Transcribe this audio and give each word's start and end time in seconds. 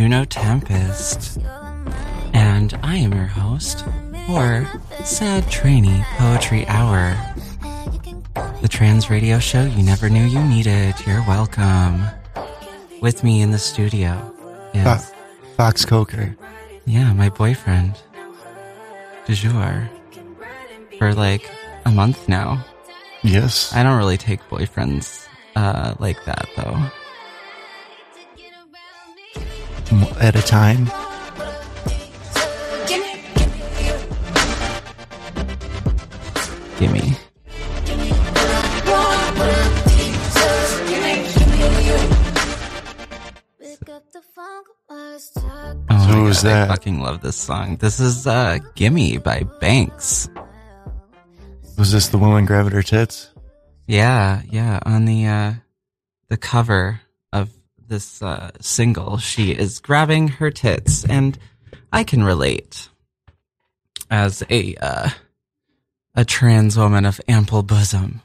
Juno 0.00 0.24
Tempest, 0.24 1.36
and 2.32 2.72
I 2.82 2.96
am 2.96 3.12
your 3.12 3.26
host 3.26 3.84
for 4.26 4.66
Sad 5.04 5.46
Trainee 5.50 6.02
Poetry 6.16 6.66
Hour, 6.68 7.14
the 8.62 8.68
trans 8.68 9.10
radio 9.10 9.38
show 9.38 9.62
you 9.62 9.82
never 9.82 10.08
knew 10.08 10.24
you 10.24 10.42
needed. 10.42 10.94
You're 11.06 11.22
welcome. 11.28 12.02
With 13.02 13.22
me 13.22 13.42
in 13.42 13.50
the 13.50 13.58
studio 13.58 14.34
is, 14.72 14.84
Fo- 14.84 15.14
Fox 15.58 15.84
Coker. 15.84 16.34
yeah, 16.86 17.12
my 17.12 17.28
boyfriend, 17.28 17.94
du 19.26 19.34
jour, 19.34 19.90
for 20.96 21.12
like 21.12 21.46
a 21.84 21.90
month 21.90 22.26
now. 22.26 22.64
Yes. 23.22 23.70
I 23.74 23.82
don't 23.82 23.98
really 23.98 24.16
take 24.16 24.40
boyfriends 24.48 25.28
uh, 25.56 25.94
like 25.98 26.24
that 26.24 26.48
though. 26.56 26.90
M- 29.90 30.04
At 30.20 30.36
a 30.36 30.42
time. 30.42 30.86
Gimme. 36.78 37.16
Pick 43.60 43.88
up 43.90 44.10
the 44.12 44.22
phone, 44.34 44.64
let's 44.88 45.30
talk. 45.30 45.76
Oh 45.90 45.94
who's 45.96 46.42
God, 46.42 46.52
I 46.52 46.66
fucking 46.68 47.00
love 47.00 47.20
this 47.20 47.36
song. 47.36 47.76
This 47.76 48.00
is 48.00 48.26
uh, 48.26 48.58
"Gimme" 48.74 49.18
by 49.18 49.42
Banks. 49.60 50.28
Was 51.78 51.92
this 51.92 52.08
the 52.08 52.18
woman 52.18 52.46
grabbing 52.46 52.72
her 52.72 52.82
tits? 52.82 53.30
Yeah, 53.86 54.42
yeah. 54.50 54.80
On 54.84 55.04
the 55.04 55.26
uh, 55.26 55.52
the 56.28 56.36
cover 56.36 57.00
of 57.32 57.50
this 57.90 58.22
uh, 58.22 58.52
single, 58.60 59.18
she 59.18 59.50
is 59.50 59.80
grabbing 59.80 60.28
her 60.28 60.50
tits, 60.50 61.04
and 61.04 61.38
I 61.92 62.04
can 62.04 62.22
relate 62.22 62.88
as 64.10 64.42
a 64.48 64.76
uh, 64.76 65.10
a 66.14 66.24
trans 66.24 66.78
woman 66.78 67.04
of 67.04 67.20
ample 67.28 67.62
bosom. 67.62 68.22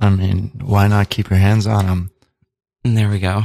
I 0.00 0.10
mean, 0.10 0.52
why 0.62 0.86
not 0.88 1.10
keep 1.10 1.28
your 1.28 1.38
hands 1.38 1.66
on 1.66 1.86
them? 1.86 2.10
And 2.84 2.96
there 2.96 3.10
we 3.10 3.18
go. 3.18 3.44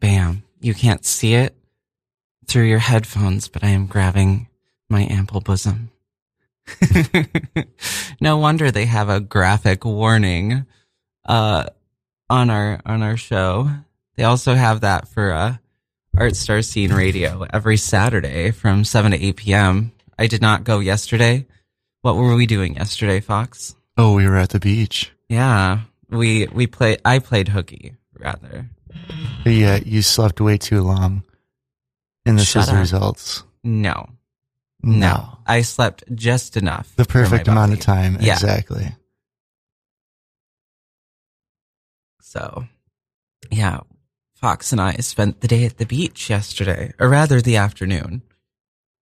Bam. 0.00 0.42
You 0.60 0.74
can't 0.74 1.04
see 1.04 1.34
it 1.34 1.54
through 2.46 2.64
your 2.64 2.78
headphones, 2.78 3.48
but 3.48 3.62
I 3.62 3.68
am 3.68 3.86
grabbing 3.86 4.48
my 4.88 5.02
ample 5.02 5.40
bosom. 5.40 5.90
no 8.20 8.36
wonder 8.38 8.70
they 8.70 8.86
have 8.86 9.08
a 9.08 9.20
graphic 9.20 9.84
warning 9.84 10.66
uh 11.26 11.64
on 12.30 12.48
our 12.48 12.80
on 12.86 13.02
our 13.02 13.16
show. 13.16 13.68
They 14.16 14.24
also 14.24 14.54
have 14.54 14.80
that 14.82 15.08
for 15.08 15.32
uh 15.32 15.56
Art 16.16 16.36
Star 16.36 16.62
Scene 16.62 16.92
Radio 16.92 17.46
every 17.52 17.76
Saturday 17.76 18.50
from 18.50 18.84
7 18.84 19.12
to 19.12 19.22
8 19.22 19.36
p.m. 19.36 19.92
I 20.18 20.26
did 20.26 20.40
not 20.42 20.64
go 20.64 20.78
yesterday. 20.80 21.46
What 22.02 22.16
were 22.16 22.34
we 22.34 22.46
doing 22.46 22.74
yesterday, 22.76 23.20
Fox? 23.20 23.74
Oh, 23.96 24.14
we 24.14 24.26
were 24.26 24.36
at 24.36 24.50
the 24.50 24.60
beach. 24.60 25.12
Yeah, 25.28 25.80
we 26.08 26.46
we 26.46 26.66
play. 26.66 26.96
I 27.04 27.18
played 27.18 27.48
hooky 27.48 27.94
rather. 28.18 28.70
Yeah, 29.44 29.76
you 29.84 30.02
slept 30.02 30.40
way 30.40 30.58
too 30.58 30.82
long. 30.82 31.22
And 32.26 32.38
this 32.38 32.50
Shut 32.50 32.62
is 32.64 32.68
the 32.70 32.76
results. 32.76 33.44
No, 33.62 34.10
No. 34.82 35.38
I 35.46 35.62
slept 35.62 36.04
just 36.14 36.56
enough. 36.56 36.92
The 36.96 37.04
perfect 37.04 37.48
amount 37.48 37.72
of 37.72 37.80
time. 37.80 38.18
Yeah. 38.20 38.34
Exactly. 38.34 38.94
So, 42.30 42.64
yeah, 43.50 43.80
Fox 44.36 44.70
and 44.70 44.80
I 44.80 44.92
spent 44.98 45.40
the 45.40 45.48
day 45.48 45.64
at 45.64 45.78
the 45.78 45.84
beach 45.84 46.30
yesterday, 46.30 46.92
or 47.00 47.08
rather, 47.08 47.40
the 47.40 47.56
afternoon. 47.56 48.22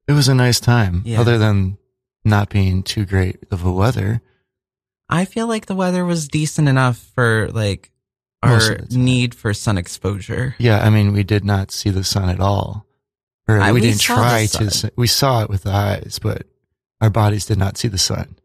It 0.07 0.13
was 0.13 0.29
a 0.29 0.35
nice 0.35 0.61
time. 0.61 1.03
Yeah. 1.05 1.21
Other 1.21 1.37
than 1.37 1.77
not 2.25 2.49
being 2.49 2.83
too 2.83 3.05
great 3.05 3.45
of 3.51 3.67
a 3.67 3.71
weather. 3.71 4.23
I 5.11 5.27
feel 5.27 5.47
like 5.47 5.67
the 5.67 5.75
weather 5.75 6.07
was 6.07 6.27
decent 6.27 6.69
enough 6.69 6.97
for 7.15 7.49
like 7.53 7.91
our 8.43 8.53
Most 8.55 8.71
of 8.71 8.79
the 8.89 8.95
time. 8.95 9.05
need 9.05 9.35
for 9.35 9.53
sun 9.53 9.77
exposure. 9.77 10.55
Yeah, 10.59 10.79
I 10.83 10.89
mean, 10.89 11.13
we 11.13 11.23
did 11.23 11.45
not 11.45 11.71
see 11.71 11.91
the 11.91 12.05
sun 12.05 12.31
at 12.31 12.41
all. 12.41 12.87
Or 13.47 13.61
I- 13.61 13.73
we, 13.73 13.81
we 13.83 13.89
didn't 13.89 14.01
try 14.01 14.47
to. 14.47 14.91
We 14.97 15.07
saw 15.07 15.43
it 15.43 15.51
with 15.51 15.65
the 15.65 15.71
eyes, 15.73 16.19
but 16.23 16.47
our 17.03 17.11
bodies 17.11 17.45
did 17.45 17.59
not 17.59 17.77
see 17.77 17.89
the 17.89 17.99
sun. 17.99 18.37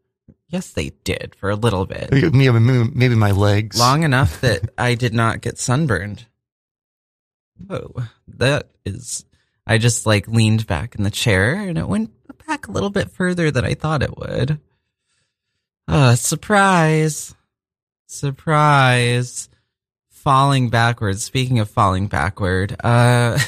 Yes, 0.54 0.70
they 0.70 0.90
did 1.02 1.34
for 1.34 1.50
a 1.50 1.56
little 1.56 1.84
bit. 1.84 2.12
Maybe, 2.12 2.60
maybe 2.60 3.16
my 3.16 3.32
legs. 3.32 3.76
long 3.76 4.02
enough 4.04 4.40
that 4.40 4.70
I 4.78 4.94
did 4.94 5.12
not 5.12 5.40
get 5.40 5.58
sunburned. 5.58 6.26
Oh, 7.68 8.08
that 8.28 8.68
is. 8.84 9.24
I 9.66 9.78
just 9.78 10.06
like 10.06 10.28
leaned 10.28 10.68
back 10.68 10.94
in 10.94 11.02
the 11.02 11.10
chair 11.10 11.56
and 11.56 11.76
it 11.76 11.88
went 11.88 12.12
back 12.46 12.68
a 12.68 12.70
little 12.70 12.90
bit 12.90 13.10
further 13.10 13.50
than 13.50 13.64
I 13.64 13.74
thought 13.74 14.04
it 14.04 14.16
would. 14.16 14.60
Uh, 15.88 16.14
surprise. 16.14 17.34
Surprise. 18.06 19.48
Falling 20.08 20.70
backwards. 20.70 21.24
Speaking 21.24 21.58
of 21.58 21.68
falling 21.68 22.06
backward, 22.06 22.76
uh, 22.84 23.40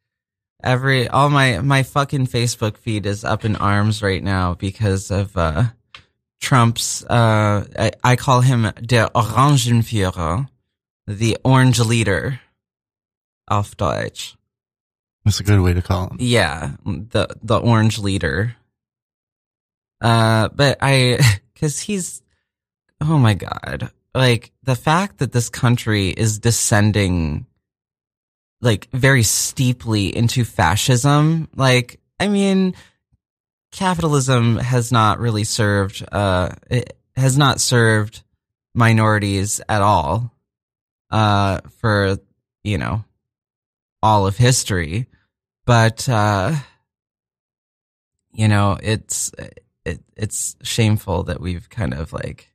every, 0.62 1.08
all 1.08 1.30
my, 1.30 1.58
my 1.58 1.82
fucking 1.82 2.28
Facebook 2.28 2.76
feed 2.76 3.06
is 3.06 3.24
up 3.24 3.44
in 3.44 3.56
arms 3.56 4.04
right 4.04 4.22
now 4.22 4.54
because 4.54 5.10
of, 5.10 5.36
uh, 5.36 5.64
Trump's, 6.40 7.04
uh, 7.04 7.64
I, 7.78 7.92
I 8.02 8.16
call 8.16 8.40
him 8.40 8.70
der 8.82 9.08
Orangenführer, 9.14 10.48
the 11.06 11.38
orange 11.44 11.80
leader, 11.80 12.40
auf 13.48 13.76
Deutsch. 13.76 14.36
That's 15.24 15.40
a 15.40 15.44
good 15.44 15.60
way 15.60 15.72
to 15.72 15.82
call 15.82 16.08
him. 16.08 16.16
Yeah, 16.20 16.72
the 16.84 17.28
the 17.42 17.58
orange 17.58 17.98
leader. 17.98 18.56
Uh, 20.00 20.48
but 20.48 20.78
I, 20.82 21.18
cause 21.60 21.78
he's, 21.78 22.22
oh 23.00 23.16
my 23.18 23.34
god, 23.34 23.90
like 24.14 24.52
the 24.62 24.76
fact 24.76 25.18
that 25.18 25.32
this 25.32 25.48
country 25.48 26.10
is 26.10 26.38
descending, 26.38 27.46
like 28.60 28.88
very 28.92 29.22
steeply 29.22 30.14
into 30.14 30.44
fascism. 30.44 31.48
Like, 31.56 32.00
I 32.20 32.28
mean, 32.28 32.74
capitalism 33.74 34.56
has 34.56 34.90
not 34.90 35.18
really 35.18 35.44
served, 35.44 36.04
uh, 36.10 36.50
it 36.70 36.96
has 37.16 37.36
not 37.36 37.60
served 37.60 38.22
minorities 38.74 39.60
at 39.68 39.82
all, 39.82 40.32
uh, 41.10 41.60
for 41.80 42.16
you 42.62 42.78
know 42.78 43.04
all 44.02 44.26
of 44.26 44.36
history. 44.36 45.06
But 45.66 46.08
uh 46.08 46.54
you 48.32 48.48
know 48.48 48.78
it's 48.82 49.32
it, 49.84 50.02
it's 50.16 50.56
shameful 50.62 51.24
that 51.24 51.40
we've 51.40 51.68
kind 51.70 51.94
of 51.94 52.12
like 52.12 52.52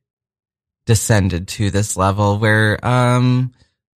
descended 0.86 1.48
to 1.48 1.72
this 1.72 1.98
level 1.98 2.38
where 2.38 2.84
um 2.86 3.52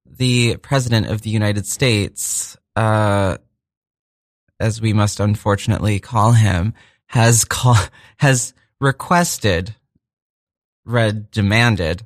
the 0.06 0.58
president 0.58 1.08
of 1.08 1.22
the 1.22 1.30
United 1.30 1.68
States 1.68 2.58
uh 2.76 3.38
as 4.60 4.82
we 4.82 4.94
must 4.94 5.20
unfortunately 5.20 6.00
call 6.00 6.32
him 6.32 6.74
has 7.14 7.46
call 7.46 7.78
has 8.18 8.56
requested 8.82 9.76
read 10.84 11.30
demanded 11.30 12.06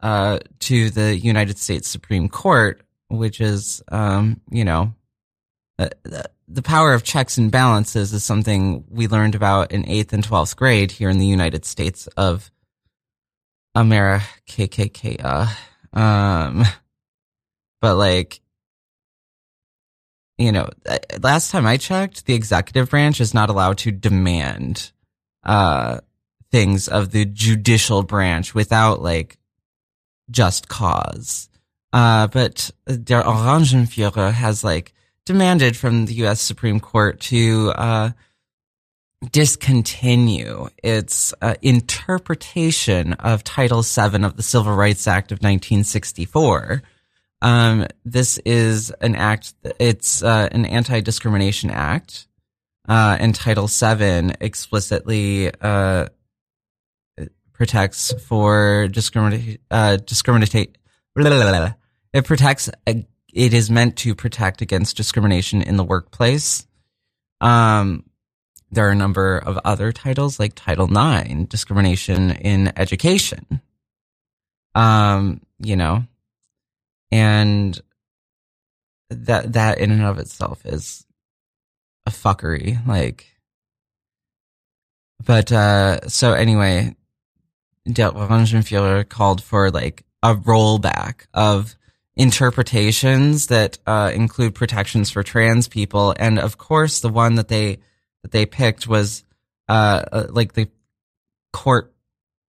uh 0.00 0.38
to 0.58 0.90
the 0.90 1.16
United 1.16 1.58
States 1.58 1.88
Supreme 1.88 2.28
Court 2.28 2.82
which 3.08 3.40
is 3.40 3.82
um 3.90 4.40
you 4.50 4.64
know 4.64 4.92
uh, 5.78 5.88
the, 6.46 6.62
power 6.62 6.92
of 6.92 7.02
checks 7.02 7.36
and 7.36 7.50
balances 7.50 8.12
is 8.12 8.22
something 8.24 8.84
we 8.88 9.08
learned 9.08 9.34
about 9.34 9.72
in 9.72 9.88
eighth 9.88 10.12
and 10.12 10.22
12th 10.22 10.54
grade 10.54 10.92
here 10.92 11.10
in 11.10 11.18
the 11.18 11.26
United 11.26 11.64
States 11.64 12.06
of 12.16 12.50
America, 13.74 14.24
KKK, 14.48 15.20
uh, 15.24 15.98
um, 15.98 16.64
but 17.80 17.96
like, 17.96 18.40
you 20.38 20.52
know, 20.52 20.68
uh, 20.86 20.98
last 21.20 21.50
time 21.50 21.66
I 21.66 21.76
checked, 21.76 22.26
the 22.26 22.34
executive 22.34 22.90
branch 22.90 23.20
is 23.20 23.34
not 23.34 23.50
allowed 23.50 23.78
to 23.78 23.92
demand, 23.92 24.92
uh, 25.44 26.00
things 26.50 26.88
of 26.88 27.10
the 27.10 27.24
judicial 27.24 28.02
branch 28.02 28.54
without 28.54 29.02
like 29.02 29.38
just 30.30 30.68
cause. 30.68 31.48
Uh, 31.92 32.26
but 32.26 32.70
der 32.86 33.22
Orangenführer 33.22 34.32
has 34.32 34.64
like 34.64 34.92
demanded 35.24 35.76
from 35.76 36.06
the 36.06 36.14
U.S. 36.14 36.40
Supreme 36.40 36.80
Court 36.80 37.20
to 37.20 37.70
uh, 37.76 38.10
discontinue 39.30 40.68
its 40.82 41.32
uh, 41.40 41.54
interpretation 41.62 43.14
of 43.14 43.44
Title 43.44 43.82
VII 43.82 44.24
of 44.24 44.36
the 44.36 44.42
Civil 44.42 44.74
Rights 44.74 45.06
Act 45.06 45.32
of 45.32 45.36
1964. 45.36 46.82
Um, 47.44 47.86
this 48.06 48.38
is 48.38 48.90
an 49.02 49.16
act. 49.16 49.52
It's 49.78 50.22
uh, 50.22 50.48
an 50.50 50.64
anti-discrimination 50.64 51.70
act, 51.70 52.26
uh, 52.88 53.18
and 53.20 53.34
Title 53.34 53.66
VII 53.66 54.32
explicitly 54.40 55.52
uh, 55.60 56.06
protects 57.52 58.14
for 58.22 58.88
discriminate 58.88 59.60
uh, 59.70 59.98
discriminate. 59.98 60.78
It 62.14 62.24
protects. 62.24 62.70
It 62.86 63.52
is 63.52 63.70
meant 63.70 63.98
to 63.98 64.14
protect 64.14 64.62
against 64.62 64.96
discrimination 64.96 65.60
in 65.60 65.76
the 65.76 65.84
workplace. 65.84 66.66
Um, 67.42 68.04
there 68.70 68.88
are 68.88 68.92
a 68.92 68.96
number 68.96 69.36
of 69.36 69.58
other 69.66 69.92
titles 69.92 70.40
like 70.40 70.54
Title 70.54 70.88
IX, 70.90 71.44
discrimination 71.44 72.30
in 72.30 72.72
education. 72.78 73.60
Um, 74.74 75.42
you 75.58 75.76
know, 75.76 76.04
and 77.10 77.80
that 79.10 79.52
that 79.52 79.78
in 79.78 79.90
and 79.90 80.02
of 80.02 80.18
itself 80.18 80.64
is 80.64 81.06
a 82.06 82.10
fuckery. 82.10 82.86
Like, 82.86 83.26
but 85.24 85.52
uh, 85.52 86.08
so 86.08 86.32
anyway, 86.32 86.96
Der 87.90 89.04
called 89.04 89.42
for 89.42 89.70
like 89.70 90.04
a 90.22 90.34
rollback 90.34 91.26
of 91.32 91.74
interpretations 92.16 93.48
that 93.48 93.78
uh, 93.86 94.10
include 94.14 94.54
protections 94.54 95.10
for 95.10 95.22
trans 95.22 95.68
people, 95.68 96.14
and 96.18 96.38
of 96.38 96.58
course, 96.58 97.00
the 97.00 97.08
one 97.08 97.36
that 97.36 97.48
they 97.48 97.78
that 98.22 98.32
they 98.32 98.46
picked 98.46 98.86
was 98.86 99.24
uh, 99.68 100.02
uh, 100.12 100.26
like 100.30 100.54
the 100.54 100.68
court 101.52 101.94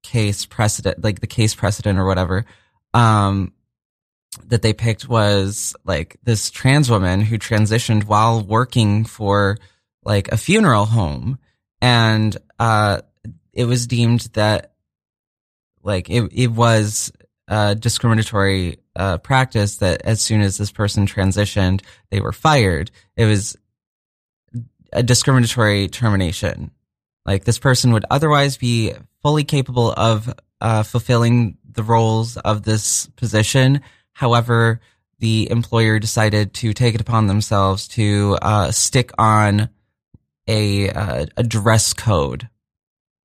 case 0.04 0.46
precedent, 0.46 1.04
like 1.04 1.20
the 1.20 1.28
case 1.28 1.56
precedent 1.56 2.00
or 2.00 2.06
whatever. 2.06 2.46
Um, 2.94 3.52
that 4.46 4.62
they 4.62 4.74
picked 4.74 5.08
was 5.08 5.76
like 5.84 6.18
this 6.24 6.50
trans 6.50 6.90
woman 6.90 7.22
who 7.22 7.38
transitioned 7.38 8.04
while 8.06 8.42
working 8.42 9.06
for 9.06 9.58
like 10.04 10.32
a 10.32 10.38
funeral 10.38 10.86
home, 10.86 11.40
and 11.82 12.36
uh, 12.60 13.02
it 13.54 13.66
was 13.66 13.88
deemed 13.88 14.22
that 14.34 14.74
like 15.84 16.10
it 16.10 16.30
it 16.32 16.48
was 16.48 17.12
a 17.48 17.76
discriminatory 17.76 18.78
uh, 18.96 19.18
practice 19.18 19.78
that 19.78 20.02
as 20.04 20.22
soon 20.22 20.42
as 20.42 20.58
this 20.58 20.72
person 20.72 21.06
transitioned, 21.06 21.82
they 22.10 22.22
were 22.22 22.32
fired. 22.32 22.92
It 23.16 23.26
was 23.26 23.58
a 24.92 25.04
discriminatory 25.04 25.88
termination. 25.90 26.72
Like 27.26 27.44
this 27.44 27.60
person 27.60 27.92
would 27.94 28.06
otherwise 28.10 28.58
be 28.58 28.94
fully 29.22 29.44
capable 29.44 29.92
of 29.92 30.34
uh, 30.62 30.84
fulfilling 30.84 31.58
the 31.70 31.84
roles 31.84 32.38
of 32.38 32.64
this 32.64 33.08
position. 33.16 33.82
However, 34.16 34.80
the 35.20 35.50
employer 35.52 36.00
decided 36.00 36.54
to 36.56 36.74
take 36.74 36.96
it 36.96 37.02
upon 37.02 37.28
themselves 37.28 37.88
to 37.90 38.38
uh, 38.42 38.72
stick 38.72 39.12
on 39.18 39.70
a 40.48 40.90
uh, 40.90 41.26
a 41.36 41.44
dress 41.44 41.92
code 41.92 42.48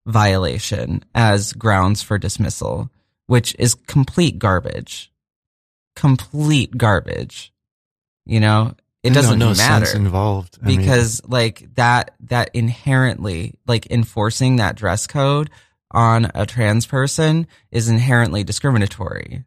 violation 0.04 1.04
as 1.14 1.52
grounds 1.52 2.02
for 2.02 2.18
dismissal, 2.18 2.90
which 3.26 3.54
is 3.56 3.74
complete 3.74 4.40
garbage. 4.40 5.12
Complete 5.94 6.76
garbage. 6.76 7.52
You 8.26 8.40
know, 8.40 8.74
it 9.04 9.14
doesn't 9.14 9.38
no, 9.38 9.50
no 9.50 9.54
matter 9.54 9.86
sense 9.86 9.94
involved 9.94 10.58
I 10.60 10.66
mean, 10.66 10.80
because 10.80 11.22
like 11.24 11.72
that 11.76 12.14
that 12.20 12.50
inherently 12.52 13.54
like 13.64 13.86
enforcing 13.92 14.56
that 14.56 14.74
dress 14.74 15.06
code 15.06 15.50
on 15.92 16.32
a 16.34 16.46
trans 16.46 16.84
person 16.84 17.46
is 17.70 17.88
inherently 17.88 18.42
discriminatory. 18.42 19.44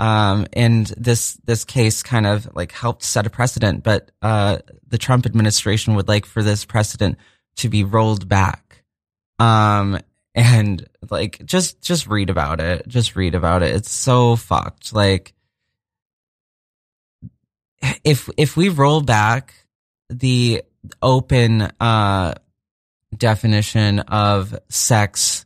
Um, 0.00 0.46
and 0.54 0.86
this 0.96 1.34
this 1.44 1.66
case 1.66 2.02
kind 2.02 2.26
of 2.26 2.48
like 2.56 2.72
helped 2.72 3.02
set 3.02 3.26
a 3.26 3.30
precedent, 3.30 3.84
but 3.84 4.10
uh, 4.22 4.60
the 4.88 4.96
Trump 4.96 5.26
administration 5.26 5.94
would 5.94 6.08
like 6.08 6.24
for 6.24 6.42
this 6.42 6.64
precedent 6.64 7.18
to 7.56 7.68
be 7.68 7.84
rolled 7.84 8.26
back. 8.26 8.82
Um, 9.38 9.98
and 10.34 10.88
like 11.10 11.44
just 11.44 11.82
just 11.82 12.06
read 12.06 12.30
about 12.30 12.60
it. 12.60 12.88
Just 12.88 13.14
read 13.14 13.34
about 13.34 13.62
it. 13.62 13.76
It's 13.76 13.90
so 13.90 14.36
fucked. 14.36 14.94
Like 14.94 15.34
if 18.02 18.30
if 18.38 18.56
we 18.56 18.70
roll 18.70 19.02
back 19.02 19.52
the 20.08 20.62
open 21.02 21.60
uh 21.78 22.32
definition 23.14 23.98
of 23.98 24.58
sex 24.70 25.44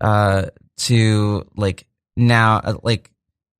uh 0.00 0.44
to 0.76 1.44
like 1.56 1.88
now 2.16 2.60
uh, 2.62 2.74
like 2.84 3.10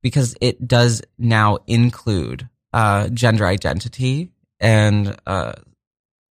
because 0.01 0.35
it 0.41 0.67
does 0.67 1.01
now 1.17 1.59
include 1.67 2.47
uh 2.73 3.07
gender 3.09 3.45
identity 3.45 4.31
and 4.59 5.17
uh 5.25 5.53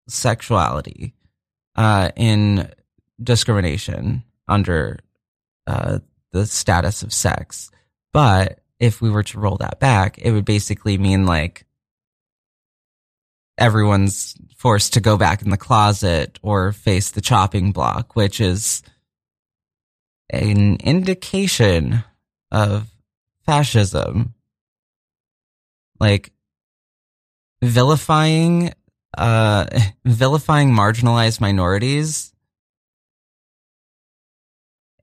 sexuality 0.07 1.13
uh 1.75 2.09
in 2.15 2.69
discrimination 3.21 4.23
under 4.47 4.99
uh 5.67 5.99
the 6.31 6.45
status 6.45 7.03
of 7.03 7.13
sex. 7.13 7.71
But 8.11 8.59
if 8.79 9.01
we 9.01 9.09
were 9.09 9.23
to 9.23 9.39
roll 9.39 9.57
that 9.57 9.79
back, 9.79 10.17
it 10.17 10.31
would 10.31 10.45
basically 10.45 10.97
mean 10.97 11.25
like 11.25 11.65
everyone's 13.57 14.35
forced 14.57 14.93
to 14.93 14.99
go 14.99 15.15
back 15.17 15.41
in 15.41 15.49
the 15.51 15.57
closet 15.57 16.39
or 16.41 16.71
face 16.73 17.11
the 17.11 17.21
chopping 17.21 17.71
block, 17.71 18.15
which 18.15 18.41
is 18.41 18.81
an 20.29 20.77
indication 20.77 22.03
of 22.51 22.92
fascism. 23.45 24.33
Like 25.99 26.31
vilifying, 27.61 28.73
uh, 29.17 29.65
vilifying 30.05 30.71
marginalized 30.71 31.39
minorities 31.39 32.33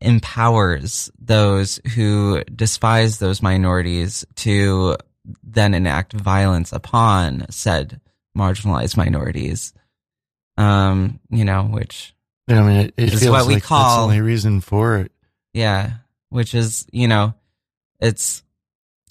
empowers 0.01 1.11
those 1.19 1.81
who 1.95 2.43
despise 2.45 3.19
those 3.19 3.43
minorities 3.43 4.25
to 4.35 4.97
then 5.43 5.75
enact 5.75 6.13
violence 6.13 6.73
upon 6.73 7.47
said 7.51 8.01
marginalized 8.37 8.97
minorities. 8.97 9.73
Um, 10.57 11.21
you 11.31 11.45
know, 11.45 11.65
which 11.65 12.15
yeah, 12.49 12.61
I 12.63 12.67
mean, 12.67 12.77
it, 12.87 12.95
it 12.97 13.15
is 13.15 13.21
feels 13.21 13.33
what 13.33 13.47
we 13.47 13.55
like 13.55 13.63
call- 13.63 13.99
the 13.99 14.15
only 14.15 14.21
reason 14.21 14.61
for 14.61 14.99
it. 14.99 15.13
yeah, 15.53 15.93
which 16.31 16.55
is, 16.55 16.87
you 16.93 17.09
know, 17.09 17.35
it's 18.01 18.43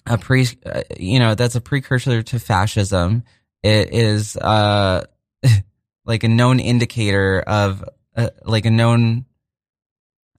a 0.05 0.17
pre, 0.17 0.48
uh, 0.65 0.81
you 1.00 1.19
know, 1.19 1.36
that's 1.36 1.55
a 1.55 1.62
precursor 1.62 2.24
to 2.24 2.39
fascism. 2.39 3.24
It 3.63 3.93
is, 3.93 4.38
uh, 4.38 5.05
like 6.05 6.24
a 6.24 6.29
known 6.29 6.60
indicator 6.60 7.41
of, 7.41 7.84
uh, 8.15 8.29
like 8.46 8.65
a 8.65 8.72
known 8.72 9.25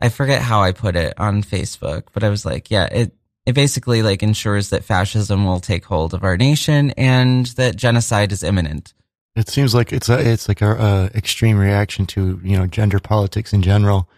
I 0.00 0.09
forget 0.09 0.40
how 0.40 0.62
I 0.62 0.73
put 0.73 0.97
it 0.97 1.14
on 1.19 1.42
Facebook, 1.42 2.04
but 2.12 2.25
I 2.25 2.30
was 2.30 2.47
like, 2.47 2.71
yeah, 2.71 2.87
it 2.87 3.12
it 3.47 3.54
basically 3.54 4.02
like 4.02 4.23
ensures 4.23 4.71
that 4.71 4.85
fascism 4.85 5.45
will 5.45 5.61
take 5.61 5.85
hold 5.85 6.14
of 6.14 6.25
our 6.25 6.37
nation 6.37 6.90
and 6.92 7.47
that 7.57 7.76
genocide 7.76 8.33
is 8.33 8.42
imminent. 8.42 8.95
It 9.35 9.49
seems 9.49 9.75
like 9.75 9.92
it's 9.92 10.09
a 10.09 10.19
it's 10.19 10.49
like 10.49 10.62
a, 10.62 11.11
extreme 11.14 11.59
reaction 11.59 12.07
to 12.07 12.40
you 12.42 12.57
know 12.57 12.66
gender 12.66 12.99
politics 12.99 13.52
in 13.52 13.62
general, 13.62 14.09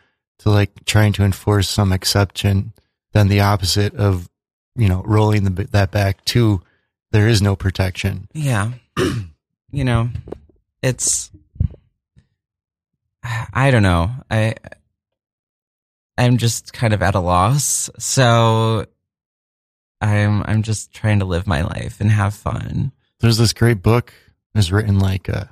to 0.41 0.51
like 0.51 0.85
trying 0.85 1.13
to 1.15 1.25
enforce 1.25 1.69
some 1.69 1.93
exception, 1.93 2.73
then 3.13 3.29
the 3.29 3.41
opposite 3.41 3.95
of 3.95 4.29
you 4.77 4.89
know 4.89 5.03
rolling 5.05 5.45
the, 5.45 5.65
that 5.65 5.91
back 5.91 6.25
to 6.27 6.63
there 7.11 7.29
is 7.29 7.43
no 7.43 7.55
protection. 7.55 8.29
Yeah. 8.33 8.73
you 9.71 9.85
know, 9.85 10.09
it's 10.83 11.31
I 13.23 13.71
don't 13.71 13.83
know. 13.83 14.11
I 14.31 14.55
I'm 16.19 16.39
just 16.39 16.73
kind 16.73 16.93
of 16.93 17.03
at 17.03 17.15
a 17.15 17.21
loss. 17.21 17.91
So 17.99 18.87
I'm 20.01 20.43
I'm 20.45 20.63
just 20.63 20.93
trying 20.93 21.21
to 21.21 21.25
live 21.25 21.47
my 21.47 21.63
life 21.63 22.01
and 22.01 22.11
have 22.11 22.35
fun. 22.35 22.93
There's 23.21 23.39
this 23.39 23.53
great 23.53 23.83
book 23.83 24.13
it 24.55 24.59
was 24.59 24.73
written 24.73 24.99
like 24.99 25.29
uh, 25.29 25.45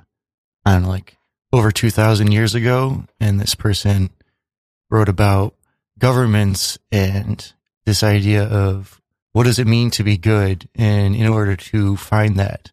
I 0.65 0.73
don't 0.73 0.83
know, 0.83 0.89
like 0.89 1.17
over 1.53 1.71
two 1.71 1.89
thousand 1.89 2.31
years 2.31 2.53
ago, 2.53 3.05
and 3.19 3.39
this 3.39 3.55
person 3.55 4.09
wrote 4.89 5.09
about 5.09 5.55
governments 6.01 6.77
and 6.91 7.53
this 7.85 8.03
idea 8.03 8.43
of 8.43 8.99
what 9.33 9.43
does 9.45 9.59
it 9.59 9.67
mean 9.67 9.91
to 9.91 10.03
be 10.03 10.17
good, 10.17 10.67
and 10.75 11.15
in 11.15 11.27
order 11.27 11.55
to 11.55 11.95
find 11.95 12.35
that, 12.37 12.71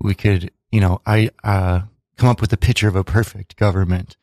we 0.00 0.14
could 0.14 0.50
you 0.70 0.80
know 0.80 1.02
I 1.04 1.30
uh, 1.44 1.82
come 2.16 2.28
up 2.28 2.40
with 2.40 2.52
a 2.52 2.56
picture 2.56 2.88
of 2.88 2.96
a 2.96 3.04
perfect 3.04 3.56
government. 3.56 4.16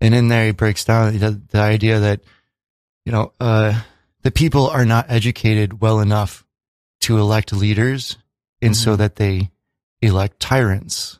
And 0.00 0.14
in 0.14 0.28
there, 0.28 0.46
he 0.46 0.52
breaks 0.52 0.84
down 0.84 1.18
the, 1.18 1.42
the 1.48 1.58
idea 1.58 1.98
that, 1.98 2.20
you 3.04 3.10
know, 3.10 3.32
uh, 3.40 3.80
the 4.22 4.30
people 4.30 4.68
are 4.68 4.84
not 4.84 5.06
educated 5.08 5.80
well 5.80 5.98
enough 5.98 6.46
to 7.00 7.18
elect 7.18 7.52
leaders 7.52 8.16
and 8.62 8.76
so 8.76 8.94
Mhm. 8.94 8.98
that 8.98 9.16
they 9.16 9.50
elect 10.00 10.38
tyrants. 10.38 11.18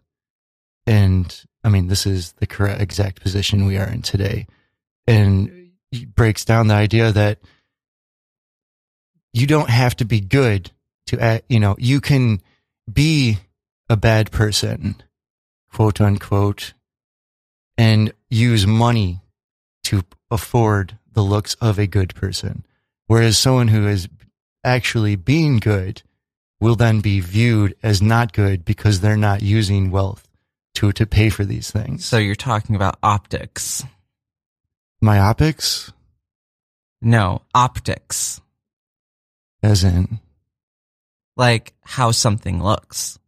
And 0.86 1.26
I 1.64 1.70
mean, 1.70 1.88
this 1.88 2.06
is 2.06 2.34
the 2.34 2.46
correct 2.46 2.80
exact 2.80 3.20
position 3.20 3.66
we 3.66 3.76
are 3.78 3.88
in 3.88 4.02
today. 4.02 4.46
And 5.08 5.57
breaks 6.14 6.44
down 6.44 6.68
the 6.68 6.74
idea 6.74 7.12
that 7.12 7.38
you 9.32 9.46
don't 9.46 9.70
have 9.70 9.96
to 9.96 10.04
be 10.04 10.20
good 10.20 10.70
to 11.06 11.20
act, 11.20 11.44
you 11.48 11.60
know, 11.60 11.76
you 11.78 12.00
can 12.00 12.40
be 12.90 13.38
a 13.88 13.96
bad 13.96 14.30
person, 14.30 14.96
quote 15.72 16.00
unquote, 16.00 16.74
and 17.76 18.12
use 18.28 18.66
money 18.66 19.20
to 19.84 20.02
afford 20.30 20.98
the 21.12 21.22
looks 21.22 21.54
of 21.54 21.78
a 21.78 21.86
good 21.86 22.14
person. 22.14 22.64
Whereas 23.06 23.38
someone 23.38 23.68
who 23.68 23.86
is 23.86 24.08
actually 24.64 25.16
being 25.16 25.58
good 25.58 26.02
will 26.60 26.74
then 26.74 27.00
be 27.00 27.20
viewed 27.20 27.74
as 27.82 28.02
not 28.02 28.32
good 28.32 28.64
because 28.64 29.00
they're 29.00 29.16
not 29.16 29.42
using 29.42 29.90
wealth 29.90 30.28
to, 30.74 30.92
to 30.92 31.06
pay 31.06 31.30
for 31.30 31.44
these 31.44 31.70
things. 31.70 32.04
So 32.04 32.18
you're 32.18 32.34
talking 32.34 32.76
about 32.76 32.98
optics. 33.02 33.84
Myopics, 35.02 35.92
No, 37.00 37.42
optics. 37.54 38.40
as 39.62 39.84
in, 39.84 40.18
Like 41.36 41.74
how 41.82 42.10
something 42.10 42.62
looks. 42.62 43.18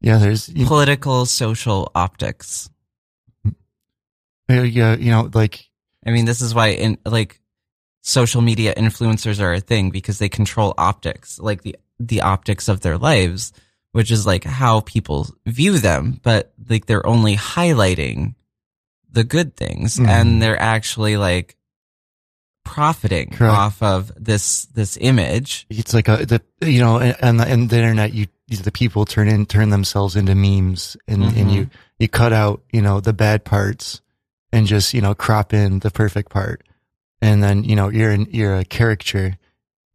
yeah, 0.00 0.18
there's, 0.18 0.48
you, 0.48 0.66
Political, 0.66 1.26
social 1.26 1.90
optics. 1.94 2.70
yeah, 4.48 4.62
you 4.96 5.10
know, 5.10 5.28
like, 5.34 5.64
I 6.06 6.10
mean, 6.10 6.24
this 6.24 6.40
is 6.40 6.54
why 6.54 6.68
in 6.68 6.98
like 7.04 7.40
social 8.02 8.40
media 8.42 8.72
influencers 8.74 9.40
are 9.40 9.52
a 9.54 9.60
thing 9.60 9.90
because 9.90 10.18
they 10.18 10.28
control 10.28 10.74
optics, 10.78 11.38
like 11.40 11.62
the 11.62 11.76
the 11.98 12.20
optics 12.20 12.68
of 12.68 12.80
their 12.82 12.98
lives, 12.98 13.52
which 13.92 14.10
is 14.12 14.26
like 14.26 14.44
how 14.44 14.80
people 14.82 15.26
view 15.46 15.78
them, 15.78 16.20
but 16.22 16.52
like 16.68 16.86
they're 16.86 17.06
only 17.06 17.34
highlighting 17.36 18.34
the 19.16 19.24
good 19.24 19.56
things 19.56 19.96
Mhm. 19.96 20.08
and 20.08 20.42
they're 20.42 20.60
actually 20.60 21.16
like 21.16 21.56
profiting 22.64 23.30
Correct. 23.30 23.54
off 23.54 23.82
of 23.82 24.12
this 24.16 24.66
this 24.74 24.98
image. 25.00 25.66
it's 25.70 25.94
like 25.94 26.08
a, 26.08 26.26
the, 26.26 26.42
you 26.60 26.80
know, 26.80 26.98
and, 26.98 27.40
and 27.40 27.70
the 27.70 27.76
internet, 27.78 28.12
you, 28.12 28.26
the 28.48 28.72
people 28.72 29.04
turn 29.04 29.28
in, 29.28 29.46
turn 29.46 29.70
themselves 29.70 30.16
into 30.16 30.34
memes 30.34 30.96
and, 31.08 31.22
and 31.24 31.48
Mhm. 31.48 31.54
you, 31.54 31.70
you 31.98 32.08
cut 32.08 32.32
out, 32.32 32.62
you 32.72 32.82
know, 32.82 33.00
the 33.00 33.12
bad 33.12 33.44
parts 33.44 34.00
and 34.52 34.66
just, 34.66 34.94
you 34.94 35.00
know, 35.00 35.14
crop 35.14 35.52
in 35.54 35.78
the 35.80 35.90
perfect 35.90 36.30
part. 36.30 36.62
And 37.22 37.42
then, 37.42 37.64
you 37.64 37.74
know, 37.76 37.88
you're 37.88 38.10
an, 38.10 38.26
you're 38.30 38.56
a 38.58 38.64
caricature 38.64 39.38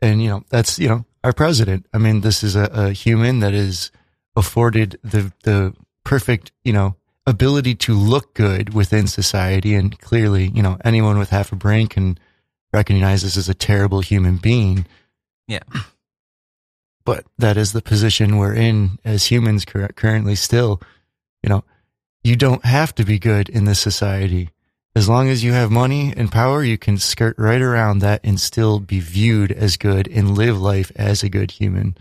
and, 0.02 0.22
you 0.24 0.30
know, 0.30 0.44
that's, 0.50 0.80
you 0.80 0.88
know, 0.90 1.06
our 1.24 1.34
president. 1.34 1.86
I 1.94 1.98
mean, 2.00 2.22
this 2.22 2.42
is 2.44 2.56
a, 2.56 2.64
a 2.74 2.92
human 2.94 3.40
that 3.42 3.54
is 3.54 3.92
afforded 4.36 4.98
the, 5.04 5.32
the 5.44 5.74
perfect, 6.04 6.52
you 6.64 6.74
know, 6.74 6.96
ability 7.26 7.76
to 7.76 7.94
look 7.94 8.34
good 8.34 8.74
within 8.74 9.08
society. 9.08 9.74
And 9.76 10.00
clearly, 10.00 10.48
you 10.54 10.62
know, 10.64 10.78
anyone 10.84 11.18
with 11.20 11.30
half 11.30 11.52
a 11.52 11.56
brain 11.56 11.88
can 11.88 12.18
recognize 12.74 13.22
this 13.24 13.38
as 13.38 13.50
a 13.50 13.54
terrible 13.54 14.00
human 14.00 14.38
being 14.38 14.86
Yeah. 15.48 15.60
but 17.04 17.26
that 17.38 17.58
is 17.58 17.74
the 17.74 17.82
position 17.82 18.38
we're 18.38 18.54
in 18.54 18.98
as 19.04 19.26
humans 19.26 19.66
cur- 19.66 19.90
currently 19.90 20.36
still 20.36 20.80
you 21.44 21.50
know 21.50 21.66
you 22.24 22.38
don't 22.38 22.64
have 22.64 22.96
to 22.96 23.04
be 23.04 23.20
good 23.20 23.50
in 23.50 23.66
this 23.66 23.82
society 23.82 24.52
as 24.96 25.10
long 25.10 25.28
as 25.28 25.44
you 25.44 25.52
have 25.52 25.70
money 25.70 26.14
and 26.16 26.32
power 26.32 26.64
you 26.64 26.78
can 26.78 26.98
skirt 26.98 27.36
right 27.38 27.62
around 27.62 28.00
that 28.00 28.22
and 28.24 28.40
still 28.40 28.80
be 28.80 29.02
viewed 29.02 29.52
as 29.52 29.76
good 29.76 30.08
and 30.08 30.38
live 30.38 30.58
life 30.58 30.94
as 30.96 31.24
a 31.24 31.30
good 31.30 31.52
human 31.52 31.98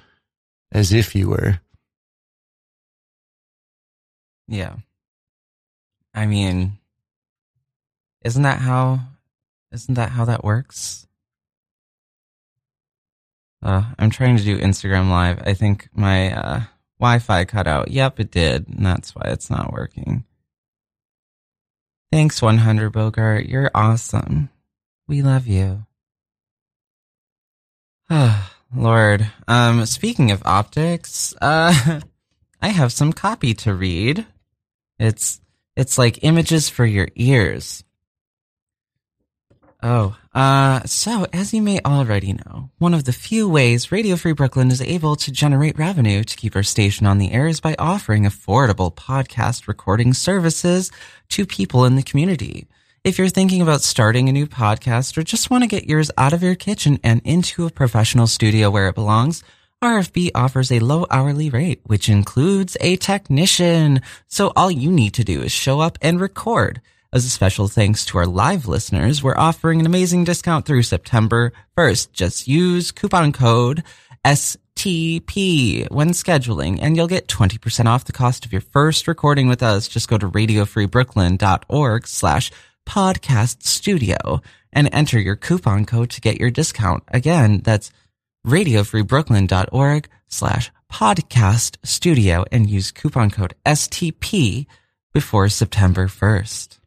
as 0.71 0.93
if 0.93 1.17
you 1.17 1.31
were 1.31 1.59
Yeah. 4.47 4.77
I 6.15 6.27
mean, 6.27 6.79
isn't 8.25 8.43
that 8.43 8.59
how, 8.59 9.01
isn't 9.73 9.95
that 9.95 10.11
how 10.11 10.25
that 10.27 10.45
works? 10.45 11.07
Uh, 13.63 13.85
I'm 13.99 14.11
trying 14.11 14.37
to 14.37 14.45
do 14.45 14.59
Instagram 14.59 15.11
live. 15.11 15.43
I 15.45 15.55
think 15.55 15.89
my, 15.93 16.33
uh, 16.33 16.61
Wi-Fi 16.99 17.45
cut 17.47 17.67
out. 17.67 17.91
Yep, 17.91 18.21
it 18.21 18.31
did. 18.31 18.69
And 18.69 18.85
that's 18.85 19.15
why 19.15 19.23
it's 19.27 19.51
not 19.51 19.73
working. 19.73 20.25
Thanks, 22.13 22.43
100 22.43 22.91
Bogart. 22.91 23.47
You're 23.47 23.71
awesome. 23.75 24.51
We 25.09 25.23
love 25.23 25.47
you. 25.47 25.87
Ah, 28.11 28.55
Lord. 28.75 29.31
Um, 29.49 29.87
speaking 29.87 30.31
of 30.31 30.43
optics, 30.45 31.35
uh, 31.41 32.01
I 32.63 32.69
have 32.69 32.93
some 32.93 33.13
copy 33.13 33.55
to 33.55 33.75
read. 33.75 34.27
It's 34.99 35.41
it's 35.77 35.99
like 35.99 36.23
images 36.23 36.69
for 36.69 36.85
your 36.85 37.09
ears. 37.15 37.85
Oh, 39.83 40.15
uh, 40.35 40.81
so 40.85 41.27
as 41.33 41.55
you 41.55 41.63
may 41.63 41.81
already 41.87 42.35
know, 42.35 42.71
one 42.79 42.93
of 42.93 43.05
the 43.05 43.15
few 43.15 43.49
ways 43.49 43.91
Radio 43.91 44.17
Free 44.17 44.33
Brooklyn 44.35 44.71
is 44.71 44.83
able 44.83 45.17
to 45.17 45.33
generate 45.33 45.79
revenue 45.79 46.23
to 46.23 46.37
keep 46.37 46.55
our 46.55 46.63
station 46.63 47.07
on 47.07 47.17
the 47.17 47.33
air 47.33 47.47
is 47.47 47.63
by 47.63 47.75
offering 47.79 48.25
affordable 48.25 48.95
podcast 48.95 49.67
recording 49.67 50.13
services 50.13 50.93
to 51.31 51.47
people 51.47 51.87
in 51.87 51.97
the 51.97 52.03
community. 52.03 52.69
If 53.05 53.19
you're 53.19 53.29
thinking 53.29 53.63
about 53.63 53.81
starting 53.81 54.29
a 54.29 54.33
new 54.33 54.47
podcast 54.47 55.17
or 55.17 55.23
just 55.23 55.49
want 55.49 55.65
to 55.65 55.69
get 55.69 55.89
yours 55.89 56.11
out 56.19 56.35
of 56.35 56.43
your 56.43 56.55
kitchen 56.55 57.01
and 57.03 57.23
into 57.25 57.65
a 57.65 57.71
professional 57.71 58.27
studio 58.27 58.69
where 58.71 58.89
it 58.89 58.95
belongs, 58.95 59.43
RFB 59.83 60.33
offers 60.35 60.71
a 60.71 60.79
low 60.79 61.07
hourly 61.11 61.49
rate, 61.49 61.81
which 61.85 62.11
includes 62.11 62.77
a 62.83 62.97
technician. 62.97 64.03
So 64.29 64.53
all 64.55 64.71
you 64.71 64.93
need 64.93 65.15
to 65.15 65.25
do 65.25 65.41
is 65.41 65.53
show 65.53 65.81
up 65.81 65.97
and 66.03 66.21
record. 66.21 66.83
As 67.15 67.25
a 67.25 67.31
special 67.31 67.67
thanks 67.67 68.05
to 68.07 68.19
our 68.19 68.27
live 68.27 68.69
listeners, 68.69 69.23
we're 69.23 69.39
offering 69.39 69.81
an 69.81 69.87
amazing 69.87 70.25
discount 70.25 70.67
through 70.67 70.83
September 70.83 71.55
1st. 71.79 72.13
Just 72.13 72.47
use 72.47 72.93
coupon 72.93 73.33
code 73.33 73.83
STP 74.23 75.91
when 75.91 76.11
scheduling 76.11 76.79
and 76.83 76.95
you'll 76.95 77.07
get 77.07 77.27
20% 77.27 77.87
off 77.87 78.05
the 78.05 78.13
cost 78.13 78.45
of 78.45 78.53
your 78.53 78.61
first 78.61 79.09
recording 79.09 79.49
with 79.49 79.63
us. 79.63 79.89
Just 79.89 80.11
go 80.11 80.19
to 80.19 80.29
radiofreebrooklyn.org 80.29 82.07
slash 82.07 82.53
podcast 82.87 83.63
studio 83.63 84.43
and 84.75 84.91
enter 84.93 85.19
your 85.19 85.37
coupon 85.37 85.87
code 85.87 86.11
to 86.11 86.21
get 86.21 86.39
your 86.39 86.51
discount. 86.51 87.03
Again, 87.09 87.63
that's 87.65 87.91
radiofreebrooklyn.org 88.47 90.09
slash 90.29 90.71
podcast 90.93 91.77
studio 91.85 92.45
and 92.51 92.69
use 92.69 92.91
coupon 92.91 93.31
code 93.31 93.55
STP 93.65 94.67
before 95.13 95.49
September 95.49 96.07
1st. 96.07 96.79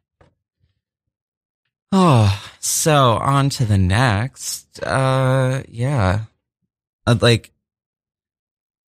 Oh, 1.92 2.52
so 2.60 3.18
on 3.18 3.50
to 3.52 3.66
the 3.66 3.78
next. 3.78 4.82
Uh, 4.82 5.64
yeah. 5.70 6.22
Uh, 7.06 7.16
like, 7.22 7.52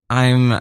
I'm, 0.08 0.60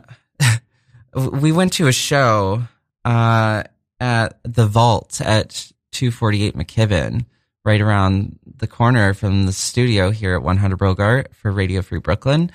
we 1.15 1.51
went 1.51 1.73
to 1.73 1.87
a 1.87 1.93
show, 1.93 2.63
uh, 3.05 3.63
at 4.03 4.39
the 4.43 4.67
vault 4.67 5.21
at 5.21 5.71
248 5.93 6.57
McKibben, 6.57 7.25
right 7.65 7.81
around 7.81 8.39
the 8.57 8.67
corner 8.67 9.13
from 9.13 9.45
the 9.45 9.53
studio 9.53 10.11
here 10.11 10.35
at 10.35 10.43
100 10.43 10.77
Bogart 10.77 11.33
for 11.35 11.51
Radio 11.51 11.81
Free 11.81 11.99
Brooklyn. 11.99 12.51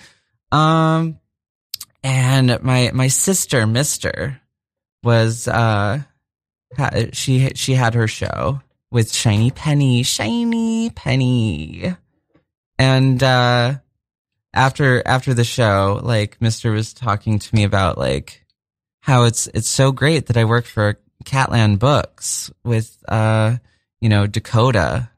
Um, 0.52 1.18
and 2.02 2.62
my, 2.62 2.90
my 2.92 3.08
sister, 3.08 3.66
Mister, 3.66 4.40
was, 5.02 5.48
uh, 5.48 6.02
she, 7.12 7.50
she 7.54 7.74
had 7.74 7.94
her 7.94 8.06
show 8.06 8.60
with 8.90 9.12
Shiny 9.12 9.50
Penny, 9.50 10.02
Shiny 10.02 10.90
Penny. 10.90 11.94
And, 12.78 13.22
uh, 13.22 13.74
after, 14.54 15.02
after 15.06 15.34
the 15.34 15.44
show, 15.44 16.00
like, 16.02 16.40
Mister 16.40 16.70
was 16.70 16.92
talking 16.94 17.38
to 17.38 17.54
me 17.54 17.64
about, 17.64 17.98
like, 17.98 18.44
how 19.00 19.24
it's, 19.24 19.46
it's 19.48 19.68
so 19.68 19.92
great 19.92 20.26
that 20.26 20.36
I 20.36 20.44
work 20.44 20.64
for 20.64 20.98
Catland 21.24 21.78
Books 21.78 22.50
with, 22.64 22.96
uh, 23.08 23.56
you 24.00 24.08
know, 24.08 24.26
Dakota 24.26 25.10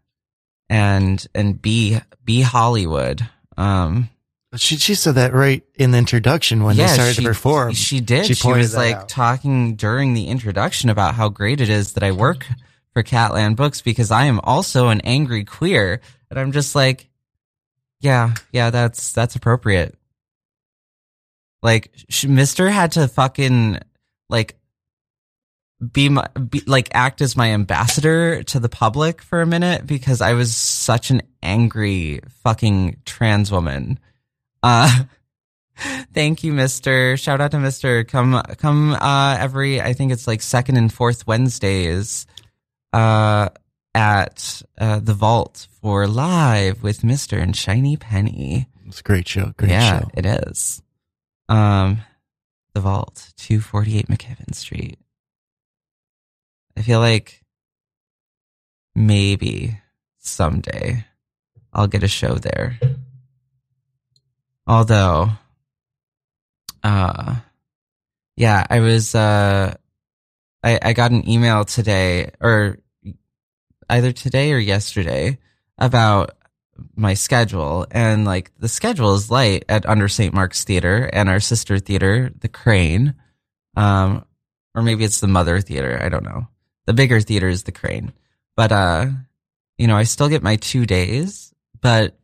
and, 0.68 1.26
and 1.34 1.60
B, 1.60 1.98
B 2.24 2.40
Hollywood. 2.40 3.28
Um, 3.56 4.08
she, 4.56 4.76
she 4.76 4.94
said 4.94 5.14
that 5.14 5.32
right 5.32 5.62
in 5.74 5.90
the 5.90 5.98
introduction 5.98 6.64
when 6.64 6.76
they 6.76 6.86
started 6.86 7.14
she, 7.14 7.22
to 7.22 7.28
perform 7.28 7.72
She 7.72 8.00
did. 8.00 8.26
She 8.26 8.34
She, 8.34 8.48
was 8.48 8.74
like 8.74 8.96
out. 8.96 9.08
talking 9.08 9.76
during 9.76 10.14
the 10.14 10.28
introduction 10.28 10.90
about 10.90 11.14
how 11.14 11.28
great 11.28 11.60
it 11.60 11.68
is 11.68 11.92
that 11.92 12.02
I 12.02 12.12
work 12.12 12.46
for 12.92 13.02
Catland 13.02 13.56
Books 13.56 13.82
because 13.82 14.10
I 14.10 14.24
am 14.24 14.40
also 14.40 14.88
an 14.88 15.00
angry 15.02 15.44
queer. 15.44 16.00
And 16.30 16.38
I'm 16.38 16.52
just 16.52 16.74
like, 16.74 17.08
yeah, 18.00 18.34
yeah, 18.52 18.70
that's, 18.70 19.12
that's 19.12 19.36
appropriate. 19.36 19.96
Like, 21.62 21.92
sh- 22.08 22.24
Mister 22.24 22.70
had 22.70 22.92
to 22.92 23.06
fucking, 23.06 23.78
like, 24.30 24.56
be 25.80 26.08
my 26.08 26.26
be, 26.28 26.62
like 26.66 26.88
act 26.92 27.20
as 27.20 27.36
my 27.36 27.52
ambassador 27.52 28.42
to 28.44 28.60
the 28.60 28.68
public 28.68 29.22
for 29.22 29.40
a 29.40 29.46
minute 29.46 29.86
because 29.86 30.20
I 30.20 30.34
was 30.34 30.54
such 30.54 31.10
an 31.10 31.22
angry 31.42 32.20
fucking 32.42 32.98
trans 33.04 33.50
woman. 33.50 33.98
Uh 34.62 35.04
thank 36.14 36.44
you, 36.44 36.52
Mister. 36.52 37.16
Shout 37.16 37.40
out 37.40 37.52
to 37.52 37.58
Mister. 37.58 38.04
Come 38.04 38.42
come 38.58 38.92
uh 38.92 39.36
every 39.40 39.80
I 39.80 39.94
think 39.94 40.12
it's 40.12 40.26
like 40.26 40.42
second 40.42 40.76
and 40.76 40.92
fourth 40.92 41.26
Wednesdays 41.26 42.26
uh 42.92 43.48
at 43.94 44.62
uh 44.78 45.00
the 45.00 45.14
vault 45.14 45.66
for 45.80 46.06
live 46.06 46.82
with 46.82 47.02
Mister 47.02 47.38
and 47.38 47.56
Shiny 47.56 47.96
Penny. 47.96 48.68
It's 48.86 49.00
a 49.00 49.04
great 49.04 49.26
show. 49.26 49.54
Great 49.56 49.70
yeah, 49.70 50.00
show. 50.00 50.10
it 50.14 50.26
is. 50.26 50.82
Um 51.48 52.02
the 52.74 52.80
vault, 52.80 53.32
two 53.38 53.60
forty 53.60 53.98
eight 53.98 54.08
McKibben 54.08 54.54
Street. 54.54 54.98
I 56.76 56.82
feel 56.82 57.00
like 57.00 57.42
maybe 58.94 59.78
someday 60.18 61.04
I'll 61.72 61.86
get 61.86 62.02
a 62.02 62.08
show 62.08 62.34
there. 62.34 62.78
Although, 64.66 65.30
uh, 66.82 67.36
yeah, 68.36 68.66
I 68.68 68.80
was, 68.80 69.14
uh, 69.14 69.74
I, 70.62 70.78
I 70.82 70.92
got 70.92 71.10
an 71.10 71.28
email 71.28 71.64
today 71.64 72.30
or 72.40 72.78
either 73.88 74.12
today 74.12 74.52
or 74.52 74.58
yesterday 74.58 75.38
about 75.78 76.36
my 76.94 77.14
schedule 77.14 77.86
and 77.90 78.24
like 78.24 78.52
the 78.58 78.68
schedule 78.68 79.14
is 79.14 79.30
light 79.30 79.64
at 79.68 79.86
under 79.86 80.08
St. 80.08 80.32
Mark's 80.32 80.64
Theater 80.64 81.10
and 81.12 81.28
our 81.28 81.40
sister 81.40 81.78
theater, 81.78 82.30
the 82.38 82.48
Kraine. 82.48 83.14
Um, 83.76 84.24
or 84.74 84.82
maybe 84.82 85.04
it's 85.04 85.20
the 85.20 85.26
mother 85.26 85.60
theater. 85.60 86.00
I 86.02 86.08
don't 86.08 86.24
know. 86.24 86.46
The 86.90 86.94
bigger 86.94 87.20
theater 87.20 87.46
is 87.46 87.62
the 87.62 87.70
Kraine. 87.70 88.12
But, 88.56 88.72
uh, 88.72 89.06
you 89.78 89.86
know, 89.86 89.96
I 89.96 90.02
still 90.02 90.28
get 90.28 90.42
my 90.42 90.56
two 90.56 90.86
days, 90.86 91.54
but 91.80 92.18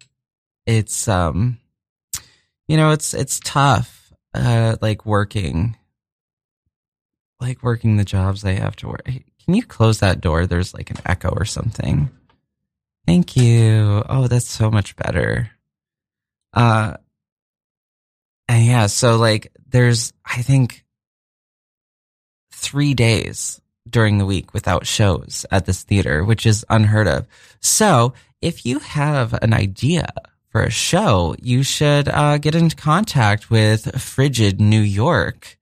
it's, 0.66 1.06
um, 1.06 1.60
you 2.66 2.76
know, 2.76 2.90
it's, 2.90 3.14
it's 3.14 3.38
tough, 3.38 4.12
uh, 4.34 4.74
like 4.82 5.06
working, 5.06 5.76
like 7.38 7.62
working 7.62 7.96
the 7.96 8.04
jobs 8.04 8.44
I 8.44 8.54
have 8.54 8.74
to 8.76 8.88
work. 8.88 9.04
Can 9.04 9.54
you 9.54 9.62
close 9.64 10.00
that 10.00 10.20
door? 10.20 10.46
There's 10.46 10.74
like 10.74 10.90
an 10.90 10.98
echo 11.06 11.28
or 11.28 11.44
something. 11.44 12.10
Thank 13.06 13.36
you. 13.36 14.02
Oh, 14.08 14.26
that's 14.26 14.48
so 14.48 14.68
much 14.68 14.96
better. 14.96 15.48
Uh, 16.52 16.96
and 18.48 18.66
yeah, 18.66 18.86
so 18.88 19.16
like 19.16 19.52
there's, 19.68 20.12
I 20.24 20.42
think, 20.42 20.84
three 22.50 22.94
days 22.94 23.60
during 23.88 24.18
the 24.18 24.26
week 24.26 24.52
without 24.52 24.86
shows 24.86 25.46
at 25.50 25.66
this 25.66 25.82
theater, 25.82 26.24
which 26.24 26.46
is 26.46 26.64
unheard 26.68 27.08
of. 27.08 27.26
So 27.60 28.14
if 28.40 28.66
you 28.66 28.78
have 28.80 29.32
an 29.34 29.52
idea 29.54 30.06
for 30.48 30.62
a 30.62 30.70
show, 30.70 31.34
you 31.42 31.62
should 31.62 32.08
uh, 32.08 32.38
get 32.38 32.54
in 32.54 32.70
contact 32.70 33.50
with 33.50 34.00
Frigid 34.00 34.60
New 34.60 34.80
York 34.80 35.58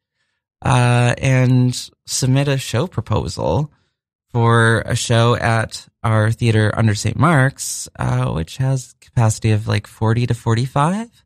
uh, 0.62 1.14
and 1.18 1.90
submit 2.06 2.48
a 2.48 2.58
show 2.58 2.86
proposal 2.86 3.70
for 4.30 4.80
a 4.86 4.96
show 4.96 5.36
at 5.36 5.86
our 6.02 6.32
theater 6.32 6.72
under 6.76 6.94
St. 6.94 7.16
Mark's, 7.16 7.88
uh, 7.98 8.32
which 8.32 8.56
has 8.56 8.94
capacity 9.00 9.52
of 9.52 9.68
like 9.68 9.86
40 9.86 10.26
to 10.26 10.34
45. 10.34 11.24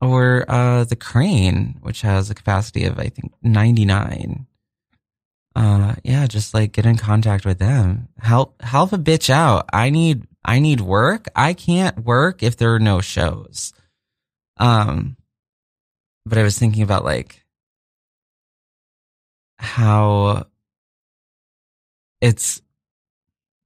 Or 0.00 0.44
uh, 0.48 0.84
the 0.84 0.94
Kraine, 0.94 1.76
which 1.80 2.02
has 2.02 2.30
a 2.30 2.34
capacity 2.34 2.84
of, 2.84 2.98
I 2.98 3.08
think, 3.08 3.32
99 3.42 4.46
uh 5.58 5.96
yeah 6.04 6.24
just 6.28 6.54
like 6.54 6.70
get 6.70 6.86
in 6.86 6.96
contact 6.96 7.44
with 7.44 7.58
them. 7.58 8.08
Help 8.18 8.62
help 8.62 8.92
a 8.92 8.98
bitch 8.98 9.28
out. 9.28 9.68
I 9.72 9.90
need 9.90 10.24
i 10.44 10.60
need 10.60 10.80
work. 10.80 11.26
I 11.34 11.52
can't 11.52 12.04
work 12.04 12.44
if 12.44 12.56
there 12.56 12.74
are 12.74 12.78
no 12.78 13.00
shows. 13.00 13.72
Um 14.58 15.16
but 16.24 16.38
i 16.38 16.42
was 16.42 16.58
thinking 16.58 16.82
about 16.82 17.04
like 17.04 17.44
how 19.58 20.46
it's 22.20 22.62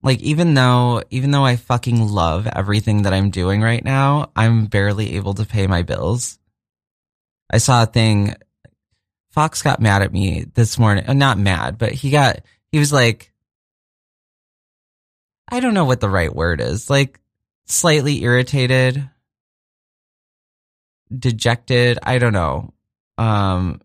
like 0.03 0.21
even 0.21 0.55
though 0.55 1.03
even 1.11 1.31
though 1.31 1.45
i 1.45 1.57
fucking 1.57 2.09
love 2.09 2.47
everything 2.47 3.03
that 3.03 3.13
i'm 3.13 3.31
doing 3.31 3.61
right 3.61 3.85
now 3.85 4.31
i'm 4.35 4.67
barely 4.67 5.17
able 5.17 5.35
to 5.35 5.45
pay 5.45 5.67
my 5.67 5.83
bills. 5.83 6.39
I 7.51 7.59
saw 7.59 7.83
a 7.83 7.87
thing 7.87 8.35
Fox 9.33 9.63
got 9.63 9.81
mad 9.81 10.03
at 10.03 10.13
me 10.13 10.45
this 10.55 10.79
morning. 10.79 11.05
Uh, 11.09 11.15
not 11.15 11.39
mad, 11.39 11.79
but 11.79 11.93
he 11.93 12.11
got, 12.11 12.41
he 12.71 12.79
was 12.79 12.93
like, 12.93 13.33
I 15.51 15.61
don't 15.61 15.75
know 15.75 15.87
what 15.87 16.01
the 16.01 16.11
right 16.11 16.35
word 16.35 16.61
is. 16.61 16.89
Like 16.91 17.19
slightly 17.67 18.23
irritated, 18.23 19.09
dejected. 21.17 21.99
I 22.03 22.19
don't 22.19 22.35
know. 22.35 22.75
Um, 23.17 23.81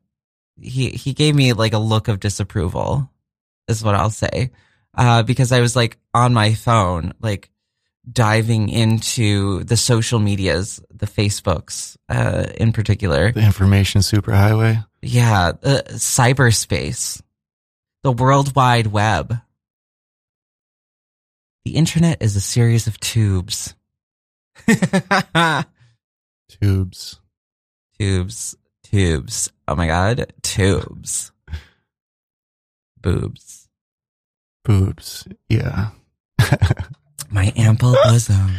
he, 0.59 0.89
he 0.89 1.13
gave 1.13 1.33
me 1.33 1.53
like 1.53 1.73
a 1.73 1.79
look 1.79 2.09
of 2.09 2.19
disapproval 2.19 3.09
is 3.69 3.83
what 3.83 3.95
I'll 3.95 4.09
say. 4.09 4.51
Uh, 4.93 5.23
because 5.23 5.51
I 5.51 5.61
was 5.61 5.75
like 5.75 5.97
on 6.13 6.33
my 6.33 6.55
phone, 6.55 7.13
like 7.21 7.49
diving 8.11 8.69
into 8.69 9.63
the 9.63 9.77
social 9.77 10.19
medias, 10.19 10.79
the 10.93 11.05
Facebooks, 11.05 11.97
uh, 12.09 12.45
in 12.55 12.71
particular. 12.71 13.31
The 13.31 13.43
information 13.45 14.01
superhighway. 14.01 14.85
Yeah, 15.01 15.53
uh, 15.63 15.81
cyberspace, 15.89 17.21
the 18.03 18.11
World 18.11 18.55
Wide 18.55 18.87
Web. 18.87 19.37
The 21.65 21.75
internet 21.75 22.21
is 22.21 22.35
a 22.35 22.41
series 22.41 22.87
of 22.87 22.99
tubes. 22.99 23.75
Tubes. 26.49 27.19
tubes, 27.99 28.55
tubes. 28.83 29.51
Oh 29.67 29.75
my 29.75 29.87
god, 29.87 30.33
tubes. 30.41 31.31
Boobs. 33.01 33.67
Boobs. 34.63 35.27
Yeah. 35.49 35.89
My 37.29 37.51
ample 37.55 37.93
bosom. 38.03 38.55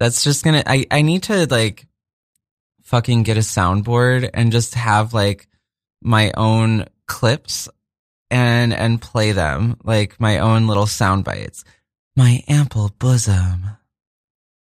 That's 0.00 0.22
just 0.22 0.44
gonna, 0.44 0.62
I, 0.66 0.86
I 0.90 1.02
need 1.02 1.24
to 1.24 1.46
like 1.46 1.86
fucking 2.84 3.22
get 3.24 3.36
a 3.36 3.40
soundboard 3.40 4.30
and 4.32 4.52
just 4.52 4.74
have 4.74 5.12
like 5.12 5.48
my 6.02 6.32
own 6.36 6.86
clips 7.06 7.68
and, 8.30 8.72
and 8.72 9.00
play 9.00 9.32
them 9.32 9.76
like 9.84 10.20
my 10.20 10.38
own 10.38 10.66
little 10.66 10.86
sound 10.86 11.24
bites. 11.24 11.64
My 12.16 12.42
ample 12.48 12.90
bosom. 12.98 13.70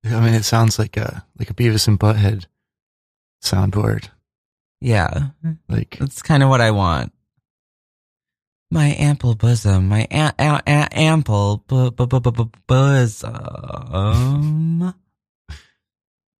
I 0.04 0.20
mean, 0.20 0.34
it 0.34 0.44
sounds 0.44 0.78
like 0.78 0.96
a 0.96 1.24
like 1.38 1.50
a 1.50 1.54
Beavis 1.54 1.88
and 1.88 1.98
Butthead 1.98 2.46
soundboard. 3.42 4.08
Yeah, 4.80 5.28
Like 5.68 5.96
that's 5.98 6.22
kind 6.22 6.42
of 6.42 6.48
what 6.48 6.60
I 6.60 6.70
want. 6.70 7.12
My 8.70 8.86
ample 8.98 9.34
bosom, 9.36 9.88
my 9.88 10.08
a- 10.10 10.32
a- 10.38 10.62
a- 10.66 10.98
ample 10.98 11.64
bu- 11.68 11.92
bu- 11.92 12.06
bu- 12.06 12.20
bu- 12.20 12.32
bu- 12.32 12.50
bosom. 12.66 13.32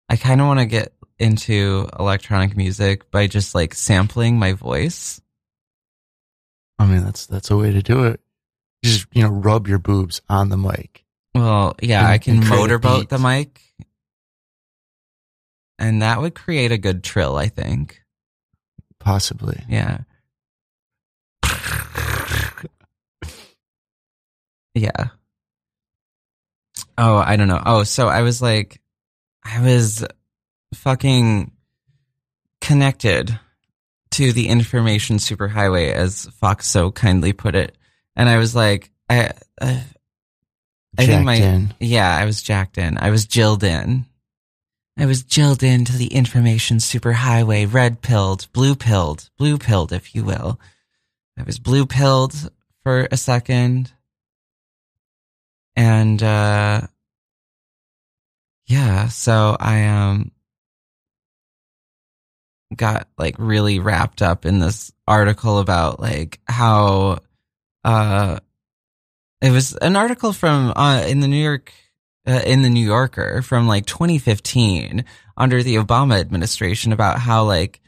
I 0.08 0.16
kind 0.16 0.40
of 0.40 0.46
want 0.48 0.60
to 0.60 0.66
get 0.66 0.92
into 1.18 1.88
electronic 1.98 2.56
music 2.56 3.10
by 3.10 3.26
just 3.26 3.54
like 3.54 3.74
sampling 3.74 4.38
my 4.38 4.52
voice. 4.52 5.20
I 6.78 6.86
mean, 6.86 7.04
that's 7.04 7.26
that's 7.26 7.50
a 7.50 7.56
way 7.56 7.72
to 7.72 7.82
do 7.82 8.04
it. 8.04 8.20
Just 8.84 9.06
you 9.12 9.22
know, 9.22 9.30
rub 9.30 9.66
your 9.68 9.78
boobs 9.78 10.20
on 10.28 10.48
the 10.48 10.56
mic. 10.58 11.04
Well, 11.34 11.74
yeah, 11.80 12.00
And- 12.00 12.08
I 12.08 12.18
can 12.18 12.36
and 12.38 12.44
create 12.44 12.58
a 12.58 12.60
motorboat 12.62 13.08
the 13.08 13.18
mic. 13.18 13.62
And 15.78 16.02
that 16.02 16.20
would 16.20 16.34
create 16.34 16.72
a 16.72 16.78
good 16.78 17.04
trill, 17.04 17.36
I 17.36 17.48
think. 17.48 18.02
Possibly. 18.98 19.62
Yeah. 19.68 19.98
Yeah. 24.76 25.08
Oh, 26.98 27.16
I 27.16 27.36
don't 27.36 27.48
know. 27.48 27.62
Oh, 27.64 27.82
so 27.82 28.08
I 28.08 28.22
was 28.22 28.42
like, 28.42 28.80
I 29.42 29.60
was 29.60 30.04
fucking 30.74 31.50
connected 32.60 33.38
to 34.12 34.32
the 34.32 34.48
information 34.48 35.16
superhighway, 35.16 35.92
as 35.92 36.26
Fox 36.40 36.66
so 36.66 36.90
kindly 36.90 37.32
put 37.32 37.54
it. 37.54 37.76
And 38.14 38.28
I 38.28 38.38
was 38.38 38.54
like, 38.54 38.90
I, 39.08 39.30
I, 39.60 39.84
I 40.98 41.06
think 41.06 41.24
my, 41.24 41.34
in. 41.34 41.74
yeah, 41.80 42.14
I 42.14 42.24
was 42.24 42.42
jacked 42.42 42.78
in. 42.78 42.98
I 42.98 43.10
was 43.10 43.26
jilled 43.26 43.64
in. 43.64 44.04
I 44.98 45.06
was 45.06 45.22
jilled 45.22 45.62
into 45.62 45.92
the 45.92 46.06
information 46.06 46.78
superhighway, 46.78 47.70
red 47.70 48.00
pilled, 48.00 48.48
blue 48.52 48.74
pilled, 48.74 49.28
blue 49.38 49.58
pilled, 49.58 49.92
if 49.92 50.14
you 50.14 50.24
will. 50.24 50.58
I 51.38 51.42
was 51.42 51.58
blue 51.58 51.86
pilled 51.86 52.50
for 52.82 53.08
a 53.10 53.16
second. 53.16 53.92
And, 55.76 56.22
uh, 56.22 56.82
yeah, 58.66 59.08
so 59.08 59.56
I, 59.58 59.86
um, 59.86 60.32
got 62.74 63.08
like 63.16 63.36
really 63.38 63.78
wrapped 63.78 64.22
up 64.22 64.44
in 64.44 64.58
this 64.58 64.92
article 65.06 65.58
about 65.60 66.00
like 66.00 66.40
how, 66.48 67.18
uh, 67.84 68.40
it 69.40 69.50
was 69.50 69.74
an 69.76 69.96
article 69.96 70.32
from 70.32 70.72
uh, 70.74 71.04
in 71.06 71.20
the 71.20 71.28
New 71.28 71.42
York 71.42 71.72
uh, 72.26 72.42
in 72.44 72.62
the 72.62 72.70
New 72.70 72.84
Yorker 72.84 73.42
from 73.42 73.68
like 73.68 73.86
2015 73.86 75.04
under 75.36 75.62
the 75.62 75.76
Obama 75.76 76.18
administration 76.18 76.92
about 76.92 77.18
how 77.18 77.44
like 77.44 77.80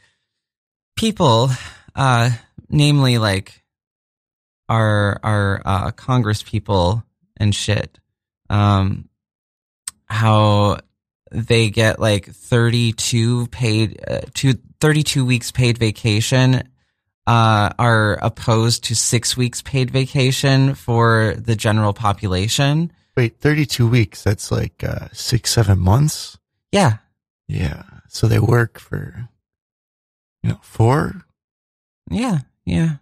people, 0.97 1.51
uh, 1.95 2.31
namely 2.69 3.19
like 3.19 3.65
our 4.69 5.19
our 5.23 5.63
uh, 5.65 5.91
Congress 5.93 6.43
people 6.43 7.03
and 7.39 7.55
shit, 7.55 7.99
um, 8.51 9.09
how 10.07 10.79
they 11.31 11.71
get 11.71 12.01
like 12.01 12.27
32 12.27 13.49
paid 13.49 14.01
uh, 14.09 14.21
two, 14.35 14.55
32 14.81 15.25
weeks 15.25 15.51
paid 15.51 15.79
vacation 15.79 16.69
uh, 17.29 17.71
are 17.79 18.19
opposed 18.23 18.85
to 18.85 18.97
six 18.97 19.37
weeks 19.37 19.61
paid 19.61 19.91
vacation 19.91 20.75
for 20.75 21.35
the 21.37 21.55
general 21.55 21.93
population. 21.93 22.91
Wait, 23.19 23.39
32 23.41 23.87
weeks. 23.87 24.23
That's 24.23 24.51
like 24.51 24.83
uh, 24.83 25.09
six, 25.13 25.51
seven 25.51 25.79
months. 25.79 26.39
Yeah. 26.73 26.99
Yeah. 27.47 27.83
So 28.09 28.29
they 28.29 28.39
work 28.39 28.79
for, 28.79 29.29
you 30.43 30.51
know, 30.51 30.61
four. 30.63 31.23
Yeah. 32.11 32.39
Yeah. 32.65 32.97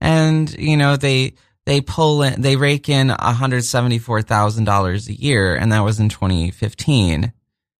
And, 0.00 0.52
you 0.58 0.76
know, 0.76 0.96
they, 0.96 1.34
they 1.66 1.80
pull 1.80 2.22
in, 2.22 2.40
they 2.40 2.56
rake 2.56 2.88
in 2.88 3.08
$174,000 3.08 5.08
a 5.08 5.12
year. 5.12 5.54
And 5.54 5.72
that 5.72 5.84
was 5.84 6.00
in 6.00 6.08
2015. 6.08 7.24
And 7.24 7.32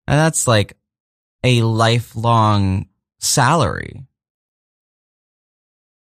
that's 0.07 0.47
like 0.47 0.77
a 1.43 1.63
lifelong 1.63 2.89
salary. 3.19 4.07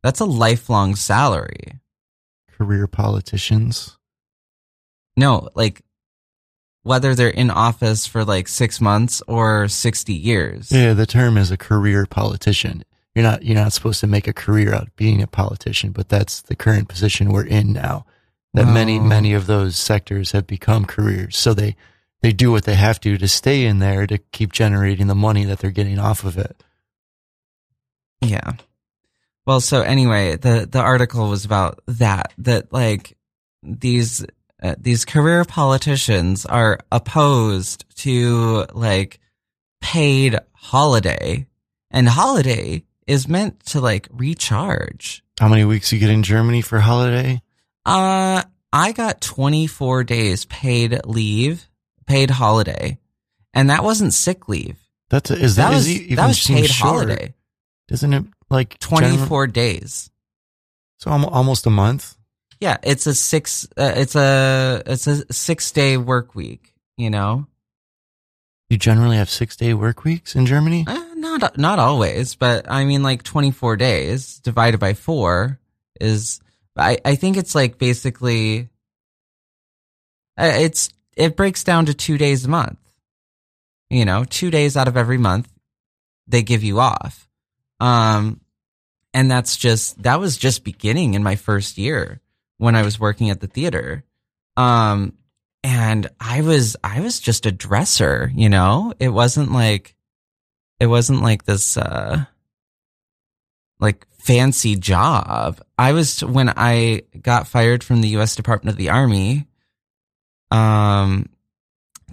That's 0.03 0.21
a 0.21 0.25
lifelong 0.25 0.95
salary. 0.95 1.81
Career 2.53 2.87
politicians. 2.87 3.99
No, 5.17 5.49
like 5.55 5.83
whether 6.83 7.17
they're 7.17 7.29
in 7.29 7.51
office 7.51 8.07
for 8.07 8.25
like 8.25 8.47
six 8.47 8.81
months 8.81 9.21
or 9.27 9.67
60 9.67 10.13
years. 10.13 10.71
Yeah, 10.71 10.93
the 10.93 11.07
term 11.07 11.37
is 11.37 11.51
a 11.51 11.57
career 11.57 12.07
politician. 12.07 12.85
You're 13.17 13.23
not 13.25 13.43
you're 13.45 13.55
not 13.57 13.73
supposed 13.73 14.01
to 14.01 14.07
make 14.07 14.29
a 14.29 14.35
career 14.35 14.75
out 14.75 14.89
of 14.89 14.97
being 14.97 15.23
a 15.23 15.27
politician, 15.27 15.91
but 15.93 16.11
that's 16.11 16.43
the 16.43 16.55
current 16.55 16.87
position 16.87 17.33
we're 17.33 17.47
in 17.47 17.73
now. 17.73 18.05
That 18.53 18.67
many 18.67 18.99
Oh. 18.99 19.03
many 19.03 19.33
of 19.33 19.47
those 19.47 19.75
sectors 19.77 20.33
have 20.33 20.47
become 20.47 20.85
careers. 20.85 21.39
So 21.39 21.55
they 21.55 21.77
they 22.21 22.33
do 22.33 22.51
what 22.53 22.65
they 22.65 22.75
have 22.75 23.01
to 23.01 23.17
to 23.17 23.27
stay 23.27 23.65
in 23.65 23.79
there 23.79 24.07
to 24.07 24.19
keep 24.19 24.53
generating 24.53 25.07
the 25.07 25.15
money 25.15 25.47
that 25.47 25.61
they're 25.61 25.71
getting 25.71 25.99
off 25.99 26.25
of 26.25 26.37
it. 26.37 26.63
Yeah. 28.21 28.53
Well, 29.47 29.61
so 29.63 29.81
anyway, 29.81 30.37
the 30.37 30.69
the 30.71 30.81
article 30.81 31.31
was 31.31 31.47
about 31.47 31.81
that 31.87 32.35
that 32.37 32.71
like 32.71 33.17
these 33.63 34.27
uh, 34.63 34.75
these 34.79 35.07
career 35.07 35.45
politicians 35.47 36.45
are 36.45 36.81
opposed 36.93 37.87
to 37.97 38.67
like 38.75 39.21
paid 39.81 40.39
holiday 40.53 41.47
and 41.91 42.09
holiday 42.09 42.83
is 43.07 43.29
meant 43.29 43.65
to 43.67 43.81
like 43.81 44.09
recharge. 44.13 45.23
How 45.39 45.49
many 45.49 45.65
weeks 45.65 45.93
you 45.93 45.99
get 45.99 46.11
in 46.11 46.23
Germany 46.23 46.61
for 46.63 46.81
holiday? 46.81 47.43
Uh 47.85 48.43
I 48.73 48.93
got 48.93 49.21
24 49.21 50.05
days 50.05 50.45
paid 50.47 51.01
leave, 51.07 51.69
paid 52.07 52.31
holiday. 52.31 52.99
And 53.55 53.71
that 53.71 53.83
wasn't 53.85 54.13
sick 54.13 54.49
leave. 54.49 54.77
That's 55.09 55.31
a, 55.31 55.35
is 55.39 55.57
That 55.57 55.71
that, 55.71 55.77
is 55.77 55.87
was 55.87 55.89
e- 55.91 56.03
even 56.05 56.17
that 56.17 56.27
was 56.29 56.47
paid 56.47 56.67
short. 56.71 56.93
holiday. 57.09 57.35
Isn't 57.89 58.13
it 58.13 58.25
like 58.51 58.79
general- 58.81 59.17
24 59.17 59.47
days. 59.47 60.11
So 60.99 61.11
almost 61.11 61.67
a 61.67 61.71
month. 61.71 62.17
Yeah, 62.61 62.79
it's 62.83 63.07
a 63.07 63.15
six. 63.15 63.67
Uh, 63.77 63.93
it's 63.97 64.17
a 64.17 64.83
it's 64.87 65.07
a 65.07 65.31
six 65.33 65.71
day 65.71 65.97
work 65.99 66.35
week. 66.35 66.73
You 66.97 67.11
know, 67.11 67.47
You 68.71 68.79
generally 68.79 69.17
have 69.19 69.29
six 69.31 69.57
day 69.57 69.75
work 69.75 70.05
weeks 70.05 70.35
in 70.35 70.47
Germany. 70.47 70.85
uh, 70.89 71.06
not 71.41 71.59
not 71.59 71.79
always, 71.79 72.35
but 72.35 72.71
I 72.71 72.85
mean, 72.85 73.03
like 73.03 73.23
twenty 73.23 73.51
four 73.51 73.77
days 73.77 74.39
divided 74.41 74.79
by 74.79 74.95
four 74.95 75.59
is. 76.01 76.41
I 76.77 76.99
I 77.05 77.15
think 77.15 77.37
it's 77.37 77.55
like 77.55 77.79
basically. 77.79 78.69
Uh, 80.39 80.53
it's 80.57 80.91
it 81.17 81.37
breaks 81.37 81.65
down 81.65 81.87
to 81.87 81.95
two 81.95 82.19
days 82.19 82.45
a 82.45 82.49
month. 82.49 82.79
You 83.89 84.05
know, 84.05 84.25
two 84.25 84.51
days 84.51 84.77
out 84.77 84.89
of 84.89 84.97
every 84.97 85.19
month, 85.19 85.49
they 86.27 86.43
give 86.43 86.63
you 86.63 86.81
off. 86.81 87.29
Um, 87.81 88.41
and 89.15 89.31
that's 89.31 89.57
just 89.57 90.03
that 90.03 90.21
was 90.21 90.37
just 90.37 90.65
beginning 90.65 91.15
in 91.15 91.23
my 91.23 91.37
first 91.37 91.79
year 91.79 92.21
when 92.59 92.77
I 92.77 92.83
was 92.83 93.01
working 93.01 93.31
at 93.31 93.41
the 93.41 93.47
theater. 93.47 94.05
Um, 94.57 95.15
and 95.65 96.09
I 96.21 96.43
was 96.43 96.77
I 96.85 97.01
was 97.01 97.19
just 97.19 97.47
a 97.47 97.53
dresser, 97.53 98.31
you 98.35 98.49
know. 98.49 98.93
It 99.01 99.09
wasn't 99.09 99.53
like 99.53 99.96
it 100.81 100.87
wasn't 100.87 101.23
like 101.23 101.45
this 101.45 101.77
uh 101.77 102.25
like 103.79 104.07
fancy 104.19 104.77
job. 104.77 105.61
I 105.79 105.93
was 105.93 106.25
when 106.25 106.53
I 106.57 107.03
got 107.21 107.47
fired 107.47 107.85
from 107.85 108.01
the 108.01 108.09
US 108.17 108.37
Department 108.37 108.75
of 108.75 108.79
the 108.79 108.91
Army. 108.91 109.47
Um 110.51 111.29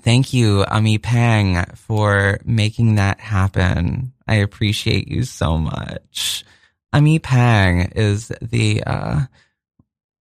thank 0.02 0.34
you 0.34 0.65
Ami 0.69 0.97
Pang 0.97 1.65
for 1.76 2.39
making 2.45 2.95
that 2.95 3.19
happen. 3.19 4.13
I 4.28 4.36
appreciate 4.36 5.08
you 5.08 5.23
so 5.23 5.58
much. 5.58 6.43
Ami 6.91 7.19
Pang 7.19 7.91
is 7.95 8.32
the 8.41 8.84
uh 8.84 9.21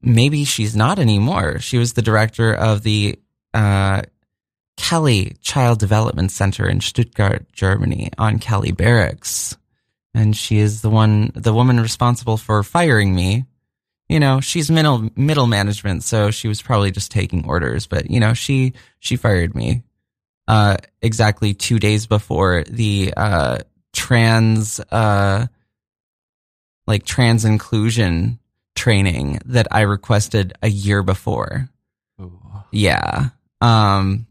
maybe 0.02 0.44
she's 0.44 0.74
not 0.74 0.98
anymore. 0.98 1.60
She 1.60 1.78
was 1.78 1.92
the 1.92 2.02
director 2.02 2.52
of 2.52 2.82
the 2.82 3.18
uh, 3.54 4.02
Kelly 4.76 5.36
Child 5.42 5.78
Development 5.78 6.30
Center 6.30 6.68
in 6.68 6.80
Stuttgart, 6.80 7.46
Germany, 7.52 8.10
on 8.18 8.38
Kelly 8.38 8.72
Barracks, 8.72 9.56
and 10.14 10.36
she 10.36 10.58
is 10.58 10.82
the 10.82 10.90
one, 10.90 11.32
the 11.34 11.54
woman 11.54 11.80
responsible 11.80 12.36
for 12.36 12.62
firing 12.62 13.14
me. 13.14 13.44
You 14.08 14.20
know, 14.20 14.40
she's 14.40 14.70
middle 14.70 15.08
middle 15.16 15.46
management, 15.46 16.02
so 16.02 16.30
she 16.30 16.48
was 16.48 16.60
probably 16.60 16.90
just 16.90 17.10
taking 17.10 17.46
orders. 17.46 17.86
But 17.86 18.10
you 18.10 18.20
know, 18.20 18.34
she 18.34 18.74
she 18.98 19.16
fired 19.16 19.54
me 19.54 19.82
uh, 20.48 20.76
exactly 21.00 21.54
two 21.54 21.78
days 21.78 22.06
before 22.06 22.64
the 22.68 23.14
uh, 23.16 23.58
trans 23.94 24.80
uh, 24.90 25.46
like 26.86 27.04
trans 27.04 27.44
inclusion 27.44 28.38
training 28.74 29.38
that 29.46 29.68
I 29.70 29.82
requested 29.82 30.54
a 30.62 30.68
year 30.68 31.02
before. 31.02 31.68
Yeah. 32.70 33.28
Um 33.60 34.26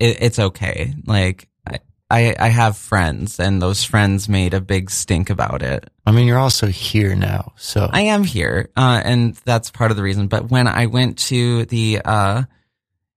it, 0.00 0.22
it's 0.22 0.38
okay. 0.38 0.94
Like 1.06 1.48
I, 1.66 1.78
I 2.10 2.34
I 2.38 2.48
have 2.48 2.76
friends 2.76 3.38
and 3.38 3.62
those 3.62 3.84
friends 3.84 4.28
made 4.28 4.54
a 4.54 4.60
big 4.60 4.90
stink 4.90 5.30
about 5.30 5.62
it. 5.62 5.88
I 6.04 6.10
mean, 6.12 6.26
you're 6.26 6.38
also 6.38 6.66
here 6.66 7.14
now, 7.14 7.52
so 7.56 7.88
I 7.92 8.02
am 8.02 8.24
here. 8.24 8.70
Uh 8.76 9.00
and 9.04 9.36
that's 9.44 9.70
part 9.70 9.92
of 9.92 9.96
the 9.96 10.02
reason. 10.02 10.26
But 10.28 10.50
when 10.50 10.66
I 10.66 10.86
went 10.86 11.18
to 11.28 11.66
the 11.66 12.00
uh 12.04 12.42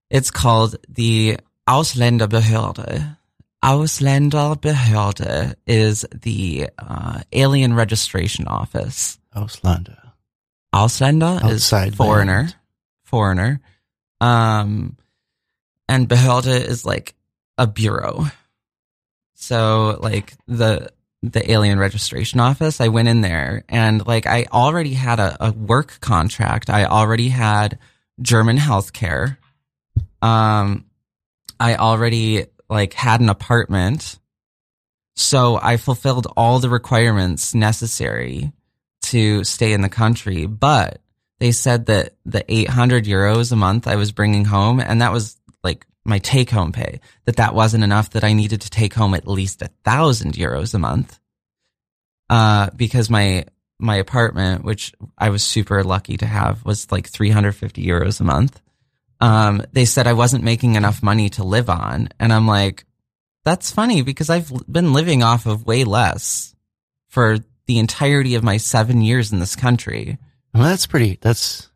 it's 0.09 0.29
called 0.29 0.75
the 0.89 1.37
Ausländerbehörde. 1.67 3.17
Ausländerbehörde 3.63 5.55
is 5.65 6.05
the 6.21 6.69
uh, 6.77 7.21
alien 7.31 7.73
registration 7.73 8.47
office. 8.47 9.17
Auslander. 9.35 10.11
Ausländer 10.73 11.41
Outside 11.43 11.89
is 11.89 11.95
foreigner, 11.95 12.41
land. 12.41 12.55
foreigner. 13.03 13.59
Um, 14.19 14.97
and 15.87 16.07
Behörde 16.07 16.65
is 16.65 16.85
like 16.85 17.15
a 17.57 17.67
bureau. 17.67 18.25
So 19.35 19.99
like 20.01 20.33
the, 20.47 20.91
the 21.21 21.51
alien 21.51 21.79
registration 21.79 22.39
office, 22.39 22.81
I 22.81 22.87
went 22.87 23.07
in 23.07 23.21
there 23.21 23.63
and 23.69 24.05
like 24.05 24.25
I 24.25 24.45
already 24.51 24.93
had 24.93 25.19
a, 25.19 25.47
a 25.47 25.51
work 25.51 25.99
contract. 25.99 26.69
I 26.69 26.85
already 26.85 27.29
had 27.29 27.79
German 28.21 28.57
healthcare. 28.57 29.37
Um, 30.21 30.85
I 31.59 31.75
already 31.75 32.45
like 32.69 32.93
had 32.93 33.21
an 33.21 33.29
apartment. 33.29 34.19
So 35.15 35.59
I 35.61 35.77
fulfilled 35.77 36.27
all 36.35 36.59
the 36.59 36.69
requirements 36.69 37.53
necessary 37.53 38.51
to 39.03 39.43
stay 39.43 39.73
in 39.73 39.81
the 39.81 39.89
country, 39.89 40.45
but 40.45 40.99
they 41.39 41.51
said 41.51 41.87
that 41.87 42.15
the 42.25 42.43
800 42.51 43.05
euros 43.05 43.51
a 43.51 43.55
month 43.55 43.87
I 43.87 43.97
was 43.97 44.11
bringing 44.11 44.45
home, 44.45 44.79
and 44.79 45.01
that 45.01 45.11
was 45.11 45.37
my 46.05 46.19
take 46.19 46.49
home 46.49 46.71
pay, 46.71 46.99
that 47.25 47.37
that 47.37 47.55
wasn't 47.55 47.83
enough, 47.83 48.11
that 48.11 48.23
I 48.23 48.33
needed 48.33 48.61
to 48.61 48.69
take 48.69 48.93
home 48.93 49.13
at 49.13 49.27
least 49.27 49.61
a 49.61 49.69
thousand 49.83 50.33
euros 50.33 50.73
a 50.73 50.79
month. 50.79 51.19
Uh, 52.29 52.69
because 52.75 53.09
my, 53.09 53.45
my 53.79 53.95
apartment, 53.95 54.63
which 54.63 54.93
I 55.17 55.29
was 55.29 55.43
super 55.43 55.83
lucky 55.83 56.17
to 56.17 56.25
have, 56.25 56.65
was 56.65 56.91
like 56.91 57.07
350 57.07 57.85
euros 57.85 58.19
a 58.19 58.23
month. 58.23 58.61
Um, 59.21 59.63
they 59.71 59.85
said 59.85 60.07
I 60.07 60.13
wasn't 60.13 60.43
making 60.43 60.75
enough 60.75 61.03
money 61.03 61.29
to 61.31 61.43
live 61.43 61.69
on. 61.69 62.09
And 62.19 62.33
I'm 62.33 62.47
like, 62.47 62.85
that's 63.45 63.71
funny 63.71 64.01
because 64.01 64.29
I've 64.29 64.51
been 64.71 64.93
living 64.93 65.23
off 65.23 65.45
of 65.45 65.65
way 65.65 65.83
less 65.83 66.55
for 67.09 67.37
the 67.65 67.79
entirety 67.79 68.35
of 68.35 68.43
my 68.43 68.57
seven 68.57 69.01
years 69.01 69.31
in 69.31 69.39
this 69.39 69.55
country. 69.55 70.17
Well, 70.53 70.63
that's 70.63 70.87
pretty. 70.87 71.17
That's 71.21 71.69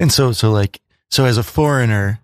and 0.00 0.12
so 0.12 0.32
so 0.32 0.50
like 0.50 0.80
so 1.10 1.24
as 1.24 1.38
a 1.38 1.42
foreigner, 1.42 2.20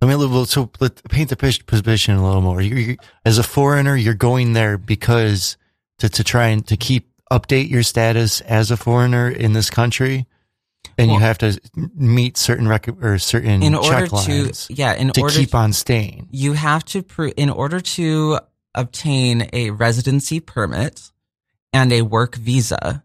let 0.00 0.08
me 0.08 0.16
well, 0.16 0.46
so 0.46 0.70
let 0.80 1.02
paint 1.10 1.28
the 1.28 1.36
position 1.66 2.14
a 2.14 2.24
little 2.24 2.40
more. 2.40 2.60
You, 2.60 2.76
you, 2.76 2.96
as 3.24 3.38
a 3.38 3.42
foreigner, 3.42 3.96
you're 3.96 4.14
going 4.14 4.54
there 4.54 4.78
because 4.78 5.56
to 5.98 6.08
to 6.08 6.24
try 6.24 6.48
and 6.48 6.66
to 6.68 6.76
keep 6.76 7.10
update 7.30 7.68
your 7.68 7.82
status 7.82 8.40
as 8.42 8.70
a 8.70 8.76
foreigner 8.76 9.28
in 9.28 9.52
this 9.52 9.68
country, 9.68 10.26
and 10.96 11.10
you 11.10 11.18
have 11.18 11.38
to 11.38 11.60
meet 11.94 12.36
certain 12.36 12.66
rec- 12.66 12.88
or 13.02 13.18
certain 13.18 13.62
In 13.62 13.74
order 13.74 14.06
to 14.06 14.52
yeah, 14.70 14.94
in 14.94 15.08
order 15.08 15.12
to 15.12 15.20
order 15.20 15.34
keep 15.34 15.54
on 15.54 15.72
staying. 15.72 16.28
you 16.30 16.54
have 16.54 16.84
to 16.86 17.02
prove 17.02 17.34
in 17.36 17.50
order 17.50 17.80
to 17.80 18.38
obtain 18.74 19.48
a 19.52 19.70
residency 19.70 20.40
permit 20.40 21.10
and 21.72 21.92
a 21.92 22.02
work 22.02 22.36
visa. 22.36 23.04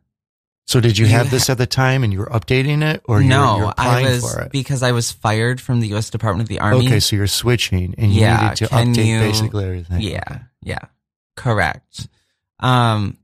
So 0.67 0.79
did 0.79 0.97
you 0.97 1.05
You 1.05 1.11
have 1.11 1.29
this 1.29 1.49
at 1.49 1.57
the 1.59 1.67
time 1.67 2.03
and 2.03 2.11
you 2.11 2.19
were 2.19 2.25
updating 2.25 2.81
it, 2.83 3.01
or 3.05 3.21
you're, 3.21 3.29
no, 3.29 3.57
you're 3.57 3.73
I 3.77 4.01
was 4.01 4.33
for 4.33 4.41
it? 4.41 4.51
because 4.51 4.81
I 4.81 4.93
was 4.93 5.11
fired 5.11 5.61
from 5.61 5.79
the 5.79 5.89
U.S. 5.89 6.09
Department 6.09 6.41
of 6.45 6.49
the 6.49 6.59
Army. 6.59 6.87
Okay, 6.87 6.99
so 6.99 7.15
you're 7.15 7.27
switching 7.27 7.93
and 7.99 8.11
you 8.11 8.21
Yeah, 8.21 8.41
needed 8.41 8.67
to 8.67 8.73
update 8.73 9.05
you- 9.05 9.19
basically 9.19 9.63
everything. 9.65 10.01
Yeah, 10.01 10.39
yeah, 10.63 10.79
correct. 11.35 12.07
Um, 12.59 13.17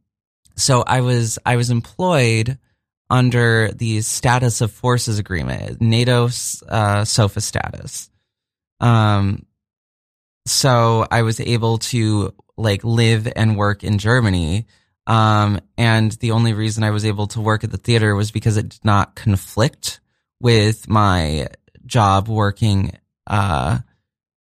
so 0.56 0.84
I 0.86 1.02
was 1.02 1.40
I 1.46 1.56
was 1.56 1.72
employed 1.72 2.60
under 3.10 3.72
the 3.72 4.02
status 4.02 4.62
of 4.62 4.72
forces 4.72 5.18
agreement, 5.18 5.82
NATO 5.82 6.30
uh, 6.70 7.04
SOFA 7.06 7.42
status. 7.42 8.10
Um, 8.80 9.46
so 10.46 11.06
I 11.10 11.24
was 11.24 11.40
able 11.40 11.80
to 11.80 12.34
like 12.58 12.84
live 12.84 13.28
and 13.36 13.58
work 13.58 13.84
in 13.84 13.98
Germany. 13.98 14.68
Um, 15.08 15.60
and 15.78 16.12
the 16.14 16.32
only 16.32 16.54
reason 16.54 16.84
I 16.84 16.92
was 16.92 17.06
able 17.06 17.28
to 17.28 17.42
work 17.42 17.64
at 17.64 17.72
the 17.72 17.78
theater 17.78 18.16
was 18.16 18.32
because 18.32 18.58
it 18.58 18.70
did 18.70 18.86
not 18.86 19.16
conflict 19.16 20.00
with 20.40 20.88
my 20.88 21.48
job 21.86 22.28
working 22.28 22.98
uh, 23.28 23.80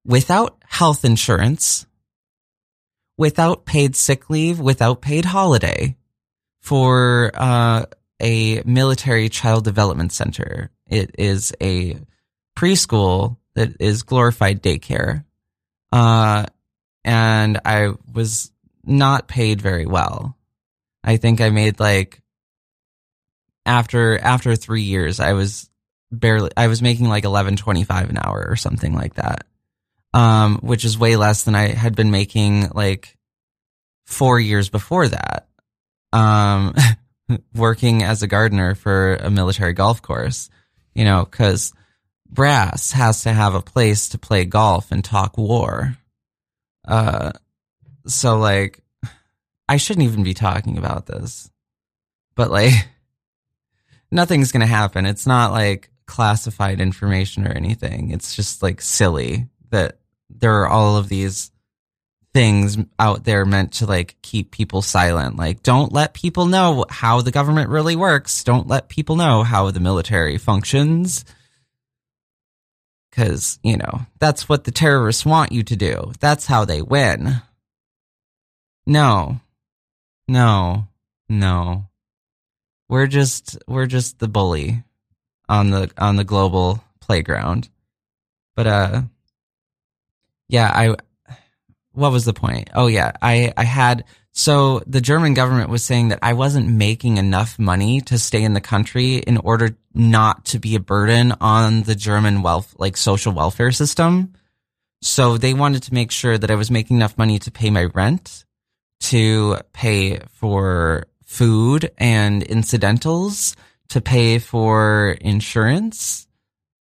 without 0.05 0.57
health 0.65 1.03
insurance, 1.03 1.85
without 3.17 3.65
paid 3.65 3.95
sick 3.95 4.29
leave, 4.29 4.59
without 4.59 5.01
paid 5.01 5.25
holiday 5.25 5.95
for 6.61 7.31
uh, 7.33 7.85
a 8.21 8.61
military 8.63 9.29
child 9.29 9.63
development 9.63 10.11
center. 10.11 10.69
It 10.87 11.15
is 11.17 11.53
a 11.61 11.97
preschool 12.55 13.37
that 13.55 13.77
is 13.79 14.03
glorified 14.03 14.61
daycare. 14.61 15.25
Uh, 15.91 16.45
and 17.03 17.59
I 17.65 17.89
was 18.13 18.51
not 18.83 19.27
paid 19.27 19.61
very 19.61 19.85
well. 19.85 20.37
I 21.03 21.17
think 21.17 21.41
I 21.41 21.49
made 21.49 21.79
like 21.79 22.21
after 23.65 24.17
after 24.17 24.55
three 24.55 24.83
years, 24.83 25.19
I 25.19 25.33
was 25.33 25.69
barely 26.11 26.51
I 26.55 26.67
was 26.67 26.81
making 26.81 27.09
like 27.09 27.23
eleven 27.23 27.55
twenty 27.55 27.83
five 27.83 28.09
an 28.09 28.17
hour 28.17 28.45
or 28.47 28.55
something 28.55 28.93
like 28.93 29.15
that, 29.15 29.45
um, 30.13 30.59
which 30.61 30.85
is 30.85 30.97
way 30.97 31.15
less 31.15 31.43
than 31.43 31.55
I 31.55 31.69
had 31.69 31.95
been 31.95 32.11
making 32.11 32.69
like 32.73 33.17
four 34.05 34.39
years 34.39 34.69
before 34.69 35.07
that. 35.07 35.47
Um, 36.13 36.75
working 37.55 38.03
as 38.03 38.21
a 38.21 38.27
gardener 38.27 38.75
for 38.75 39.15
a 39.15 39.29
military 39.29 39.73
golf 39.73 40.01
course, 40.01 40.49
you 40.93 41.05
know, 41.05 41.25
because 41.25 41.73
brass 42.29 42.91
has 42.91 43.23
to 43.23 43.31
have 43.31 43.55
a 43.55 43.61
place 43.61 44.09
to 44.09 44.17
play 44.17 44.45
golf 44.45 44.91
and 44.91 45.03
talk 45.03 45.37
war. 45.37 45.97
Uh, 46.87 47.31
so 48.07 48.37
like, 48.37 48.81
I 49.71 49.77
shouldn't 49.77 50.05
even 50.05 50.23
be 50.23 50.33
talking 50.33 50.77
about 50.77 51.05
this, 51.05 51.49
but 52.35 52.51
like, 52.51 52.73
nothing's 54.11 54.51
gonna 54.51 54.65
happen. 54.65 55.05
It's 55.05 55.25
not 55.25 55.53
like 55.53 55.89
classified 56.05 56.81
information 56.81 57.47
or 57.47 57.51
anything. 57.51 58.11
It's 58.11 58.35
just 58.35 58.61
like 58.61 58.81
silly 58.81 59.47
that 59.69 59.97
there 60.29 60.55
are 60.63 60.67
all 60.67 60.97
of 60.97 61.07
these 61.07 61.51
things 62.33 62.77
out 62.99 63.23
there 63.23 63.45
meant 63.45 63.71
to 63.75 63.85
like 63.85 64.17
keep 64.21 64.51
people 64.51 64.81
silent. 64.81 65.37
Like, 65.37 65.63
don't 65.63 65.93
let 65.93 66.13
people 66.13 66.47
know 66.47 66.83
how 66.89 67.21
the 67.21 67.31
government 67.31 67.69
really 67.69 67.95
works. 67.95 68.43
Don't 68.43 68.67
let 68.67 68.89
people 68.89 69.15
know 69.15 69.41
how 69.43 69.71
the 69.71 69.79
military 69.79 70.37
functions. 70.37 71.23
Cause, 73.13 73.57
you 73.63 73.77
know, 73.77 74.01
that's 74.19 74.49
what 74.49 74.65
the 74.65 74.71
terrorists 74.71 75.25
want 75.25 75.53
you 75.53 75.63
to 75.63 75.77
do. 75.77 76.11
That's 76.19 76.45
how 76.45 76.65
they 76.65 76.81
win. 76.81 77.41
No, 78.85 79.39
no, 80.27 80.87
no. 81.29 81.87
We're 82.89 83.07
just, 83.07 83.57
we're 83.67 83.85
just 83.85 84.19
the 84.19 84.27
bully 84.27 84.83
on 85.47 85.69
the, 85.69 85.91
on 85.97 86.15
the 86.15 86.23
global 86.23 86.83
playground. 86.99 87.69
But, 88.55 88.67
uh, 88.67 89.01
yeah, 90.49 90.71
I, 90.73 90.95
what 91.93 92.11
was 92.11 92.25
the 92.25 92.33
point? 92.33 92.69
Oh 92.73 92.87
yeah, 92.87 93.11
I 93.21 93.53
I 93.57 93.63
had 93.63 94.05
so 94.31 94.81
the 94.87 95.01
German 95.01 95.33
government 95.33 95.69
was 95.69 95.83
saying 95.83 96.09
that 96.09 96.19
I 96.21 96.33
wasn't 96.33 96.69
making 96.69 97.17
enough 97.17 97.59
money 97.59 98.01
to 98.01 98.17
stay 98.17 98.43
in 98.43 98.53
the 98.53 98.61
country 98.61 99.15
in 99.15 99.37
order 99.37 99.75
not 99.93 100.45
to 100.45 100.59
be 100.59 100.75
a 100.75 100.79
burden 100.79 101.33
on 101.41 101.83
the 101.83 101.95
German 101.95 102.41
wealth 102.41 102.73
like 102.77 102.95
social 102.95 103.33
welfare 103.33 103.71
system. 103.71 104.33
So 105.01 105.37
they 105.37 105.53
wanted 105.53 105.83
to 105.83 105.93
make 105.93 106.11
sure 106.11 106.37
that 106.37 106.51
I 106.51 106.55
was 106.55 106.71
making 106.71 106.97
enough 106.97 107.17
money 107.17 107.39
to 107.39 107.51
pay 107.51 107.69
my 107.69 107.85
rent, 107.85 108.45
to 109.01 109.57
pay 109.73 110.19
for 110.29 111.07
food 111.25 111.91
and 111.97 112.43
incidentals, 112.43 113.55
to 113.89 114.01
pay 114.01 114.39
for 114.39 115.17
insurance, 115.21 116.27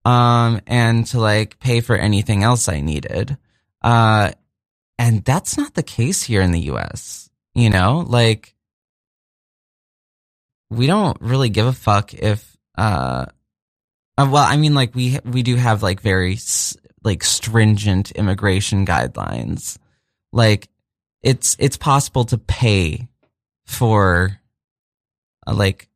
um, 0.04 0.60
and 0.66 1.06
to 1.06 1.20
like 1.20 1.58
pay 1.58 1.80
for 1.80 1.96
anything 1.96 2.42
else 2.42 2.68
I 2.68 2.80
needed. 2.80 3.36
Uh, 3.82 4.32
and 4.98 5.24
that's 5.24 5.56
not 5.56 5.74
the 5.74 5.82
case 5.82 6.22
here 6.22 6.42
in 6.42 6.52
the 6.52 6.70
US. 6.72 7.30
You 7.54 7.70
know, 7.70 8.04
like 8.06 8.54
we 10.68 10.86
don't 10.86 11.20
really 11.20 11.48
give 11.48 11.66
a 11.66 11.72
fuck 11.72 12.14
if 12.14 12.56
uh, 12.76 13.26
uh 14.16 14.28
well, 14.30 14.44
I 14.44 14.56
mean 14.56 14.74
like 14.74 14.94
we 14.94 15.18
we 15.24 15.42
do 15.42 15.56
have 15.56 15.82
like 15.82 16.00
very 16.00 16.38
like 17.02 17.24
stringent 17.24 18.12
immigration 18.12 18.86
guidelines. 18.86 19.78
Like 20.32 20.68
it's 21.22 21.56
it's 21.58 21.76
possible 21.76 22.24
to 22.24 22.38
pay 22.38 23.08
for 23.66 24.40
uh, 25.46 25.54
like 25.54 25.88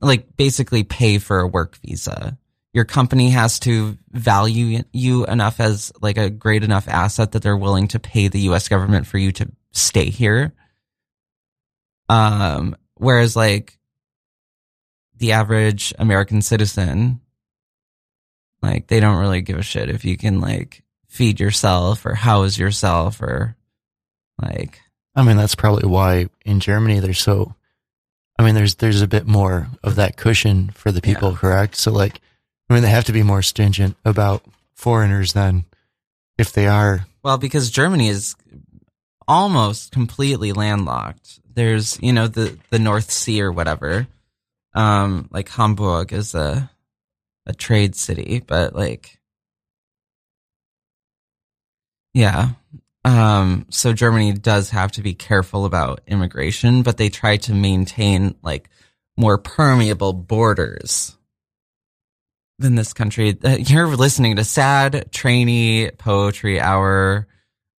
like 0.00 0.36
basically 0.36 0.82
pay 0.82 1.18
for 1.18 1.40
a 1.40 1.46
work 1.46 1.76
visa 1.84 2.38
your 2.74 2.84
company 2.84 3.30
has 3.30 3.60
to 3.60 3.96
value 4.10 4.82
you 4.92 5.24
enough 5.26 5.60
as 5.60 5.92
like 6.02 6.18
a 6.18 6.28
great 6.28 6.64
enough 6.64 6.88
asset 6.88 7.32
that 7.32 7.42
they're 7.42 7.56
willing 7.56 7.86
to 7.88 8.00
pay 8.00 8.26
the 8.26 8.40
US 8.50 8.68
government 8.68 9.06
for 9.06 9.16
you 9.16 9.30
to 9.32 9.48
stay 9.70 10.10
here. 10.10 10.52
Um, 12.08 12.76
whereas 12.94 13.36
like 13.36 13.78
the 15.16 15.32
average 15.32 15.94
American 16.00 16.42
citizen, 16.42 17.20
like 18.60 18.88
they 18.88 18.98
don't 18.98 19.20
really 19.20 19.40
give 19.40 19.56
a 19.56 19.62
shit 19.62 19.88
if 19.88 20.04
you 20.04 20.16
can 20.16 20.40
like 20.40 20.82
feed 21.06 21.38
yourself 21.38 22.04
or 22.04 22.14
house 22.14 22.58
yourself 22.58 23.22
or 23.22 23.56
like, 24.40 24.80
I 25.14 25.22
mean, 25.22 25.36
that's 25.36 25.54
probably 25.54 25.88
why 25.88 26.28
in 26.44 26.60
Germany 26.60 27.00
they're 27.00 27.14
so. 27.14 27.54
I 28.38 28.42
mean, 28.44 28.54
there's 28.56 28.74
there's 28.76 29.00
a 29.02 29.06
bit 29.06 29.26
more 29.26 29.68
of 29.82 29.94
that 29.96 30.16
cushion 30.16 30.70
for 30.74 30.90
the 30.90 31.00
people, 31.00 31.30
Yeah. 31.32 31.36
correct? 31.38 31.76
So, 31.76 31.92
like, 31.92 32.20
I 32.68 32.74
mean, 32.74 32.82
they 32.82 32.90
have 32.90 33.04
to 33.04 33.12
be 33.12 33.22
more 33.22 33.42
stringent 33.42 33.96
about 34.04 34.42
foreigners 34.74 35.32
than 35.34 35.64
if 36.36 36.52
they 36.52 36.66
are. 36.66 37.06
well, 37.22 37.38
because 37.38 37.70
Germany 37.70 38.08
is 38.08 38.34
almost 39.28 39.92
completely 39.92 40.52
landlocked. 40.52 41.38
There's, 41.54 41.96
you 42.02 42.12
know, 42.12 42.26
the, 42.26 42.58
the 42.70 42.80
North 42.80 43.10
Sea 43.12 43.40
or 43.42 43.52
whatever. 43.52 44.08
Um, 44.74 45.28
like 45.30 45.48
Hamburg 45.48 46.12
is 46.12 46.34
a, 46.34 46.68
a 47.46 47.54
trade 47.54 47.94
city, 47.94 48.42
but 48.44 48.74
like, 48.74 49.20
yeah. 52.12 52.50
Um, 53.04 53.66
so 53.68 53.92
Germany 53.92 54.32
does 54.32 54.70
have 54.70 54.92
to 54.92 55.02
be 55.02 55.14
careful 55.14 55.66
about 55.66 56.00
immigration, 56.06 56.82
but 56.82 56.96
they 56.96 57.10
try 57.10 57.36
to 57.38 57.52
maintain 57.54 58.34
like 58.42 58.70
more 59.16 59.36
permeable 59.38 60.12
borders 60.12 61.16
than 62.58 62.74
this 62.74 62.92
country. 62.92 63.36
Uh, 63.44 63.56
You're 63.58 63.88
listening 63.88 64.36
to 64.36 64.44
Sad 64.44 65.12
Trainee 65.12 65.90
Poetry 65.90 66.60
Hour 66.60 67.26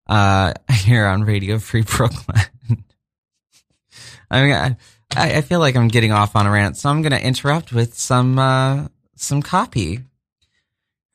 uh, 0.07 0.53
here 0.71 1.05
on 1.05 1.23
Radio 1.23 1.57
Free 1.59 1.81
Brooklyn. 1.81 2.45
I 4.29 4.41
mean, 4.43 4.53
I, 4.53 4.77
I 5.15 5.41
feel 5.41 5.59
like 5.59 5.75
I'm 5.75 5.87
getting 5.87 6.11
off 6.11 6.35
on 6.35 6.45
a 6.45 6.51
rant, 6.51 6.77
so 6.77 6.89
I'm 6.89 7.01
going 7.01 7.11
to 7.11 7.25
interrupt 7.25 7.71
with 7.71 7.97
some 7.97 8.37
uh, 8.37 8.87
some 9.15 9.41
copy. 9.41 10.01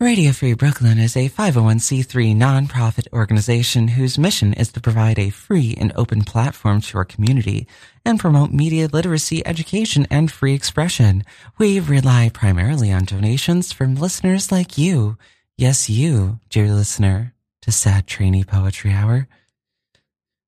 Radio 0.03 0.33
Free 0.33 0.55
Brooklyn 0.55 0.99
is 0.99 1.15
a 1.15 1.29
501c3 1.29 2.35
nonprofit 2.35 3.07
organization 3.13 3.87
whose 3.87 4.17
mission 4.17 4.55
is 4.55 4.73
to 4.73 4.81
provide 4.81 5.19
a 5.19 5.29
free 5.29 5.77
and 5.79 5.93
open 5.95 6.25
platform 6.25 6.81
to 6.81 6.97
our 6.97 7.05
community 7.05 7.69
and 8.03 8.19
promote 8.19 8.51
media 8.51 8.89
literacy, 8.91 9.47
education, 9.47 10.07
and 10.11 10.33
free 10.33 10.55
expression. 10.55 11.23
We 11.59 11.81
rely 11.81 12.31
primarily 12.33 12.91
on 12.91 13.05
donations 13.05 13.73
from 13.73 13.95
listeners 13.95 14.51
like 14.51 14.79
you. 14.79 15.19
Yes, 15.59 15.91
you, 15.91 16.41
dear 16.49 16.73
listener, 16.73 17.35
to 17.61 17.71
Sad 17.71 18.07
Trainee 18.07 18.43
Poetry 18.43 18.93
Hour. 18.93 19.29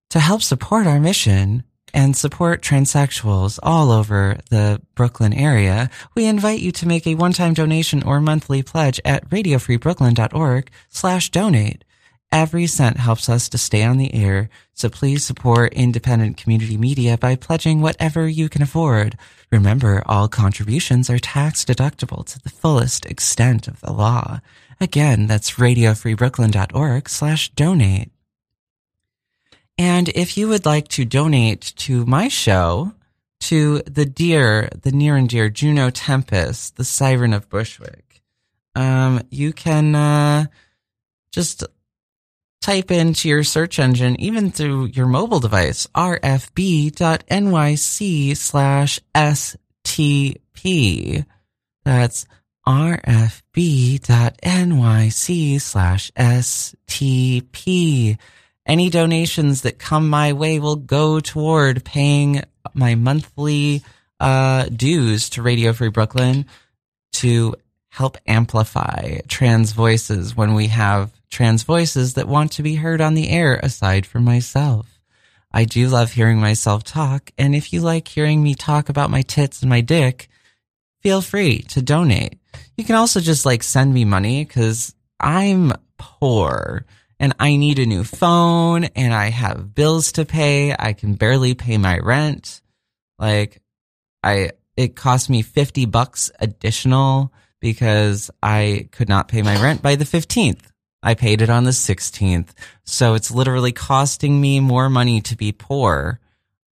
To 0.08 0.18
help 0.18 0.40
support 0.40 0.86
our 0.86 0.98
mission, 0.98 1.64
and 1.94 2.16
support 2.16 2.62
transsexuals 2.62 3.58
all 3.62 3.90
over 3.90 4.38
the 4.50 4.80
Brooklyn 4.94 5.32
area, 5.32 5.90
we 6.14 6.26
invite 6.26 6.60
you 6.60 6.72
to 6.72 6.88
make 6.88 7.06
a 7.06 7.14
one-time 7.14 7.54
donation 7.54 8.02
or 8.02 8.20
monthly 8.20 8.62
pledge 8.62 9.00
at 9.04 9.28
radiofreebrooklyn.org 9.30 10.70
slash 10.88 11.30
donate. 11.30 11.84
Every 12.30 12.66
cent 12.66 12.96
helps 12.96 13.28
us 13.28 13.50
to 13.50 13.58
stay 13.58 13.82
on 13.82 13.98
the 13.98 14.14
air, 14.14 14.48
so 14.72 14.88
please 14.88 15.22
support 15.22 15.74
independent 15.74 16.38
community 16.38 16.78
media 16.78 17.18
by 17.18 17.36
pledging 17.36 17.82
whatever 17.82 18.26
you 18.26 18.48
can 18.48 18.62
afford. 18.62 19.18
Remember, 19.50 20.02
all 20.06 20.28
contributions 20.28 21.10
are 21.10 21.18
tax 21.18 21.62
deductible 21.62 22.24
to 22.24 22.40
the 22.40 22.48
fullest 22.48 23.04
extent 23.04 23.68
of 23.68 23.80
the 23.80 23.92
law. 23.92 24.40
Again, 24.80 25.26
that's 25.26 25.52
radiofreebrooklyn.org 25.52 27.10
slash 27.10 27.50
donate. 27.50 28.11
And 29.78 30.08
if 30.10 30.36
you 30.36 30.48
would 30.48 30.66
like 30.66 30.88
to 30.88 31.04
donate 31.04 31.72
to 31.76 32.04
my 32.06 32.28
show, 32.28 32.92
to 33.40 33.80
the 33.80 34.04
dear, 34.04 34.68
the 34.82 34.92
near 34.92 35.16
and 35.16 35.28
dear 35.28 35.48
Juno 35.48 35.90
Tempest, 35.90 36.76
the 36.76 36.84
siren 36.84 37.32
of 37.32 37.48
Bushwick, 37.48 38.22
um, 38.74 39.22
you 39.30 39.52
can 39.52 39.94
uh, 39.94 40.46
just 41.32 41.64
type 42.60 42.90
into 42.90 43.28
your 43.28 43.42
search 43.42 43.78
engine, 43.78 44.18
even 44.20 44.50
through 44.50 44.86
your 44.86 45.06
mobile 45.06 45.40
device, 45.40 45.86
rfb.nyc 45.88 46.96
slash 48.36 49.00
stp. 49.14 49.96
That's 51.84 52.26
rfb.nyc 52.66 54.00
slash 55.60 56.10
stp. 56.12 58.18
Any 58.64 58.90
donations 58.90 59.62
that 59.62 59.78
come 59.78 60.08
my 60.08 60.32
way 60.32 60.58
will 60.60 60.76
go 60.76 61.20
toward 61.20 61.84
paying 61.84 62.42
my 62.74 62.94
monthly 62.94 63.82
uh, 64.20 64.66
dues 64.66 65.30
to 65.30 65.42
Radio 65.42 65.72
Free 65.72 65.88
Brooklyn 65.88 66.46
to 67.14 67.56
help 67.88 68.16
amplify 68.26 69.18
trans 69.28 69.72
voices 69.72 70.36
when 70.36 70.54
we 70.54 70.68
have 70.68 71.10
trans 71.28 71.64
voices 71.64 72.14
that 72.14 72.28
want 72.28 72.52
to 72.52 72.62
be 72.62 72.76
heard 72.76 73.00
on 73.00 73.14
the 73.14 73.28
air 73.28 73.58
aside 73.62 74.06
from 74.06 74.24
myself. 74.24 75.00
I 75.52 75.64
do 75.64 75.88
love 75.88 76.12
hearing 76.12 76.40
myself 76.40 76.84
talk, 76.84 77.30
and 77.36 77.54
if 77.54 77.72
you 77.72 77.80
like 77.80 78.08
hearing 78.08 78.42
me 78.42 78.54
talk 78.54 78.88
about 78.88 79.10
my 79.10 79.22
tits 79.22 79.60
and 79.60 79.68
my 79.68 79.82
dick, 79.82 80.28
feel 81.02 81.20
free 81.20 81.58
to 81.68 81.82
donate. 81.82 82.38
You 82.76 82.84
can 82.84 82.94
also 82.94 83.20
just 83.20 83.44
like 83.44 83.62
send 83.62 83.92
me 83.92 84.04
money 84.04 84.44
because 84.44 84.94
I'm 85.20 85.72
poor 85.98 86.86
and 87.22 87.34
I 87.38 87.54
need 87.54 87.78
a 87.78 87.86
new 87.86 88.02
phone 88.02 88.82
and 88.84 89.14
I 89.14 89.30
have 89.30 89.76
bills 89.76 90.10
to 90.12 90.24
pay. 90.24 90.74
I 90.76 90.92
can 90.92 91.14
barely 91.14 91.54
pay 91.54 91.78
my 91.78 92.00
rent. 92.00 92.60
Like 93.16 93.62
I, 94.24 94.50
it 94.76 94.96
cost 94.96 95.30
me 95.30 95.42
50 95.42 95.86
bucks 95.86 96.32
additional 96.40 97.32
because 97.60 98.28
I 98.42 98.88
could 98.90 99.08
not 99.08 99.28
pay 99.28 99.40
my 99.42 99.62
rent 99.62 99.82
by 99.82 99.94
the 99.94 100.04
15th. 100.04 100.62
I 101.00 101.14
paid 101.14 101.42
it 101.42 101.48
on 101.48 101.62
the 101.62 101.70
16th. 101.70 102.48
So 102.84 103.14
it's 103.14 103.30
literally 103.30 103.72
costing 103.72 104.40
me 104.40 104.58
more 104.58 104.90
money 104.90 105.20
to 105.20 105.36
be 105.36 105.52
poor. 105.52 106.18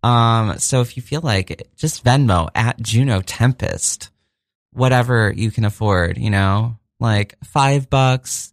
Um, 0.03 0.59
so 0.59 0.81
if 0.81 0.97
you 0.97 1.03
feel 1.03 1.21
like 1.21 1.53
it, 1.53 1.69
just 1.77 2.05
Venmo 2.05 2.51
at 2.57 2.83
Juno 2.83 3.21
Tempest, 3.21 4.11
whatever 4.73 5.33
you 5.33 5.53
can 5.53 5.65
afford, 5.65 6.19
you 6.19 6.31
know, 6.31 6.77
like 6.99 7.37
five 7.45 7.89
bucks, 7.89 8.50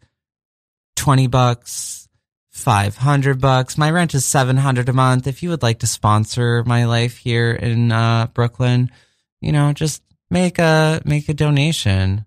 20 0.98 1.28
bucks, 1.28 2.10
500 2.50 3.40
bucks. 3.40 3.78
My 3.78 3.92
rent 3.92 4.14
is 4.14 4.26
700 4.26 4.90
a 4.90 4.94
month. 4.94 5.28
If 5.28 5.42
you 5.42 5.50
would 5.50 5.64
like 5.64 5.80
to 5.80 5.88
sponsor 5.88 6.64
my 6.66 6.84
life 6.86 7.18
here 7.18 7.54
in 7.54 7.92
uh, 7.92 8.28
Brooklyn, 8.34 8.92
you 9.40 9.54
know, 9.54 9.72
just 9.72 10.02
make 10.30 10.60
a 10.60 11.02
make 11.06 11.30
a 11.30 11.34
donation. 11.34 12.26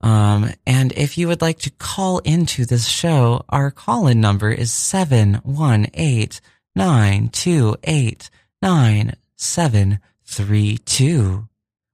Um, 0.00 0.50
and 0.66 0.92
if 0.92 1.16
you 1.16 1.28
would 1.28 1.40
like 1.40 1.60
to 1.60 1.70
call 1.70 2.18
into 2.18 2.66
this 2.66 2.86
show, 2.86 3.46
our 3.48 3.70
call 3.70 4.06
in 4.06 4.20
number 4.20 4.50
is 4.50 4.70
718 4.70 6.40
928 6.76 8.30
9732. 8.60 11.48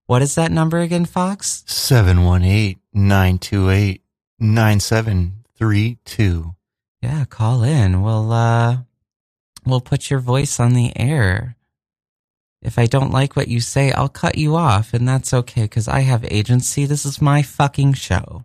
What 0.07 0.23
is 0.23 0.35
that 0.35 0.51
number 0.51 0.81
again, 0.81 1.05
Fox? 1.05 1.63
718 1.67 2.81
928 2.93 4.03
9732. 4.41 6.55
Yeah, 7.03 7.25
call 7.27 7.63
in. 7.63 8.03
We'll 8.03 8.33
uh 8.33 8.79
we'll 9.65 9.81
put 9.81 10.11
your 10.11 10.19
voice 10.21 10.59
on 10.61 10.73
the 10.75 10.93
air. 10.99 11.57
If 12.63 12.79
I 12.79 12.87
don't 12.87 13.13
like 13.13 13.37
what 13.37 13.49
you 13.49 13.61
say, 13.61 13.93
I'll 13.93 14.09
cut 14.09 14.37
you 14.39 14.57
off 14.57 14.93
and 14.95 15.07
that's 15.09 15.33
okay 15.33 15.69
cuz 15.69 15.87
I 15.89 16.01
have 16.01 16.25
agency. 16.31 16.85
This 16.87 17.07
is 17.07 17.23
my 17.23 17.43
fucking 17.43 17.95
show. 17.95 18.45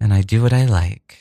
And 0.00 0.12
I 0.14 0.22
do 0.22 0.42
what 0.42 0.52
I 0.52 0.64
like. 0.66 1.18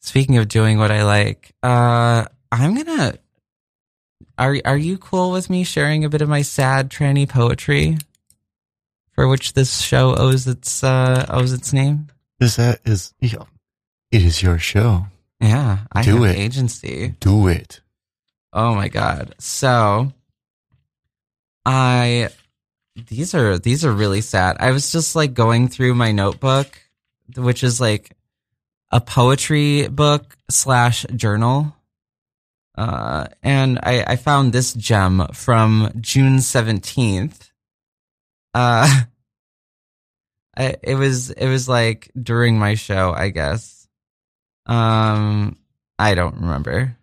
Speaking 0.00 0.36
of 0.36 0.48
doing 0.48 0.78
what 0.78 0.90
I 0.90 1.04
like, 1.04 1.54
uh 1.62 2.24
I'm 2.52 2.74
going 2.74 2.86
to 2.86 3.18
Are 4.38 4.56
are 4.64 4.76
you 4.76 4.98
cool 4.98 5.30
with 5.32 5.50
me 5.50 5.64
sharing 5.64 6.04
a 6.04 6.08
bit 6.08 6.22
of 6.22 6.28
my 6.28 6.42
sad 6.42 6.90
tranny 6.90 7.28
poetry 7.28 7.98
for 9.14 9.28
which 9.28 9.52
this 9.54 9.80
show 9.80 10.14
owes 10.16 10.46
its 10.46 10.82
uh 10.84 11.26
owes 11.28 11.52
its 11.52 11.72
name? 11.72 12.08
Is 12.40 12.56
that 12.56 12.80
is 12.84 13.14
it 13.20 13.36
is 14.10 14.42
your 14.42 14.58
show. 14.58 15.06
Yeah, 15.40 15.78
I 15.92 16.02
Do 16.02 16.22
have 16.22 16.36
it. 16.36 16.38
agency. 16.38 17.14
Do 17.20 17.48
it. 17.48 17.80
Oh 18.52 18.74
my 18.74 18.88
god. 18.88 19.34
So 19.38 20.12
I 21.64 22.28
these 23.08 23.34
are 23.34 23.58
these 23.58 23.84
are 23.84 23.92
really 23.92 24.20
sad. 24.20 24.56
I 24.60 24.70
was 24.70 24.92
just 24.92 25.16
like 25.16 25.34
going 25.34 25.68
through 25.68 25.94
my 25.94 26.12
notebook, 26.12 26.78
which 27.36 27.64
is 27.64 27.80
like 27.80 28.16
a 28.90 29.00
poetry 29.00 29.88
book 29.88 30.36
slash 30.50 31.04
journal. 31.16 31.74
Uh, 32.76 33.26
and 33.42 33.78
I, 33.82 34.04
I 34.06 34.16
found 34.16 34.52
this 34.52 34.72
gem 34.74 35.28
from 35.32 35.92
June 36.00 36.38
17th. 36.38 37.50
Uh, 38.54 38.88
I, 40.56 40.76
it 40.82 40.94
was, 40.94 41.30
it 41.30 41.48
was 41.48 41.68
like 41.68 42.10
during 42.20 42.58
my 42.58 42.74
show, 42.74 43.12
I 43.12 43.30
guess. 43.30 43.88
Um, 44.66 45.58
I 45.98 46.14
don't 46.14 46.36
remember. 46.36 46.96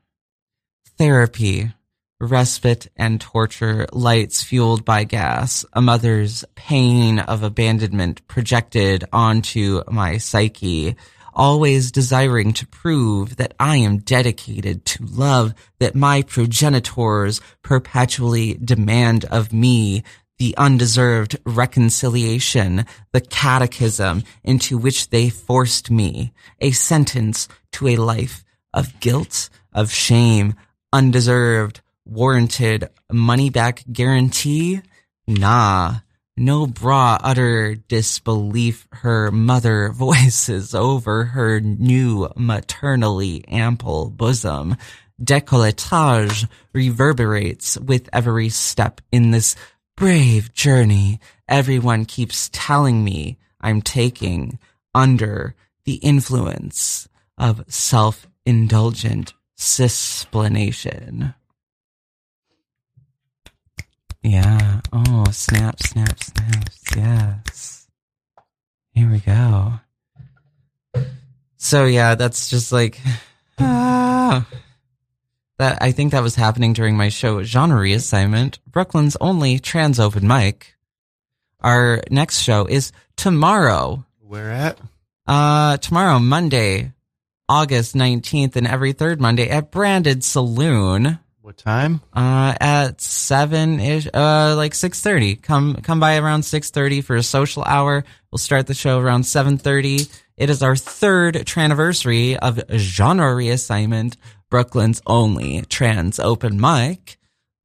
Therapy, 0.98 1.74
respite 2.20 2.88
and 2.96 3.20
torture, 3.20 3.88
lights 3.92 4.44
fueled 4.44 4.86
by 4.86 5.04
gas, 5.04 5.66
a 5.74 5.82
mother's 5.82 6.46
pain 6.56 7.20
of 7.20 7.44
abandonment 7.44 8.26
projected 8.28 9.04
onto 9.12 9.82
my 9.90 10.18
psyche, 10.18 10.96
always 11.34 11.92
desiring 11.92 12.54
to 12.54 12.68
prove 12.68 13.38
that 13.38 13.54
I 13.60 13.78
am 13.78 14.00
dedicated 14.00 14.86
to 14.86 15.06
love 15.06 15.54
that 15.80 15.96
my 15.96 16.22
progenitors 16.22 17.42
perpetually 17.64 18.56
demand 18.56 19.26
of 19.26 19.54
me, 19.54 20.04
the 20.41 20.58
undeserved 20.58 21.38
reconciliation, 21.45 22.84
the 23.12 23.21
catechism 23.21 24.23
into 24.43 24.75
which 24.75 25.12
they 25.12 25.30
forced 25.30 25.91
me, 25.91 26.34
a 26.60 26.71
sentence 26.71 27.47
to 27.71 27.88
a 27.88 27.95
life 27.95 28.43
of 28.73 28.99
guilt, 28.99 29.51
of 29.71 29.93
shame, 29.93 30.56
undeserved, 30.91 31.82
warranted 32.06 32.89
money 33.12 33.51
back 33.51 33.84
guarantee? 33.93 34.82
Nah. 35.27 35.97
No 36.35 36.65
bra 36.65 37.19
utter 37.21 37.75
disbelief 37.75 38.87
her 38.94 39.29
mother 39.29 39.89
voices 39.94 40.73
over 40.73 41.25
her 41.25 41.60
new 41.60 42.27
maternally 42.35 43.46
ample 43.48 44.10
bosom. 44.10 44.75
Decolletage 45.23 46.50
reverberates 46.73 47.77
with 47.77 48.10
every 48.12 48.50
step 48.50 49.02
in 49.12 49.29
this 49.29 49.56
brave 50.02 50.52
journey 50.52 51.19
everyone 51.47 52.06
keeps 52.06 52.49
telling 52.52 53.04
me 53.04 53.37
I'm 53.60 53.83
taking 53.83 54.58
under 54.95 55.54
the 55.83 55.97
influence 55.97 57.08
of 57.37 57.63
self-indulgent 57.67 59.35
cisplanation. 59.56 61.35
Yeah. 64.23 64.81
Oh, 64.91 65.25
snap, 65.29 65.79
snap, 65.83 66.17
snaps. 66.23 66.83
Yes. 66.95 67.87
Here 68.95 69.12
we 69.12 69.19
go. 69.19 69.73
So 71.58 71.85
yeah, 71.85 72.15
that's 72.15 72.49
just 72.49 72.71
like 72.71 72.99
ah. 73.60 74.47
That. 75.62 75.82
I 75.82 75.92
think 75.92 76.12
that 76.12 76.22
was 76.22 76.36
happening 76.36 76.74
during 76.74 76.98
my 76.98 77.10
show 77.10 77.42
genre 77.44 77.82
reassignment, 77.82 78.60
Brooklyn's 78.68 79.16
only 79.22 79.58
trans 79.58 80.00
open 80.00 80.28
mic. 80.28 80.76
Our 81.62 82.02
next 82.10 82.42
show 82.42 82.66
is 82.66 82.92
tomorrow. 83.16 84.06
Where 84.20 84.52
at? 84.52 84.80
Uh, 85.28 85.78
tomorrow, 85.78 86.20
Monday, 86.20 86.92
August 87.48 87.96
nineteenth, 87.96 88.56
and 88.56 88.68
every 88.68 88.94
third 88.94 89.22
Monday 89.22 89.50
at 89.50 89.72
Branded 89.72 90.24
Saloon. 90.24 91.20
What 91.42 91.58
time? 91.58 92.02
Uh, 92.14 92.54
at 92.60 93.02
seven 93.02 93.80
ish, 93.80 94.08
uh, 94.14 94.56
like 94.56 94.74
six 94.74 95.02
thirty. 95.02 95.36
Come, 95.36 95.76
come 95.76 96.00
by 96.00 96.18
around 96.18 96.44
six 96.44 96.72
thirty 96.72 97.02
for 97.02 97.16
a 97.16 97.24
social 97.24 97.64
hour. 97.64 98.04
We'll 98.32 98.40
start 98.40 98.68
the 98.68 98.74
show 98.74 99.00
around 99.00 99.26
seven 99.26 99.58
thirty. 99.58 100.00
It 100.38 100.50
is 100.50 100.64
our 100.64 100.76
third 100.76 101.48
anniversary 101.56 102.38
of 102.38 102.60
genre 102.76 103.36
reassignment, 103.36 104.16
Brooklyn's 104.52 105.02
only 105.08 105.63
trans 105.63 106.19
open 106.19 106.62
mic. 106.62 107.17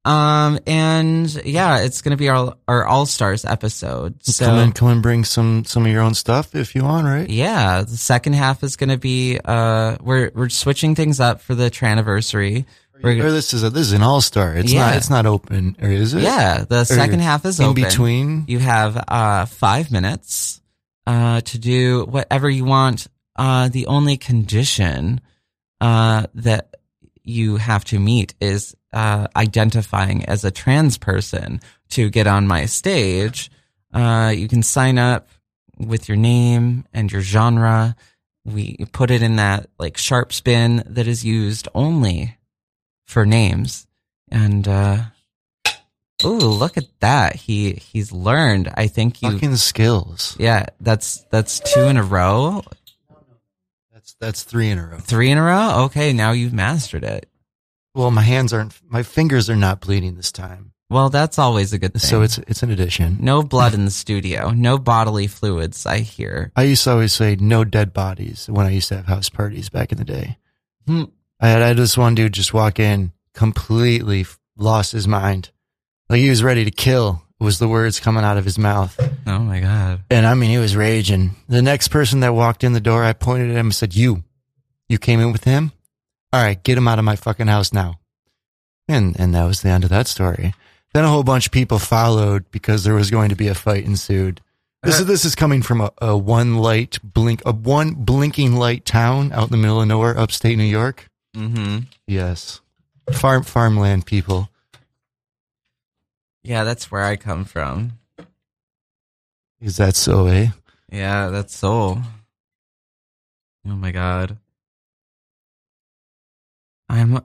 Um, 0.07 0.61
and 0.68 1.34
yeah, 1.45 1.80
it's 1.80 2.01
gonna 2.01 2.16
be 2.16 2.28
our 2.28 2.55
our 2.68 2.87
all 2.87 3.07
stars 3.07 3.45
episode. 3.45 4.24
So 4.24 4.47
come 4.47 4.59
and 4.61 4.72
come 4.74 4.89
and 4.89 5.03
bring 5.03 5.24
some 5.24 5.64
some 5.64 5.84
of 5.84 5.91
your 5.91 6.01
own 6.03 6.14
stuff 6.14 6.55
if 6.55 6.76
you 6.76 6.84
want, 6.84 7.07
right? 7.07 7.28
yeah, 7.28 7.82
the 7.82 7.97
second 7.97 8.34
half 8.34 8.62
is 8.62 8.76
gonna 8.76 8.99
be 8.99 9.39
uh, 9.45 9.97
we're 10.01 10.30
we're 10.32 10.49
switching 10.49 10.95
things 10.95 11.18
up 11.18 11.41
for 11.41 11.57
the 11.57 11.76
anniversary. 11.82 12.66
We're 13.03 13.26
Or 13.26 13.32
this 13.32 13.53
is 13.53 13.64
a 13.64 13.70
this 13.70 13.89
is 13.89 13.93
an 13.95 14.03
all 14.05 14.20
star. 14.20 14.55
It's 14.55 14.72
Yeah. 14.72 14.87
not 14.87 14.97
it's 14.97 15.11
not 15.11 15.26
open, 15.26 15.76
or 15.82 15.89
is 15.91 16.14
it? 16.14 16.22
Yeah, 16.22 16.64
the 16.64 16.84
second 16.84 17.18
half 17.20 17.45
is 17.45 17.59
in 17.59 17.66
open. 17.66 17.82
between. 17.82 18.45
You 18.47 18.61
have 18.61 19.03
uh, 19.09 19.47
five 19.47 19.91
minutes 19.91 20.61
uh, 21.05 21.41
to 21.41 21.59
do 21.59 22.05
whatever 22.05 22.49
you 22.49 22.64
want. 22.64 23.09
Uh, 23.34 23.68
the 23.70 23.89
only 23.89 24.16
condition 24.16 25.20
uh, 25.80 26.26
that 26.37 26.76
you 27.27 27.57
have 27.57 27.85
to 27.85 27.99
meet 27.99 28.35
is 28.41 28.77
uh, 28.93 29.27
identifying 29.35 30.24
as 30.24 30.45
a 30.45 30.51
trans 30.51 30.97
person 30.97 31.61
to 31.91 32.09
get 32.09 32.27
on 32.27 32.47
my 32.47 32.66
stage. 32.66 33.51
Uh, 33.93 34.33
you 34.35 34.49
can 34.49 34.62
sign 34.62 34.99
up 34.99 35.29
with 35.79 36.09
your 36.09 36.16
name 36.16 36.87
and 36.93 37.11
your 37.11 37.20
genre. 37.20 37.97
We 38.45 38.77
put 38.93 39.11
it 39.11 39.22
in 39.22 39.37
that 39.37 39.68
like 39.79 39.97
sharp 39.97 40.33
spin 40.33 40.83
that 40.87 41.07
is 41.07 41.24
used 41.24 41.68
only 41.74 42.37
for 43.07 43.27
names. 43.27 43.87
And 44.31 44.66
uh, 44.66 45.03
ooh, 46.24 46.39
look 46.39 46.77
at 46.77 46.89
that! 47.01 47.37
He 47.37 47.72
he's 47.72 48.12
learned. 48.12 48.72
I 48.74 48.87
think 48.89 49.22
you. 49.22 49.33
Fucking 49.33 49.57
skills. 49.57 50.37
Yeah, 50.39 50.66
that's 50.81 51.24
that's 51.31 51.61
two 51.61 51.83
in 51.83 51.97
a 51.97 52.03
row, 52.03 52.62
That's 54.21 54.43
three 54.45 54.71
in 54.71 54.79
a 54.79 54.87
row. 54.87 54.99
three 54.99 55.31
in 55.31 55.39
a 55.39 55.43
row. 55.43 55.85
Okay, 55.85 56.12
now 56.12 56.33
you've 56.33 56.53
mastered 56.53 57.05
it. 57.05 57.29
Well, 57.95 58.11
my 58.11 58.23
hands 58.23 58.53
aren't. 58.53 58.79
My 58.89 59.03
fingers 59.03 59.49
are 59.51 59.57
not 59.57 59.81
bleeding 59.81 60.17
this 60.17 60.31
time, 60.33 60.73
Well, 60.91 61.09
that's 61.11 61.39
always 61.39 61.73
a 61.73 61.79
good 61.79 61.93
thing. 61.95 62.01
so 62.01 62.23
it's 62.23 62.39
it's 62.39 62.62
an 62.62 62.71
addition. 62.71 63.19
no 63.21 63.43
blood 63.43 63.75
in 63.75 63.85
the 63.85 63.91
studio, 63.91 64.51
no 64.51 64.79
bodily 64.79 65.27
fluids. 65.27 65.87
I 65.87 65.99
hear. 66.01 66.53
I 66.57 66.62
used 66.64 66.85
to 66.85 66.91
always 66.93 67.12
say 67.12 67.37
no 67.37 67.64
dead 67.64 67.93
bodies 67.93 68.49
when 68.51 68.67
I 68.67 68.71
used 68.71 68.89
to 68.89 68.97
have 68.97 69.07
house 69.07 69.29
parties 69.31 69.69
back 69.71 69.93
in 69.93 69.99
the 69.99 70.05
day. 70.05 70.39
Hmm. 70.87 71.05
I 71.41 71.49
had, 71.49 71.62
I 71.62 71.69
had 71.69 71.77
this 71.77 71.97
one 71.99 72.14
dude 72.14 72.33
just 72.33 72.55
walk 72.55 72.79
in, 72.81 73.12
completely 73.35 74.25
lost 74.57 74.93
his 74.93 75.07
mind. 75.09 75.51
Like 76.09 76.21
he 76.21 76.31
was 76.31 76.43
ready 76.43 76.64
to 76.64 76.71
kill 76.71 77.23
was 77.39 77.59
the 77.59 77.68
words 77.68 78.01
coming 78.01 78.24
out 78.24 78.39
of 78.39 78.45
his 78.45 78.59
mouth. 78.59 78.99
Oh 79.26 79.39
my 79.41 79.61
god. 79.61 80.03
And 80.11 80.26
I 80.26 80.34
mean, 80.34 80.51
he 80.51 80.59
was 80.59 80.76
raging. 80.76 81.37
The 81.49 81.62
next 81.62 81.89
person 81.89 82.20
that 82.20 82.34
walked 82.34 82.64
in 82.64 82.72
the 82.72 82.80
door, 82.80 83.05
I 83.05 83.12
pointed 83.12 83.51
at 83.51 83.57
him 83.57 83.66
and 83.66 83.74
said, 83.74 83.95
you, 83.95 84.24
you 84.89 84.99
came 84.99 85.20
in 85.20 85.32
with 85.32 85.45
him? 85.45 85.72
All 86.32 86.43
right, 86.43 86.62
get 86.62 86.78
him 86.78 86.89
out 86.89 86.99
of 86.99 87.05
my 87.05 87.16
fucking 87.16 87.47
house 87.47 87.72
now. 87.72 88.01
And, 88.89 89.18
and 89.18 89.34
that 89.34 89.45
was 89.45 89.62
the 89.62 89.68
end 89.68 89.84
of 89.84 89.91
that 89.91 90.07
story. 90.07 90.55
Then 90.95 91.05
a 91.05 91.09
whole 91.09 91.24
bunch 91.24 91.47
of 91.47 91.53
people 91.53 91.78
followed 91.78 92.51
because 92.51 92.84
there 92.84 92.95
was 92.95 93.11
going 93.11 93.28
to 93.28 93.37
be 93.37 93.49
a 93.49 93.55
fight 93.55 93.84
ensued. 93.84 94.41
This 94.82 95.01
is, 95.01 95.07
this 95.07 95.24
is 95.24 95.34
coming 95.34 95.62
from 95.62 95.80
a, 95.80 95.91
a 96.01 96.16
one 96.16 96.57
light 96.57 96.99
blink, 97.03 97.43
a 97.45 97.53
one 97.53 97.95
blinking 97.95 98.55
light 98.55 98.84
town 98.84 99.32
out 99.32 99.45
in 99.45 99.51
the 99.51 99.57
middle 99.57 99.80
of 99.80 99.89
nowhere, 99.89 100.16
upstate 100.16 100.57
New 100.57 100.64
York. 100.64 101.09
Mm-hmm. 101.37 101.78
Yes. 102.07 102.61
Farm, 103.12 103.43
farmland 103.43 104.07
people. 104.07 104.49
Yeah, 106.47 106.63
that's 106.63 106.93
where 106.93 107.03
I 107.03 107.17
come 107.17 107.45
from. 107.45 107.99
Is 109.61 109.79
that 109.79 109.97
so, 109.97 110.27
eh? 110.27 110.51
Yeah, 110.93 111.29
that's 111.31 111.57
soul. 111.57 111.99
Oh 113.67 113.75
my 113.75 113.91
god. 113.91 114.39
I'm 116.89 117.21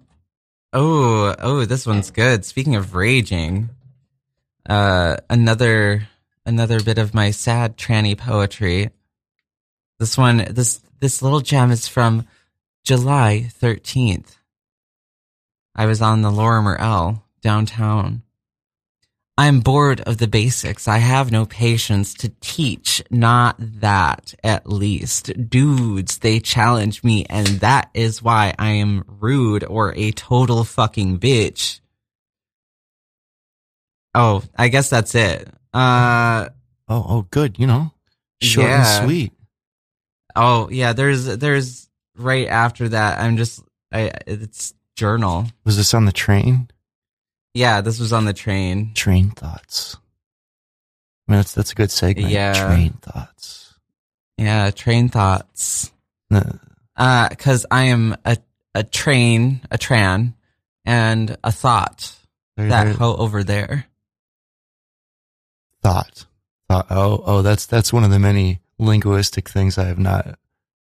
Oh, 0.74 1.36
oh, 1.38 1.66
this 1.66 1.86
one's 1.86 2.10
good. 2.10 2.46
Speaking 2.46 2.76
of 2.76 2.96
raging, 2.96 3.70
uh 4.68 5.18
another 5.30 6.08
another 6.44 6.82
bit 6.82 6.98
of 6.98 7.14
my 7.14 7.30
sad 7.30 7.78
tranny 7.78 8.18
poetry. 8.18 8.90
This 10.00 10.18
one 10.18 10.48
this 10.50 10.82
this 11.00 11.22
little 11.22 11.42
gem 11.42 11.70
is 11.70 11.88
from 11.88 12.26
July 12.84 13.52
13th. 13.62 14.38
I 15.76 15.86
was 15.86 16.02
on 16.02 16.24
the 16.24 16.32
Lorimer 16.32 16.76
L 16.78 17.24
downtown. 17.44 18.24
I'm 19.38 19.62
bored 19.62 20.02
of 20.02 20.18
the 20.18 20.28
basics. 20.28 20.88
I 20.88 20.98
have 21.00 21.32
no 21.32 21.46
patience 21.46 22.14
to 22.16 22.30
teach. 22.42 23.02
Not 23.10 23.56
that, 23.60 24.36
at 24.44 24.68
least. 24.70 25.32
Dudes, 25.50 26.20
they 26.20 26.40
challenge 26.40 27.04
me, 27.04 27.26
and 27.30 27.48
that 27.62 27.90
is 27.94 28.22
why 28.22 28.54
I 28.60 28.72
am 28.72 29.04
rude 29.08 29.64
or 29.64 29.94
a 29.96 30.12
total 30.12 30.64
fucking 30.64 31.20
bitch. 31.20 31.80
Oh, 34.14 34.44
I 34.58 34.68
guess 34.68 34.90
that's 34.90 35.16
it. 35.16 35.48
Uh, 35.74 36.50
Oh, 36.90 37.06
oh, 37.08 37.28
good. 37.32 37.58
You 37.58 37.68
know, 37.68 37.92
short 38.42 38.68
Yeah. 38.68 38.98
and 39.00 39.06
sweet. 39.08 39.32
oh, 40.36 40.70
yeah, 40.70 40.92
there's, 40.92 41.24
there's 41.38 41.90
right 42.18 42.48
after 42.50 42.90
that. 42.90 43.20
I'm 43.20 43.38
just, 43.38 43.64
I, 43.94 44.12
it's 44.28 44.74
journal. 44.98 45.46
Was 45.64 45.78
this 45.78 45.94
on 45.94 46.04
the 46.04 46.12
train? 46.12 46.70
Yeah, 47.54 47.82
this 47.82 47.99
was 47.99 48.14
on 48.14 48.26
the 48.26 48.34
train. 48.34 48.93
Train 48.93 49.32
thoughts. 49.32 49.97
I 51.28 51.32
mean, 51.34 51.39
that's 51.39 51.54
that's 51.54 51.72
a 51.72 51.76
good 51.76 51.91
segment. 51.91 52.30
Yeah. 52.30 52.54
Train 52.54 52.93
thoughts. 53.02 53.76
Yeah, 54.38 54.72
train 54.72 55.10
thoughts. 55.10 55.91
Uh, 56.32 56.43
Uh, 56.95 57.30
I 57.72 57.84
am 57.84 58.16
a, 58.26 58.38
a 58.76 58.84
train, 58.84 59.62
a 59.72 59.78
tran, 59.78 60.34
and 60.86 61.38
a 61.43 61.52
thought. 61.52 62.16
there- 62.58 62.70
That 62.70 62.84
there- 62.86 62.93
hoe 62.93 63.16
over 63.16 63.43
there. 63.43 63.86
thought. 65.84 66.26
Thought. 66.70 66.88
Oh, 66.89 67.22
oh, 67.26 67.41
that's 67.41 67.66
that's 67.66 67.91
one 67.91 68.04
of 68.04 68.12
the 68.12 68.20
many 68.20 68.62
linguistic 68.80 69.49
things 69.49 69.78
I 69.78 69.86
have 69.86 69.99
not. 69.99 70.38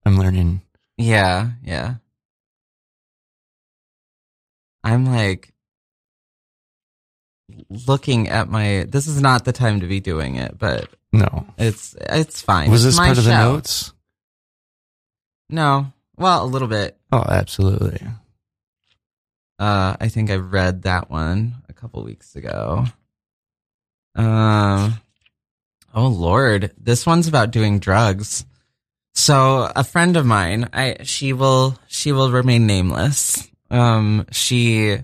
I'm 0.06 0.18
learning. 0.18 0.62
Yeah, 0.98 1.52
yeah. 1.64 1.96
I'm 4.84 5.06
like 5.06 5.54
looking 7.88 8.30
at 8.30 8.50
my. 8.50 8.86
This 8.90 9.08
is 9.08 9.22
not 9.22 9.46
the 9.46 9.52
time 9.54 9.80
to 9.82 9.88
be 9.88 10.00
doing 10.00 10.36
it, 10.36 10.58
but 10.58 10.90
No. 11.12 11.48
it's 11.58 11.96
it's 12.00 12.42
fine. 12.42 12.70
Was 12.72 12.84
this 12.84 12.98
my 12.98 13.08
part 13.08 13.18
of 13.18 13.24
the 13.26 13.32
notes? 13.32 13.94
No. 15.50 15.92
Well, 16.18 16.44
a 16.44 16.48
little 16.48 16.68
bit. 16.68 16.98
Oh, 17.12 17.24
absolutely. 17.28 18.02
Uh, 19.60 19.96
I 20.00 20.08
think 20.08 20.32
I 20.32 20.36
read 20.36 20.84
that 20.84 21.10
one 21.10 21.56
a 21.70 21.74
couple 21.74 22.04
weeks 22.04 22.36
ago. 22.36 22.86
Um, 24.16 25.00
oh 25.94 26.08
Lord, 26.08 26.72
this 26.78 27.06
one's 27.06 27.28
about 27.28 27.52
doing 27.52 27.80
drugs. 27.80 28.46
So 29.14 29.70
a 29.76 29.84
friend 29.84 30.16
of 30.18 30.26
mine, 30.26 30.70
I 30.74 30.98
she 31.04 31.34
will 31.34 31.78
she 31.88 32.12
will 32.12 32.32
remain 32.32 32.66
nameless. 32.66 33.48
Um, 33.70 34.26
she 34.32 34.98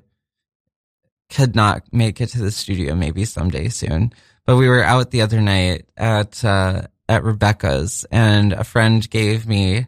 could 1.29 1.55
not 1.55 1.83
make 1.91 2.21
it 2.21 2.27
to 2.27 2.39
the 2.39 2.51
studio 2.51 2.95
maybe 2.95 3.25
someday 3.25 3.69
soon. 3.69 4.13
But 4.45 4.57
we 4.57 4.67
were 4.69 4.83
out 4.83 5.11
the 5.11 5.21
other 5.21 5.41
night 5.41 5.85
at 5.97 6.43
uh, 6.43 6.83
at 7.09 7.23
Rebecca's, 7.23 8.05
and 8.11 8.53
a 8.53 8.63
friend 8.63 9.07
gave 9.09 9.47
me 9.47 9.87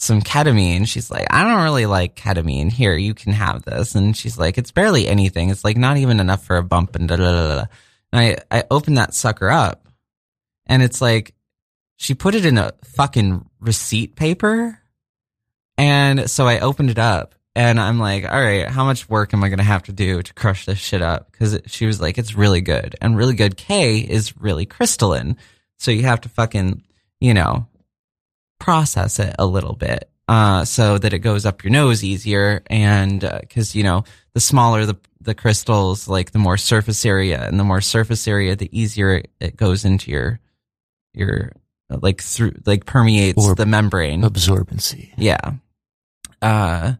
some 0.00 0.22
ketamine. 0.22 0.86
She's 0.86 1.10
like, 1.10 1.26
I 1.30 1.42
don't 1.42 1.64
really 1.64 1.86
like 1.86 2.14
ketamine. 2.14 2.70
Here, 2.70 2.94
you 2.94 3.14
can 3.14 3.32
have 3.32 3.64
this. 3.64 3.96
And 3.96 4.16
she's 4.16 4.38
like, 4.38 4.56
it's 4.56 4.70
barely 4.70 5.08
anything. 5.08 5.50
It's 5.50 5.64
like 5.64 5.76
not 5.76 5.96
even 5.96 6.20
enough 6.20 6.44
for 6.44 6.56
a 6.56 6.62
bump 6.62 6.94
and 6.94 7.08
da 7.08 7.16
da 7.16 7.32
da 7.32 7.54
da. 7.56 7.64
And 8.12 8.38
I, 8.50 8.58
I 8.58 8.64
opened 8.70 8.96
that 8.96 9.12
sucker 9.12 9.50
up 9.50 9.88
and 10.66 10.84
it's 10.84 11.00
like, 11.00 11.34
she 11.96 12.14
put 12.14 12.36
it 12.36 12.46
in 12.46 12.58
a 12.58 12.72
fucking 12.84 13.44
receipt 13.58 14.14
paper. 14.14 14.80
And 15.76 16.30
so 16.30 16.46
I 16.46 16.60
opened 16.60 16.90
it 16.90 16.98
up 16.98 17.34
and 17.58 17.80
I'm 17.80 17.98
like, 17.98 18.24
all 18.24 18.40
right, 18.40 18.68
how 18.68 18.84
much 18.84 19.08
work 19.08 19.34
am 19.34 19.42
I 19.42 19.48
going 19.48 19.58
to 19.58 19.64
have 19.74 19.82
to 19.84 19.92
do 19.92 20.22
to 20.22 20.34
crush 20.34 20.64
this 20.64 20.78
shit 20.78 21.02
up? 21.02 21.32
Cause 21.32 21.58
she 21.66 21.86
was 21.86 22.00
like, 22.00 22.16
it's 22.16 22.34
really 22.36 22.60
good 22.60 22.94
and 23.00 23.16
really 23.16 23.34
good 23.34 23.56
K 23.56 23.98
is 23.98 24.36
really 24.38 24.64
crystalline. 24.66 25.36
So 25.78 25.90
you 25.90 26.02
have 26.04 26.20
to 26.22 26.28
fucking 26.28 26.82
you 27.20 27.34
know, 27.34 27.66
process 28.60 29.18
it 29.18 29.34
a 29.38 29.46
little 29.46 29.74
bit, 29.74 30.08
uh, 30.28 30.64
so 30.64 30.98
that 30.98 31.12
it 31.12 31.18
goes 31.18 31.44
up 31.46 31.64
your 31.64 31.72
nose 31.72 32.04
easier. 32.04 32.62
And, 32.68 33.24
uh 33.24 33.40
'cause 33.50 33.74
you 33.74 33.82
know, 33.82 34.04
the 34.34 34.40
smaller 34.40 34.86
the, 34.86 34.96
the 35.20 35.34
crystals, 35.34 36.06
like 36.06 36.30
the 36.30 36.38
more 36.38 36.56
surface 36.56 37.04
area 37.04 37.42
and 37.42 37.58
the 37.58 37.64
more 37.64 37.80
surface 37.80 38.28
area, 38.28 38.54
the 38.56 38.70
easier 38.78 39.22
it 39.40 39.56
goes 39.56 39.84
into 39.84 40.10
your, 40.12 40.38
your, 41.12 41.50
like 41.90 42.22
through, 42.22 42.52
like 42.66 42.86
permeates 42.86 43.44
Or- 43.44 43.54
the 43.56 43.66
membrane. 43.66 44.22
Absorbency. 44.22 45.10
Yeah. 45.16 45.54
Uh, 46.40 46.92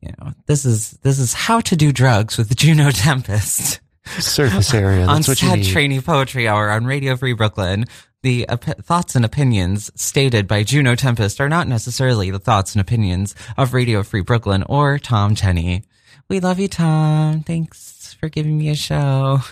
you 0.00 0.10
know, 0.20 0.32
this 0.46 0.64
is, 0.64 0.92
this 1.02 1.18
is 1.18 1.32
how 1.34 1.60
to 1.60 1.76
do 1.76 1.92
drugs 1.92 2.36
with 2.38 2.54
Juno 2.56 2.90
Tempest 2.92 3.80
Surface 4.18 4.72
area. 4.74 5.06
on 5.06 5.22
That's 5.22 5.38
Sad. 5.40 5.58
Tranny 5.60 6.04
Poetry 6.04 6.48
Hour 6.48 6.70
on 6.70 6.84
Radio 6.86 7.16
Free 7.16 7.32
Brooklyn. 7.34 7.84
The 8.22 8.46
op- 8.48 8.64
thoughts 8.64 9.14
and 9.16 9.24
opinions 9.24 9.90
stated 9.94 10.46
by 10.46 10.62
Juno 10.62 10.94
Tempest 10.94 11.40
are 11.40 11.48
not 11.48 11.66
necessarily 11.68 12.30
the 12.30 12.38
thoughts 12.38 12.74
and 12.74 12.80
opinions 12.80 13.34
of 13.56 13.72
Radio 13.72 14.02
Free 14.02 14.20
Brooklyn 14.22 14.62
or 14.64 14.98
Tom 14.98 15.34
Tenney. 15.34 15.84
We 16.28 16.40
love 16.40 16.58
you, 16.58 16.68
Tom. 16.68 17.42
Thanks 17.42 18.14
for 18.20 18.28
giving 18.28 18.58
me 18.58 18.68
a 18.70 18.74
show. 18.74 19.40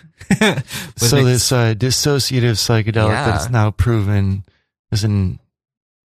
So 0.97 1.25
this 1.25 1.53
uh, 1.53 1.75
dissociative 1.75 2.57
psychedelic 2.59 3.09
Yeah. 3.11 3.31
that 3.31 3.41
is 3.43 3.51
now 3.51 3.71
proven 3.71 4.45
is 4.93 5.05
an 5.05 5.39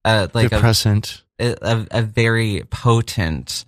uh, 0.04 0.28
like 0.34 0.46
a, 0.46 0.48
depressant. 0.50 1.22
a, 1.40 1.86
a 1.90 2.02
very 2.02 2.62
potent 2.70 3.64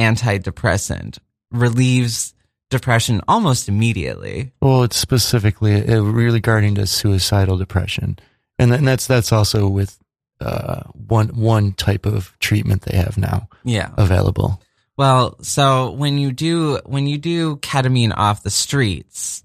antidepressant 0.00 1.18
relieves 1.52 2.34
depression 2.70 3.20
almost 3.28 3.68
immediately. 3.68 4.52
well, 4.62 4.82
it's 4.84 4.96
specifically 4.96 5.86
uh, 5.88 6.00
regarding 6.00 6.74
to 6.76 6.86
suicidal 6.86 7.56
depression, 7.58 8.18
and, 8.58 8.70
then 8.72 8.84
that's 8.84 9.06
that's 9.06 9.32
also 9.32 9.68
with 9.68 9.98
uh, 10.40 10.82
one 10.94 11.28
one 11.28 11.72
type 11.72 12.06
of 12.06 12.34
treatment 12.38 12.82
they 12.82 12.96
have 12.96 13.18
now 13.18 13.48
Yeah. 13.64 13.90
available. 13.98 14.60
Well, 14.96 15.36
so 15.42 15.90
when 15.92 16.18
you 16.18 16.30
do 16.32 16.78
when 16.84 17.06
you 17.06 17.18
do 17.18 17.56
ketamine 17.56 18.12
off 18.16 18.42
the 18.42 18.50
streets, 18.50 19.42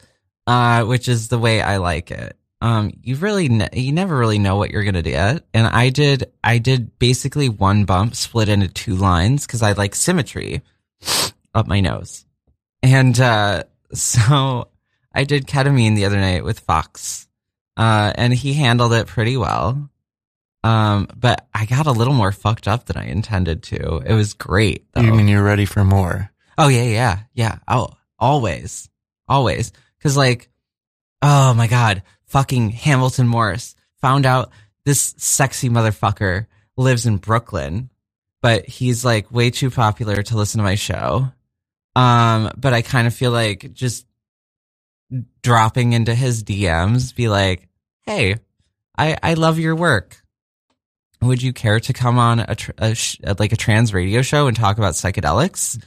uh, 0.47 0.83
which 0.83 1.07
is 1.07 1.27
the 1.29 1.39
way 1.39 1.61
I 1.61 1.77
like 1.77 2.11
it, 2.11 2.37
um, 2.65 2.91
you 3.03 3.15
really 3.17 3.47
ne- 3.47 3.69
you 3.73 3.91
never 3.91 4.17
really 4.17 4.39
know 4.39 4.55
what 4.55 4.71
you're 4.71 4.83
gonna 4.83 5.03
get. 5.03 5.45
And 5.53 5.67
I 5.67 5.89
did 5.89 6.31
I 6.43 6.57
did 6.57 6.97
basically 6.97 7.47
one 7.47 7.85
bump 7.85 8.15
split 8.15 8.49
into 8.49 8.67
two 8.67 8.95
lines 8.95 9.45
because 9.45 9.61
I 9.61 9.73
like 9.73 9.93
symmetry 9.93 10.63
up 11.53 11.67
my 11.67 11.79
nose, 11.79 12.25
and 12.81 13.19
uh, 13.19 13.65
so 13.93 14.69
I 15.13 15.25
did 15.25 15.45
ketamine 15.45 15.95
the 15.95 16.05
other 16.05 16.17
night 16.17 16.43
with 16.43 16.59
Fox, 16.59 17.27
uh, 17.77 18.13
and 18.15 18.33
he 18.33 18.53
handled 18.53 18.93
it 18.93 19.05
pretty 19.05 19.37
well. 19.37 19.87
Um, 20.63 21.07
but 21.15 21.47
I 21.53 21.65
got 21.65 21.85
a 21.85 21.91
little 21.91 22.15
more 22.15 22.31
fucked 22.31 22.67
up 22.67 22.85
than 22.87 22.97
I 22.97 23.05
intended 23.05 23.61
to. 23.63 24.01
It 24.03 24.13
was 24.15 24.33
great. 24.33 24.91
Though. 24.93 25.01
You 25.01 25.13
mean 25.13 25.27
you're 25.27 25.43
ready 25.43 25.65
for 25.65 25.83
more? 25.83 26.31
Oh 26.57 26.69
yeah, 26.69 26.81
yeah, 26.81 27.19
yeah. 27.35 27.59
Oh, 27.67 27.89
always, 28.17 28.89
always. 29.27 29.71
Cause 30.01 30.17
like, 30.17 30.49
oh 31.21 31.53
my 31.53 31.67
God, 31.67 32.01
fucking 32.35 32.69
Hamilton 32.69 33.29
Morris 33.29 33.75
found 34.01 34.25
out 34.25 34.51
this 34.83 35.15
sexy 35.17 35.69
motherfucker 35.69 36.47
lives 36.75 37.05
in 37.05 37.15
Brooklyn, 37.15 37.89
but 38.41 38.65
he's 38.65 39.05
like 39.05 39.31
way 39.31 39.49
too 39.49 39.71
popular 39.71 40.21
to 40.21 40.35
listen 40.35 40.57
to 40.57 40.63
my 40.65 40.75
show. 40.75 41.31
Um, 41.95 42.51
but 42.57 42.73
I 42.73 42.81
kind 42.81 43.07
of 43.07 43.15
feel 43.15 43.31
like 43.31 43.71
just 43.71 44.05
dropping 45.43 45.93
into 45.93 46.13
his 46.13 46.43
DMs, 46.43 47.15
be 47.15 47.29
like, 47.29 47.69
Hey, 48.01 48.35
I, 48.97 49.15
I 49.23 49.35
love 49.35 49.57
your 49.57 49.73
work. 49.77 50.21
Would 51.21 51.41
you 51.41 51.53
care 51.53 51.79
to 51.79 51.93
come 51.93 52.19
on 52.19 52.41
a, 52.41 52.55
tr- 52.55 52.71
a 52.77 52.95
sh- 52.95 53.21
like 53.39 53.53
a 53.53 53.57
trans 53.57 53.93
radio 53.93 54.21
show 54.21 54.47
and 54.47 54.57
talk 54.57 54.77
about 54.77 54.95
psychedelics? 54.95 55.81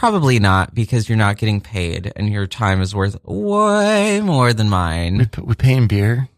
Probably 0.00 0.38
not 0.38 0.74
because 0.74 1.08
you're 1.10 1.18
not 1.18 1.36
getting 1.36 1.60
paid 1.60 2.10
and 2.16 2.32
your 2.32 2.46
time 2.46 2.80
is 2.80 2.94
worth 2.94 3.22
way 3.22 4.22
more 4.22 4.54
than 4.54 4.70
mine. 4.70 5.26
p- 5.26 5.42
we 5.42 5.54
pay 5.54 5.74
in 5.74 5.88
beer. 5.88 6.28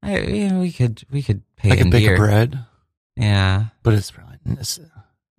I, 0.00 0.18
yeah, 0.20 0.58
we 0.60 0.70
could 0.70 1.02
we 1.10 1.20
could 1.22 1.42
pay 1.56 1.70
like 1.70 1.80
in 1.80 1.88
a 1.88 1.90
bake 1.90 2.04
beer. 2.06 2.14
of 2.14 2.18
bread, 2.18 2.58
Yeah, 3.16 3.64
but 3.82 3.94
it's 3.94 4.12
probably 4.12 4.38
it's, 4.46 4.78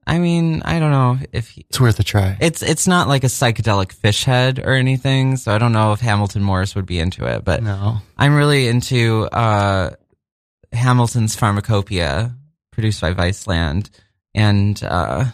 I 0.05 0.19
mean 0.19 0.61
I 0.65 0.79
don't 0.79 0.91
know 0.91 1.17
if 1.31 1.51
he, 1.51 1.65
it's 1.69 1.79
worth 1.79 1.97
a 1.99 2.03
try. 2.03 2.35
it's 2.41 2.61
it's 2.61 2.87
not 2.87 3.07
like 3.07 3.23
a 3.23 3.27
psychedelic 3.27 3.93
fish 3.93 4.25
head 4.25 4.59
or 4.59 4.73
anything, 4.73 5.37
so 5.37 5.55
I 5.55 5.57
don't 5.57 5.71
know 5.71 5.93
if 5.93 6.01
Hamilton 6.01 6.43
Morris 6.43 6.75
would 6.75 6.85
be 6.85 6.99
into 6.99 7.25
it. 7.25 7.45
But 7.45 7.63
no, 7.63 7.99
I'm 8.17 8.35
really 8.35 8.67
into 8.67 9.23
uh, 9.31 9.91
Hamilton's 10.73 11.35
Pharmacopoeia, 11.37 12.35
produced 12.71 12.99
by 12.99 13.13
Viceland, 13.13 13.89
and 14.35 14.79
uh, 14.83 15.25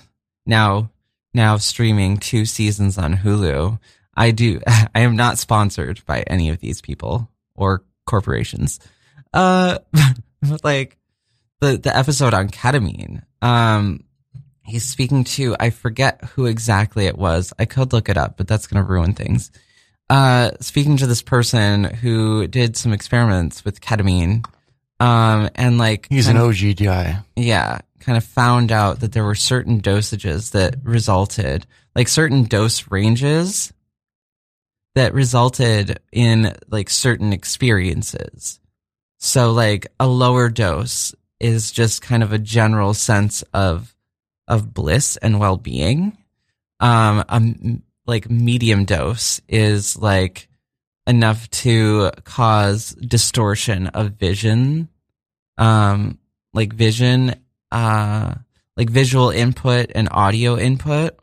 now 0.45 0.91
now 1.37 1.55
streaming 1.55 2.17
two 2.17 2.45
seasons 2.45 2.97
on 2.97 3.13
Hulu. 3.15 3.79
I 4.15 4.31
do. 4.31 4.59
I 4.67 4.99
am 5.01 5.15
not 5.15 5.37
sponsored 5.37 6.01
by 6.05 6.21
any 6.27 6.49
of 6.49 6.59
these 6.59 6.81
people 6.81 7.29
or 7.55 7.85
corporations. 8.05 8.81
Uh, 9.33 9.77
like 10.63 10.97
the 11.61 11.77
the 11.77 11.95
episode 11.95 12.33
on 12.33 12.49
ketamine. 12.49 13.23
Um, 13.41 14.03
he's 14.65 14.83
speaking 14.83 15.23
to 15.23 15.55
I 15.57 15.69
forget 15.69 16.23
who 16.23 16.45
exactly 16.45 17.05
it 17.05 17.17
was. 17.17 17.53
I 17.57 17.65
could 17.65 17.93
look 17.93 18.09
it 18.09 18.17
up, 18.17 18.35
but 18.35 18.47
that's 18.47 18.67
going 18.67 18.83
to 18.83 18.91
ruin 18.91 19.13
things. 19.13 19.51
Uh, 20.09 20.51
speaking 20.59 20.97
to 20.97 21.07
this 21.07 21.21
person 21.21 21.83
who 21.83 22.47
did 22.47 22.77
some 22.77 22.93
experiments 22.93 23.63
with 23.65 23.81
ketamine, 23.81 24.45
um, 24.99 25.49
and 25.55 25.77
like 25.77 26.07
he's 26.09 26.27
an 26.27 26.37
of- 26.37 26.49
OG 26.49 26.77
guy. 26.77 27.19
yeah, 27.35 27.79
kind 27.99 28.17
of 28.17 28.23
found 28.23 28.71
out 28.71 28.99
that 29.01 29.11
there 29.11 29.23
were 29.25 29.35
certain 29.35 29.81
dosages 29.81 30.51
that 30.51 30.75
resulted, 30.83 31.65
like 31.95 32.07
certain 32.07 32.43
dose 32.45 32.89
ranges 32.89 33.71
that 34.95 35.13
resulted 35.13 35.99
in 36.11 36.55
like 36.69 36.89
certain 36.89 37.31
experiences. 37.33 38.59
So 39.19 39.51
like 39.51 39.87
a 39.99 40.07
lower 40.07 40.49
dose 40.49 41.13
is 41.39 41.71
just 41.71 42.01
kind 42.01 42.23
of 42.23 42.33
a 42.33 42.39
general 42.39 42.93
sense 42.93 43.43
of 43.53 43.93
of 44.47 44.73
bliss 44.73 45.17
and 45.17 45.39
well-being. 45.39 46.17
Um 46.79 47.23
a 47.29 47.79
like 48.05 48.29
medium 48.29 48.85
dose 48.85 49.41
is 49.47 49.97
like 49.97 50.46
enough 51.07 51.49
to 51.49 52.11
cause 52.23 52.91
distortion 52.91 53.87
of 53.87 54.11
vision. 54.11 54.89
Um 55.57 56.19
like 56.53 56.73
vision 56.73 57.35
uh 57.71 58.35
like 58.75 58.89
visual 58.89 59.29
input 59.31 59.91
and 59.95 60.09
audio 60.11 60.57
input. 60.57 61.17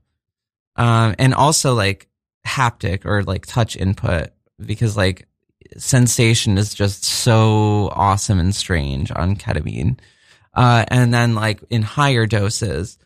Um 0.77 1.15
and 1.19 1.35
also 1.35 1.75
like 1.75 2.09
haptic 2.47 3.05
or 3.05 3.23
like 3.23 3.47
touch 3.47 3.77
input 3.77 4.31
because 4.65 4.97
like 4.97 5.29
sensation 5.77 6.59
is 6.59 6.75
just 6.75 7.05
so 7.05 7.91
awesome 7.95 8.39
and 8.39 8.55
strange 8.55 9.13
on 9.13 9.37
ketamine. 9.37 9.99
Uh 10.55 10.85
and 10.89 11.13
then 11.13 11.35
like 11.35 11.63
in 11.71 11.83
higher 11.83 12.27
doses 12.27 12.99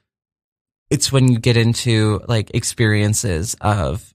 it's 0.90 1.12
when 1.12 1.28
you 1.28 1.38
get 1.38 1.56
into 1.56 2.20
like 2.28 2.50
experiences 2.54 3.54
of 3.60 4.14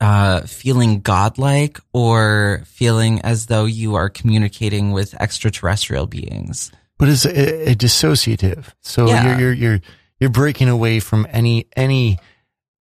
uh, 0.00 0.42
feeling 0.42 1.00
godlike 1.00 1.78
or 1.92 2.62
feeling 2.66 3.20
as 3.22 3.46
though 3.46 3.64
you 3.64 3.94
are 3.94 4.08
communicating 4.08 4.92
with 4.92 5.14
extraterrestrial 5.20 6.06
beings. 6.06 6.70
but 6.98 7.08
it's 7.08 7.24
a, 7.26 7.70
a 7.70 7.74
dissociative. 7.74 8.66
So 8.80 9.06
Yeah. 9.06 9.38
you're, 9.38 9.38
you're 9.40 9.52
you're 9.52 9.80
you're 10.20 10.30
breaking 10.30 10.68
away 10.68 11.00
from 11.00 11.26
any 11.30 11.66
any 11.76 12.18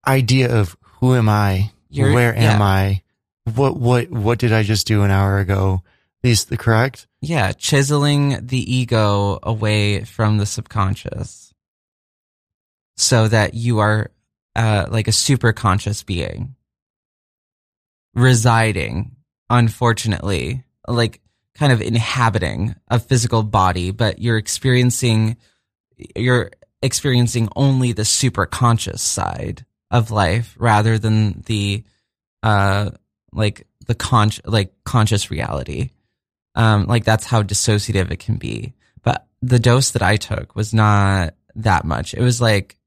idea 0.07 0.53
of 0.55 0.76
who 0.99 1.16
am 1.16 1.28
I, 1.30 1.72
You're- 1.89 2.14
where 2.14 2.34
am 2.36 2.59
yeah. 2.59 2.64
I, 2.64 3.03
what 3.55 3.76
what 3.78 4.09
what 4.11 4.39
did 4.39 4.53
I 4.53 4.64
just 4.64 4.88
do 4.88 5.03
an 5.03 5.11
hour 5.11 5.39
ago? 5.39 5.82
These 6.22 6.45
the 6.45 6.57
correct? 6.57 7.07
Yeah, 7.22 7.51
chiseling 7.53 8.45
the 8.45 8.59
ego 8.76 9.39
away 9.43 10.03
from 10.05 10.38
the 10.38 10.45
subconscious 10.45 11.53
so 12.95 13.28
that 13.28 13.53
you 13.53 13.80
are 13.80 14.11
uh, 14.55 14.86
like 14.89 15.07
a 15.07 15.11
super 15.11 15.51
conscious 15.53 16.03
being 16.03 16.55
residing, 18.14 19.16
unfortunately, 19.49 20.64
like 20.88 21.22
kind 21.55 21.72
of 21.72 21.82
inhabiting 21.82 22.76
a 22.88 22.99
physical 22.99 23.43
body, 23.43 23.91
but 23.91 24.20
you're 24.20 24.38
experiencing, 24.38 25.38
you're 26.16 26.51
experiencing 26.82 27.49
only 27.55 27.91
the 27.91 28.05
super 28.05 28.45
conscious 28.45 29.01
side 29.01 29.66
of 29.91 30.11
life 30.11 30.55
rather 30.57 30.97
than 30.97 31.43
the, 31.45 31.84
uh, 32.41 32.89
like 33.32 33.68
the 33.86 33.95
con, 33.95 34.32
like 34.45 34.74
conscious 34.84 35.30
reality. 35.30 35.89
Um, 36.55 36.86
like 36.86 37.03
that's 37.03 37.26
how 37.26 37.43
dissociative 37.43 38.11
it 38.11 38.20
can 38.20 38.38
be. 38.38 38.74
But 39.03 39.28
the 39.41 39.59
dose 39.59 39.91
that 39.91 40.01
I 40.01 40.18
took 40.18 40.55
was 40.55 40.74
not 40.74 41.36
that 41.55 41.86
much. 41.86 42.14
It 42.14 42.22
was 42.22 42.41
like, 42.41 42.78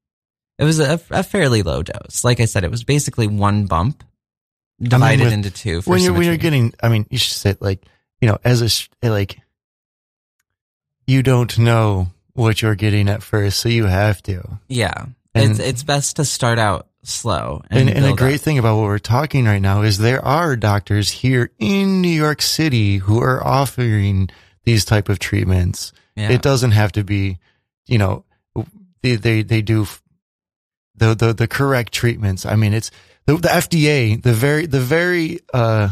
it 0.59 0.65
was 0.65 0.81
a, 0.81 1.01
a 1.11 1.23
fairly 1.23 1.63
low 1.63 1.83
dose. 1.83 2.25
Like 2.25 2.41
I 2.41 2.47
said, 2.47 2.65
it 2.65 2.71
was 2.71 2.85
basically 2.85 3.27
one 3.27 3.67
bump 3.67 4.03
divided 4.81 5.25
with- 5.25 5.33
into 5.33 5.51
two. 5.51 5.83
For 5.83 5.91
when 5.91 6.03
you're 6.03 6.13
when 6.13 6.25
you're 6.25 6.37
getting, 6.37 6.73
I 6.83 6.89
mean, 6.89 7.07
you 7.11 7.19
should 7.19 7.35
say 7.35 7.57
like 7.61 7.85
you 8.21 8.29
know 8.29 8.39
as 8.45 8.89
a 9.03 9.09
like 9.09 9.39
you 11.07 11.23
don't 11.23 11.59
know 11.59 12.09
what 12.35 12.61
you're 12.63 12.75
getting 12.75 13.09
at 13.09 13.23
first, 13.23 13.61
so 13.61 13.69
you 13.69 13.87
have 13.87 14.23
to. 14.25 14.59
Yeah. 14.69 15.07
And- 15.35 15.51
it's 15.53 15.61
it's 15.61 15.83
best 15.83 16.17
to 16.17 16.25
start 16.25 16.59
out 16.59 16.89
slow. 17.03 17.63
And, 17.71 17.89
and 17.89 18.05
a 18.05 18.15
great 18.15 18.37
up. 18.37 18.41
thing 18.41 18.59
about 18.59 18.77
what 18.77 18.85
we're 18.85 18.99
talking 18.99 19.45
right 19.45 19.63
now 19.63 19.83
is 19.83 19.99
there 19.99 20.25
are 20.25 20.57
doctors 20.57 21.09
here 21.11 21.51
in 21.59 22.03
New 22.03 22.09
York 22.09 22.43
City 22.43 22.97
who 22.99 23.21
are 23.23 23.45
offering 23.47 24.29
these 24.65 24.85
type 24.85 25.09
of 25.09 25.19
treatments. 25.19 25.93
Yeah. 26.17 26.31
It 26.31 26.43
doesn't 26.43 26.73
have 26.73 26.93
to 26.93 27.05
be, 27.05 27.39
you 27.87 27.99
know, 27.99 28.25
they 29.03 29.17
they 29.17 29.43
they 29.43 29.63
do 29.63 29.87
the 30.97 31.15
the 31.15 31.33
the 31.33 31.47
correct 31.47 31.93
treatments. 31.93 32.45
I 32.45 32.57
mean, 32.57 32.75
it's 32.75 32.91
the, 33.27 33.37
the 33.37 33.49
FDA, 33.49 34.23
the 34.23 34.33
very 34.33 34.67
the 34.67 34.81
very 34.81 35.41
uh 35.53 35.91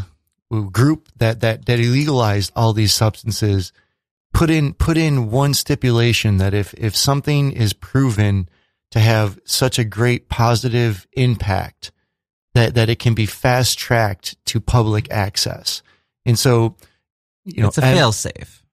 group 0.71 1.09
that 1.17 1.41
that 1.41 1.65
that 1.65 1.79
illegalized 1.79 2.51
all 2.55 2.73
these 2.73 2.93
substances 2.93 3.73
put 4.33 4.49
in 4.49 4.73
put 4.73 4.97
in 4.97 5.31
one 5.31 5.53
stipulation 5.53 6.37
that 6.37 6.53
if 6.53 6.73
if 6.75 6.95
something 6.95 7.51
is 7.51 7.73
proven 7.73 8.49
to 8.91 8.99
have 8.99 9.39
such 9.45 9.79
a 9.79 9.83
great 9.83 10.29
positive 10.29 11.07
impact 11.13 11.91
that 12.53 12.75
that 12.75 12.89
it 12.89 12.99
can 12.99 13.13
be 13.13 13.25
fast 13.25 13.77
tracked 13.77 14.43
to 14.45 14.59
public 14.59 15.11
access. 15.11 15.83
And 16.25 16.39
so, 16.39 16.75
you 17.43 17.61
know, 17.61 17.67
it's 17.67 17.77
a 17.77 17.81
fail 17.81 18.11
safe. 18.11 18.63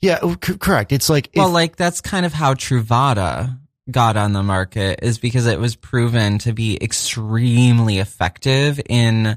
yeah, 0.00 0.18
oh, 0.22 0.36
c- 0.42 0.58
correct. 0.58 0.92
It's 0.92 1.08
like 1.08 1.28
if, 1.32 1.36
Well, 1.36 1.50
like 1.50 1.76
that's 1.76 2.00
kind 2.00 2.26
of 2.26 2.32
how 2.32 2.54
Truvada 2.54 3.58
got 3.90 4.16
on 4.16 4.32
the 4.32 4.42
market 4.42 5.00
is 5.02 5.18
because 5.18 5.46
it 5.46 5.58
was 5.58 5.76
proven 5.76 6.38
to 6.38 6.52
be 6.52 6.78
extremely 6.82 7.98
effective 7.98 8.80
in 8.88 9.36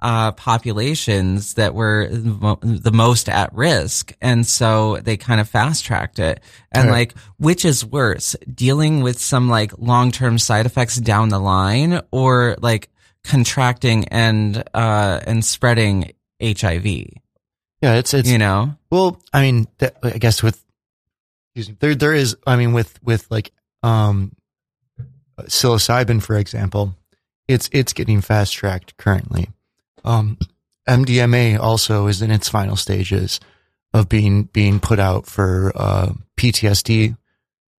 uh, 0.00 0.32
populations 0.32 1.54
that 1.54 1.74
were 1.74 2.08
the 2.10 2.90
most 2.92 3.28
at 3.28 3.54
risk. 3.54 4.12
And 4.20 4.46
so 4.46 4.98
they 4.98 5.16
kind 5.16 5.40
of 5.40 5.48
fast 5.48 5.84
tracked 5.84 6.18
it. 6.18 6.40
And 6.72 6.88
Right. 6.88 7.08
like, 7.08 7.14
which 7.38 7.64
is 7.64 7.84
worse, 7.84 8.36
dealing 8.52 9.02
with 9.02 9.18
some 9.18 9.48
like 9.48 9.72
long 9.78 10.10
term 10.10 10.38
side 10.38 10.66
effects 10.66 10.96
down 10.96 11.30
the 11.30 11.38
line 11.38 12.02
or 12.10 12.56
like 12.60 12.90
contracting 13.22 14.06
and, 14.08 14.62
uh, 14.74 15.20
and 15.26 15.42
spreading 15.44 16.12
HIV, 16.42 16.86
yeah, 17.80 17.94
it's 17.94 18.12
it's 18.12 18.28
you 18.28 18.38
know? 18.38 18.76
well, 18.90 19.20
I 19.32 19.42
mean, 19.42 19.66
that, 19.78 19.96
I 20.02 20.18
guess 20.18 20.42
with 20.42 20.62
excuse 21.54 21.68
me, 21.70 21.76
there 21.80 21.94
there 21.94 22.12
is, 22.12 22.36
I 22.46 22.56
mean, 22.56 22.72
with 22.72 22.98
with 23.02 23.30
like 23.30 23.52
um 23.84 24.32
psilocybin, 25.42 26.22
for 26.22 26.36
example, 26.36 26.96
it's 27.48 27.68
it's 27.72 27.92
getting 27.92 28.20
fast 28.20 28.52
tracked 28.52 28.96
currently. 28.96 29.50
Um, 30.04 30.38
MDMA 30.88 31.58
also 31.58 32.06
is 32.06 32.22
in 32.22 32.30
its 32.30 32.48
final 32.48 32.76
stages 32.76 33.40
of 33.92 34.08
being 34.08 34.44
being 34.44 34.80
put 34.80 34.98
out 34.98 35.26
for 35.26 35.72
uh, 35.74 36.12
PTSD. 36.36 37.16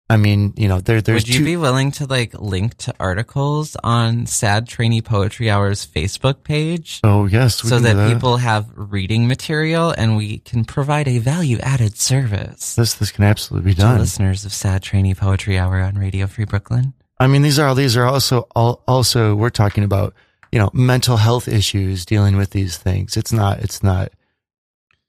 I 0.08 0.18
mean, 0.18 0.54
you 0.56 0.68
know, 0.68 0.82
there 0.82 1.02
there's 1.02 1.24
Would 1.24 1.30
you 1.30 1.40
two. 1.40 1.46
be 1.46 1.58
willing 1.58 1.92
to 1.94 2.06
like 2.06 2.40
link 2.40 2.78
to 2.78 2.94
articles 3.00 3.76
on 3.84 4.28
Sad 4.28 4.68
Tranny 4.68 5.04
Poetry 5.04 5.50
Hour's 5.50 5.86
Facebook 5.86 6.44
page 6.44 7.00
oh 7.04 7.26
yes, 7.26 7.64
we 7.64 7.70
so 7.72 7.78
do 7.80 7.86
that, 7.86 8.14
people 8.14 8.38
have 8.38 8.70
reading 8.76 9.28
material 9.28 9.90
and 9.98 10.16
we 10.16 10.38
can 10.40 10.64
provide 10.64 11.08
a 11.08 11.18
value 11.18 11.58
added 11.60 11.98
service 11.98 12.76
this 12.76 12.94
this 12.94 13.12
can 13.12 13.24
absolutely 13.24 13.72
be 13.72 13.76
done. 13.76 13.98
listeners 14.00 14.46
of 14.46 14.54
Sad 14.54 14.84
Tranny 14.84 15.18
Poetry 15.18 15.58
Hour 15.58 15.80
on 15.82 15.96
Radio 15.96 16.28
Free 16.28 16.46
Brooklyn? 16.46 16.94
I 17.20 17.28
mean, 17.28 17.42
these 17.42 17.58
are 17.58 17.68
all 17.68 17.76
these 17.76 17.98
are 17.98 18.06
also 18.06 18.48
all, 18.56 18.84
also 18.88 19.34
we're 19.36 19.50
talking 19.50 19.84
about 19.84 20.14
you 20.52 20.60
know 20.60 20.70
mental 20.74 21.18
health 21.18 21.48
issues 21.48 22.06
dealing 22.06 22.38
with 22.38 22.52
these 22.52 22.78
things. 22.78 23.18
It's 23.18 23.34
not 23.34 23.60
it's 23.60 23.82
not. 23.82 24.12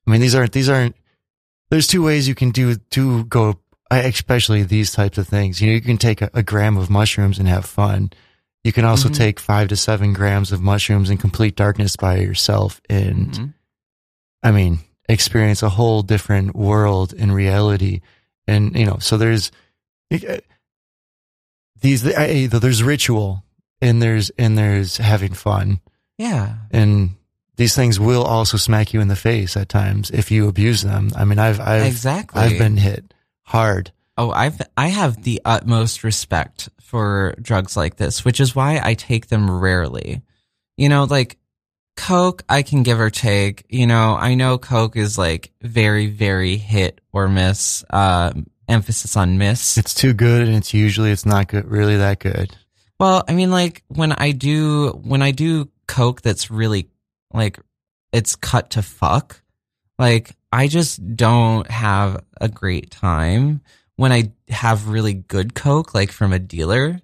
I 0.07 0.11
mean, 0.11 0.20
these 0.22 0.34
aren't 0.34 0.53
these 0.53 0.68
aren't. 0.68 0.97
There's 1.68 1.86
two 1.86 2.03
ways 2.03 2.28
you 2.28 2.34
can 2.34 2.51
do 2.51 2.76
do 2.90 3.24
go, 3.24 3.59
especially 3.91 4.62
these 4.62 4.93
types 4.93 5.18
of 5.18 5.28
things. 5.28 5.61
You 5.61 5.68
know, 5.68 5.74
you 5.74 5.80
can 5.80 5.99
take 5.99 6.20
a, 6.22 6.30
a 6.34 6.43
gram 6.43 6.76
of 6.76 6.91
mushrooms 6.91 7.39
and 7.39 7.49
have 7.49 7.64
fun. 7.64 8.11
You 8.64 8.72
can 8.72 8.84
also 8.84 9.09
Mhm. 9.09 9.14
take 9.16 9.39
five 9.41 9.68
to 9.68 9.76
seven 9.76 10.12
grams 10.12 10.51
of 10.53 10.61
mushrooms 10.61 11.09
in 11.11 11.18
complete 11.18 11.55
darkness 11.55 11.95
by 11.97 12.16
yourself, 12.18 12.80
and 12.91 13.30
Mhm. 13.32 13.55
I 14.43 14.51
mean, 14.51 14.80
experience 15.09 15.62
a 15.62 15.68
whole 15.70 16.03
different 16.03 16.57
world 16.57 17.12
in 17.12 17.30
reality. 17.30 18.01
And, 18.49 18.74
you 18.76 18.84
know, 18.87 18.99
so 19.01 19.16
there's 19.16 19.51
uh, 20.12 20.37
these, 21.80 22.07
I- 22.14 22.47
there's 22.47 22.82
ritual 22.82 23.45
and 23.80 24.01
there's, 24.03 24.30
and 24.30 24.57
there's 24.57 24.97
having 24.97 25.32
fun. 25.32 25.80
Yeah. 26.18 26.55
And 26.70 27.16
these 27.57 27.74
things 27.74 27.99
will 28.01 28.22
also 28.24 28.57
smack 28.57 28.93
you 28.95 29.01
in 29.01 29.09
the 29.09 29.16
face 29.16 29.57
at 29.57 29.68
times 29.68 30.11
if 30.11 30.30
you 30.30 30.49
abuse 30.49 30.82
them. 30.82 31.11
I 31.16 31.24
mean, 31.24 31.39
I've, 31.39 31.61
I've, 31.61 31.87
exactly. 31.87 32.41
I've 32.43 32.59
been 32.59 32.76
hit 32.76 33.12
hard. 33.47 33.92
Oh, 34.18 34.30
I've 34.30 34.61
I 34.76 34.88
have 34.88 35.22
the 35.22 35.40
utmost 35.44 36.05
respect 36.05 36.68
for 36.80 37.34
drugs 37.40 37.76
like 37.76 37.97
this, 37.97 38.24
which 38.24 38.40
is 38.40 38.55
why 38.55 38.80
I 38.82 38.94
take 38.94 39.28
them 39.28 39.51
rarely. 39.51 40.22
You 40.76 40.88
know, 40.88 41.05
like 41.05 41.38
Coke, 41.97 42.44
I 42.49 42.62
can 42.62 42.82
give 42.82 43.01
or 43.01 43.11
take. 43.11 43.64
You 43.68 43.86
know, 43.86 44.16
I 44.18 44.34
know 44.34 44.59
Coke 44.59 44.97
is 44.97 45.18
like 45.18 45.53
very, 45.62 46.07
very 46.07 46.57
hit 46.57 47.01
or 47.12 47.28
miss. 47.28 47.84
Uh, 47.90 48.32
emphasis 48.68 49.16
on 49.16 49.38
miss. 49.38 49.78
It's 49.78 49.94
too 49.94 50.12
good 50.12 50.47
and 50.47 50.57
it's 50.57 50.74
usually, 50.74 51.12
it's 51.12 51.26
not 51.26 51.49
good, 51.49 51.66
really 51.66 51.97
that 51.99 52.18
good. 52.18 52.55
Well, 52.99 53.24
I 53.28 53.34
mean, 53.34 53.51
like 53.51 53.84
when 53.88 54.12
I 54.12 54.32
do 54.32 54.90
when 55.05 55.22
I 55.22 55.30
do 55.30 55.68
Coke, 55.86 56.22
that's 56.22 56.51
really 56.51 56.88
like 57.32 57.59
it's 58.12 58.36
cut 58.36 58.70
to 58.70 58.82
fuck. 58.82 59.42
Like 59.99 60.34
I 60.51 60.68
just 60.68 61.16
don't 61.16 61.70
have 61.70 62.24
a 62.41 62.49
great 62.49 62.91
time 62.91 63.61
when 63.97 64.12
I 64.12 64.32
have 64.49 64.89
really 64.89 65.14
good 65.14 65.55
Coke, 65.55 65.95
like 65.95 66.12
from 66.12 66.32
a 66.32 66.39
dealer, 66.39 67.01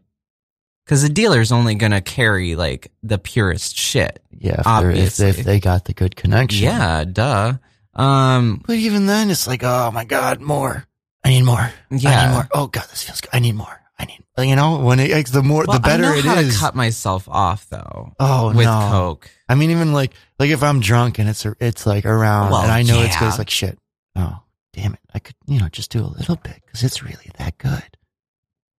because 0.84 1.02
the 1.02 1.08
dealer's 1.08 1.52
only 1.52 1.74
gonna 1.74 2.00
carry 2.00 2.54
like 2.54 2.92
the 3.02 3.18
purest 3.18 3.76
shit. 3.76 4.22
Yeah. 4.30 4.60
If, 4.60 4.64
they're, 4.64 4.90
if, 4.90 5.16
they, 5.16 5.28
if 5.30 5.36
they 5.44 5.60
got 5.60 5.84
the 5.84 5.94
good 5.94 6.16
connection. 6.16 6.64
Yeah, 6.64 7.04
duh. 7.04 7.54
Um, 7.94 8.62
But 8.66 8.76
even 8.76 9.06
then, 9.06 9.30
it's 9.30 9.46
like, 9.46 9.62
oh 9.64 9.90
my 9.92 10.04
God, 10.04 10.40
more. 10.40 10.86
I 11.24 11.30
need 11.30 11.42
more. 11.42 11.58
I 11.58 11.74
yeah. 11.90 12.26
need 12.26 12.34
more. 12.34 12.48
Oh 12.52 12.66
God, 12.66 12.86
this 12.90 13.04
feels 13.04 13.20
good. 13.20 13.30
I 13.32 13.38
need 13.38 13.54
more. 13.54 13.80
I 13.98 14.04
need, 14.06 14.24
you 14.48 14.56
know, 14.56 14.80
when 14.80 14.98
it, 14.98 15.12
like, 15.12 15.30
the 15.30 15.42
more, 15.42 15.64
Well, 15.68 15.76
the 15.78 15.82
better 15.82 16.04
I 16.04 16.08
know 16.08 16.16
it 16.16 16.24
how 16.24 16.38
is. 16.40 16.54
to 16.54 16.60
cut 16.60 16.74
myself 16.74 17.28
off 17.28 17.68
though 17.68 18.12
oh 18.18 18.48
with 18.48 18.66
no. 18.66 18.88
Coke. 18.90 19.30
I 19.48 19.54
mean, 19.54 19.70
even 19.70 19.92
like, 19.92 20.12
like 20.40 20.50
if 20.50 20.62
I'm 20.62 20.80
drunk 20.80 21.20
and 21.20 21.28
it's, 21.28 21.46
it's 21.60 21.86
like 21.86 22.04
around 22.04 22.50
Well, 22.50 22.62
and 22.62 22.72
I 22.72 22.82
know 22.82 23.00
it's 23.02 23.20
yeah. 23.20 23.28
it's 23.28 23.38
like 23.38 23.50
shit. 23.50 23.78
Oh, 24.16 24.41
damn 24.72 24.94
it. 24.94 25.00
I 25.14 25.18
could, 25.18 25.36
you 25.46 25.60
know, 25.60 25.68
just 25.68 25.90
do 25.90 26.00
a 26.00 26.06
little 26.06 26.36
bit 26.36 26.60
because 26.64 26.82
it's 26.82 27.02
really 27.02 27.30
that 27.38 27.58
good. 27.58 27.96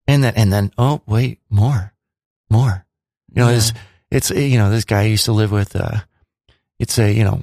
And 0.07 0.23
then, 0.23 0.33
and 0.35 0.51
then, 0.51 0.71
oh, 0.77 1.01
wait, 1.05 1.39
more, 1.49 1.93
more. 2.49 2.85
You 3.31 3.41
know, 3.43 3.49
Yeah. 3.49 3.57
it's, 3.57 3.73
it's, 4.11 4.31
uh, 4.31 4.35
you 4.35 4.57
know, 4.57 4.69
this 4.69 4.85
guy 4.85 5.01
I 5.01 5.05
used 5.05 5.25
to 5.25 5.31
live 5.31 5.51
with, 5.51 5.75
uh, 5.75 5.99
it's 6.79 6.97
a, 6.99 7.11
you 7.11 7.23
know, 7.23 7.41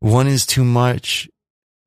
one 0.00 0.26
is 0.26 0.44
too 0.46 0.64
much 0.64 1.28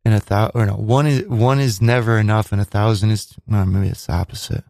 and 0.06 0.14
a 0.14 0.20
thousand, 0.20 0.52
or 0.60 0.66
no, 0.66 0.74
one 0.76 1.06
is, 1.08 1.28
one 1.28 1.60
is 1.60 1.82
never 1.82 2.18
enough 2.18 2.52
and 2.52 2.62
a 2.62 2.66
thousand 2.66 3.12
is, 3.12 3.34
well, 3.48 3.66
maybe 3.66 3.90
it's 3.90 4.06
the 4.08 4.14
opposite. 4.14 4.64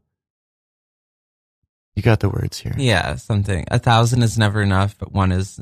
You 1.96 2.02
got 2.02 2.20
the 2.20 2.30
words 2.30 2.58
here. 2.60 2.74
Yeah, 2.78 3.16
something. 3.16 3.66
A 3.72 3.80
thousand 3.80 4.22
is 4.24 4.38
never 4.38 4.62
enough, 4.62 4.98
but 4.98 5.14
one 5.14 5.32
is, 5.32 5.62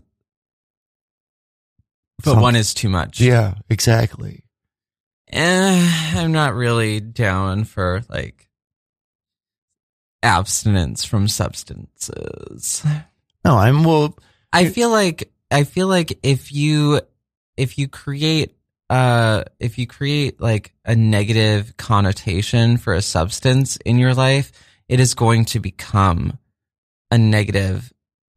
but 2.23 2.37
one 2.41 2.55
is 2.55 2.73
too 2.73 2.89
much. 2.89 3.19
Yeah, 3.19 3.55
exactly. 3.69 4.42
Eh, 5.33 6.13
I'm 6.15 6.31
not 6.31 6.53
really 6.53 6.99
down 6.99 7.63
for 7.63 8.03
like 8.07 8.47
abstinence 10.21 11.03
from 11.03 11.27
substances. 11.27 12.85
No, 13.43 13.57
I'm, 13.57 13.83
well, 13.83 14.17
I 14.51 14.69
feel 14.69 14.89
like 14.89 15.31
I 15.49 15.63
feel 15.63 15.87
like 15.87 16.19
if 16.23 16.51
you 16.51 17.01
if 17.57 17.77
you 17.77 17.87
create 17.87 18.55
uh 18.89 19.43
if 19.59 19.77
you 19.77 19.87
create 19.87 20.41
like 20.41 20.73
a 20.83 20.95
negative 20.95 21.77
connotation 21.77 22.77
for 22.77 22.93
a 22.93 23.01
substance 23.01 23.77
in 23.77 23.99
your 23.99 24.13
life, 24.13 24.51
it 24.87 24.99
is 24.99 25.13
going 25.13 25.45
to 25.45 25.59
become 25.59 26.39
a 27.11 27.17
negative 27.17 27.92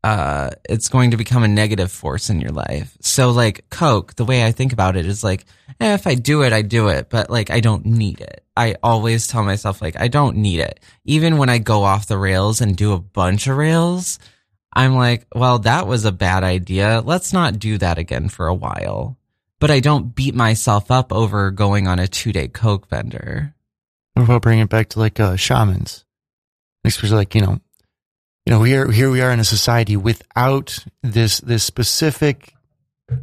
uh 0.07 0.51
it's 0.69 0.89
going 0.89 1.11
to 1.11 1.17
become 1.17 1.43
a 1.43 1.49
negative 1.49 1.91
force 1.91 2.31
in 2.31 2.41
your 2.41 2.53
life. 2.53 2.97
So 3.01 3.31
like 3.31 3.69
Coke, 3.71 4.15
the 4.15 4.25
way 4.25 4.45
I 4.45 4.53
think 4.53 4.73
about 4.73 4.97
it 4.97 5.05
is 5.05 5.25
like 5.25 5.45
eh, 5.81 5.95
if 5.95 6.07
I 6.07 6.15
do 6.15 6.43
it, 6.43 6.53
I 6.53 6.63
do 6.63 6.89
it, 6.89 7.11
but 7.11 7.29
like 7.29 7.51
I 7.51 7.59
don't 7.61 7.85
need 7.85 8.21
it. 8.21 8.45
I 8.57 8.77
always 8.83 9.27
tell 9.27 9.43
myself 9.43 9.83
like 9.83 9.99
I 9.99 10.07
don't 10.07 10.37
need 10.37 10.61
it. 10.61 10.79
Even 11.05 11.39
when 11.39 11.49
I 11.49 11.59
go 11.59 11.83
off 11.83 12.07
the 12.07 12.19
rails 12.19 12.61
and 12.61 12.77
do 12.77 12.93
a 12.93 13.01
bunch 13.01 13.49
of 13.49 13.57
rails, 13.57 14.21
I'm 14.73 14.95
like, 14.95 15.27
well, 15.35 15.59
that 15.61 15.89
was 15.89 16.05
a 16.05 16.13
bad 16.13 16.45
idea. 16.45 17.03
Let's 17.05 17.33
not 17.33 17.59
do 17.59 17.77
that 17.79 17.99
again 17.99 18.29
for 18.29 18.47
a 18.47 18.55
while. 18.55 19.19
But 19.59 19.71
I 19.71 19.81
don't 19.81 20.15
beat 20.15 20.35
myself 20.35 20.91
up 20.91 21.13
over 21.13 21.51
going 21.51 21.89
on 21.89 21.99
a 21.99 22.07
two 22.07 22.33
day 22.33 22.47
Coke 22.47 22.89
bender. 22.89 23.55
What 24.15 24.25
about 24.25 24.43
bringing 24.43 24.65
it 24.65 24.71
back 24.71 24.91
to 24.91 25.01
like 25.01 25.19
uh, 25.19 25.35
shamans? 25.35 26.05
Especially 26.85 27.17
like 27.17 27.35
you 27.35 27.41
know, 27.41 27.61
you 28.47 28.53
know, 28.53 28.63
here 28.63 28.91
here 28.91 29.11
we 29.11 29.21
are 29.21 29.31
in 29.33 29.41
a 29.41 29.45
society 29.45 29.97
without 29.97 30.79
this 31.03 31.41
this 31.41 31.65
specific, 31.65 32.55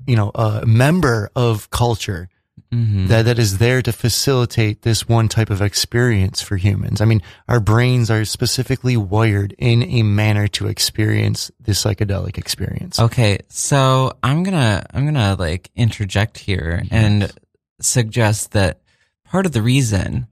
you 0.05 0.15
know, 0.15 0.32
uh, 0.36 0.61
member 0.65 1.30
of 1.36 1.69
culture 1.69 2.30
Mhm. 2.71 3.07
that 3.07 3.26
that 3.26 3.38
is 3.39 3.59
there 3.59 3.82
to 3.84 3.91
facilitate 3.93 4.82
this 4.82 5.07
one 5.07 5.28
type 5.30 5.49
of 5.51 5.61
experience 5.61 6.41
for 6.41 6.57
humans. 6.57 7.01
I 7.01 7.05
mean, 7.05 7.21
our 7.47 7.59
brains 7.59 8.09
are 8.09 8.26
specifically 8.26 8.97
wired 8.97 9.55
in 9.59 9.84
a 9.84 10.01
manner 10.03 10.47
to 10.49 10.67
experience 10.67 11.51
the 11.59 11.74
psychedelic 11.74 12.38
experience. 12.38 12.99
Okay, 12.99 13.39
so 13.47 14.13
I'm 14.24 14.43
gonna 14.43 14.86
I'm 14.93 15.05
gonna 15.05 15.36
like 15.38 15.69
interject 15.76 16.38
here 16.39 16.84
and 16.91 17.32
suggest 17.80 18.51
that 18.51 18.82
part 19.26 19.45
of 19.45 19.51
the 19.51 19.61
reason 19.61 20.28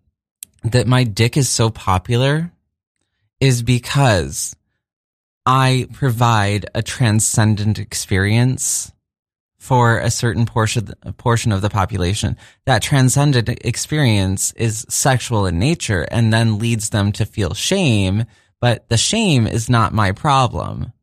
that 0.64 0.88
my 0.88 1.04
dick 1.04 1.38
is 1.38 1.48
so 1.50 1.70
popular 1.70 2.52
is 3.40 3.62
because 3.64 4.56
I 5.46 5.88
provide 5.94 6.68
a 6.76 6.84
transcendent 6.84 7.80
experience 7.80 8.92
for 9.58 10.00
a 10.00 10.12
certain 10.12 10.46
portion 10.46 10.94
portion 11.18 11.52
of 11.52 11.62
the 11.62 11.70
population. 11.70 12.38
That 12.66 12.82
transcendent 12.82 13.50
experience 13.64 14.52
is 14.54 14.86
sexual 14.90 15.46
in 15.46 15.60
nature 15.60 16.08
and 16.12 16.32
then 16.34 16.60
leads 16.60 16.90
them 16.90 17.12
to 17.14 17.26
feel 17.26 17.54
shame, 17.54 18.26
but 18.60 18.90
the 18.90 18.98
shame 18.98 19.48
is 19.48 19.70
not 19.70 19.94
my 19.94 20.12
problem 20.12 20.94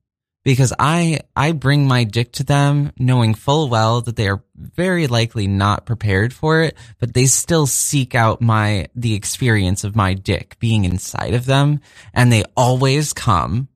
because 0.45 0.72
I 0.78 1.20
I 1.36 1.53
bring 1.53 1.86
my 1.86 2.05
dick 2.05 2.32
to 2.32 2.45
them 2.45 2.93
knowing 2.99 3.34
full 3.34 3.68
well 3.68 4.01
that 4.03 4.16
they 4.16 4.28
are 4.28 4.43
very 4.57 5.07
likely 5.07 5.47
not 5.47 5.84
prepared 5.84 6.32
for 6.32 6.62
it, 6.62 6.76
but 6.99 7.14
they 7.14 7.26
still 7.26 7.66
seek 7.66 8.14
out 8.14 8.41
my 8.41 8.86
the 8.95 9.14
experience 9.14 9.84
of 9.84 9.97
my 9.97 10.14
dick 10.14 10.57
being 10.59 10.84
inside 10.84 11.34
of 11.34 11.47
them 11.47 11.80
and 12.14 12.32
they 12.32 12.45
always 12.57 13.12
come. 13.12 13.68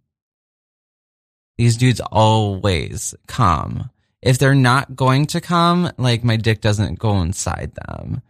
These 1.63 1.77
dudes 1.77 2.01
always 2.01 3.15
come. 3.29 3.89
If 4.21 4.39
they're 4.39 4.53
not 4.53 4.97
going 4.97 5.27
to 5.27 5.41
come, 5.41 5.93
like 5.97 6.25
my 6.25 6.37
dick 6.37 6.61
doesn't 6.61 6.99
go 6.99 7.21
inside 7.21 7.71
them. 7.77 8.21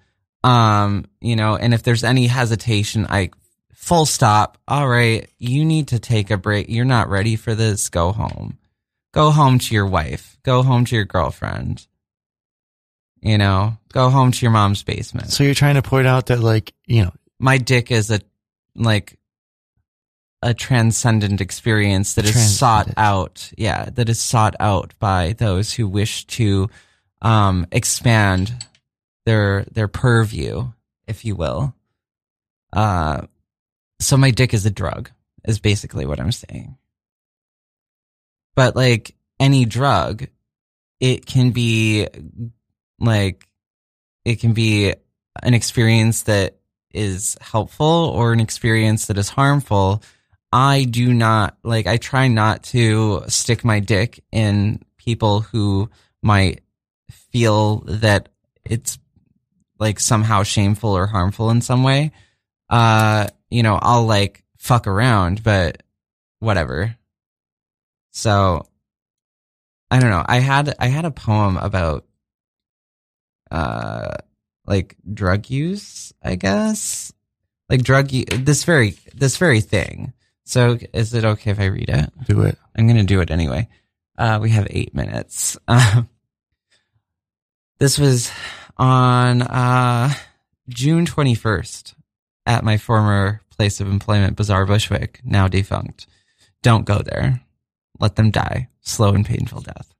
Um, 0.45 1.07
you 1.23 1.35
know, 1.35 1.57
and 1.57 1.73
if 1.73 1.83
there's 1.83 2.05
any 2.05 2.27
hesitation, 2.27 3.07
I 3.09 3.31
full 3.73 4.05
stop. 4.05 4.59
All 4.69 4.87
right, 4.87 5.31
you 5.39 5.65
need 5.65 5.89
to 5.89 5.99
take 5.99 6.31
a 6.31 6.37
break. 6.37 6.69
You're 6.69 6.85
not 6.85 7.09
ready 7.09 7.37
for 7.37 7.55
this. 7.55 7.89
Go 7.89 8.13
home. 8.13 8.59
Go 9.15 9.31
home 9.31 9.59
to 9.61 9.75
your 9.75 9.87
wife. 9.87 10.37
Go 10.43 10.63
home 10.63 10.85
to 10.85 10.95
your 10.95 11.07
girlfriend. 11.07 11.87
You 13.23 13.39
know, 13.39 13.79
go 13.95 14.11
home 14.11 14.33
to 14.33 14.43
your 14.45 14.53
mom's 14.53 14.83
basement. 14.83 15.31
So 15.31 15.43
you're 15.43 15.55
trying 15.55 15.77
to 15.77 15.83
point 15.83 16.07
out 16.07 16.27
that, 16.27 16.41
like, 16.41 16.75
you 16.87 17.05
know, 17.05 17.15
My 17.41 17.57
dick 17.57 17.91
is 17.91 18.11
a 18.11 18.21
like 18.75 19.19
a 20.43 20.53
transcendent 20.53 21.41
experience 21.41 22.15
that 22.15 22.25
is 22.25 22.59
sought 22.59 22.93
out. 22.97 23.51
Yeah, 23.57 23.91
that 23.91 24.09
is 24.09 24.21
sought 24.21 24.57
out 24.59 24.95
by 24.99 25.35
those 25.39 25.73
who 25.73 25.89
wish 25.89 26.27
to 26.27 26.69
um 27.21 27.67
expand 27.71 28.67
their 29.25 29.65
their 29.73 29.89
purview, 29.89 30.69
if 31.07 31.25
you 31.25 31.37
will. 31.37 31.75
Uh 32.73 33.23
so 34.01 34.17
my 34.17 34.33
dick 34.33 34.53
is 34.53 34.67
a 34.67 34.71
drug, 34.71 35.11
is 35.45 35.61
basically 35.61 36.07
what 36.07 36.19
I'm 36.19 36.33
saying. 36.33 36.77
But 38.57 38.75
like 38.75 39.15
any 39.39 39.65
drug, 39.65 40.27
it 41.01 41.25
can 41.27 41.51
be 41.53 42.09
like, 42.99 43.47
it 44.25 44.41
can 44.41 44.53
be 44.53 44.95
an 45.43 45.55
experience 45.55 46.23
that 46.23 46.59
is 46.93 47.37
helpful 47.41 47.87
or 47.87 48.33
an 48.33 48.41
experience 48.41 49.07
that 49.07 49.19
is 49.19 49.29
harmful. 49.29 50.03
I 50.53 50.85
do 50.85 51.15
not, 51.15 51.57
like, 51.63 51.87
I 51.87 51.97
try 51.97 52.29
not 52.29 52.65
to 52.65 53.25
stick 53.29 53.65
my 53.65 53.81
dick 53.81 54.23
in 54.31 54.85
people 54.99 55.41
who 55.41 55.89
might 56.23 56.61
feel 57.11 57.79
that 57.87 58.29
it's 58.65 58.99
like 59.79 59.99
somehow 59.99 60.43
shameful 60.43 60.91
or 60.91 61.07
harmful 61.07 61.51
in 61.51 61.61
some 61.63 61.83
way 61.83 62.13
uh, 62.73 63.27
you 63.51 63.63
know, 63.63 63.79
I'll 63.81 64.07
like 64.07 64.43
fuck 64.57 64.87
around, 64.87 65.43
but 65.43 65.83
whatever. 66.39 66.97
So 68.13 68.67
I 69.91 70.01
don't 70.01 70.11
know. 70.11 70.25
I 70.27 70.39
had 70.39 70.75
I 70.79 70.87
had 70.87 71.05
a 71.05 71.11
poem 71.11 71.59
about 71.59 72.07
uh 73.51 74.15
like 74.67 74.97
drug 75.13 75.51
use, 75.51 76.15
I 76.23 76.37
guess. 76.37 77.13
Like 77.69 77.83
drug 77.83 78.11
u- 78.11 78.25
this 78.25 78.65
very 78.65 78.97
this 79.15 79.37
very 79.37 79.61
thing. 79.61 80.15
So 80.45 80.79
is 80.93 81.15
it 81.15 81.25
okay 81.25 81.51
if 81.51 81.61
I 81.61 81.67
read 81.67 81.89
it? 81.89 82.11
do 82.27 82.43
it. 82.43 82.59
I'm 82.77 82.87
going 82.87 82.99
to 82.99 83.05
do 83.05 83.21
it 83.21 83.31
anyway. 83.31 83.69
Uh, 84.19 84.39
we 84.43 84.51
have 84.51 84.67
eight 84.71 84.95
minutes. 84.95 85.57
Um, 85.69 86.09
this 87.79 87.99
was 87.99 88.31
on 88.77 89.43
uh, 89.43 90.13
June 90.69 91.07
21st 91.07 91.95
at 92.47 92.65
my 92.65 92.77
former 92.77 93.41
place 93.57 93.81
of 93.81 93.89
employment, 93.89 94.37
Bizarre 94.37 94.67
Bushwick, 94.67 95.21
now 95.25 95.49
defunct. 95.49 96.07
Don't 96.63 96.85
go 96.85 96.99
there. 96.99 97.41
Let 98.01 98.17
them 98.17 98.31
die. 98.31 98.69
Slow 98.81 99.15
and 99.15 99.27
painful 99.27 99.61
death. 99.63 99.95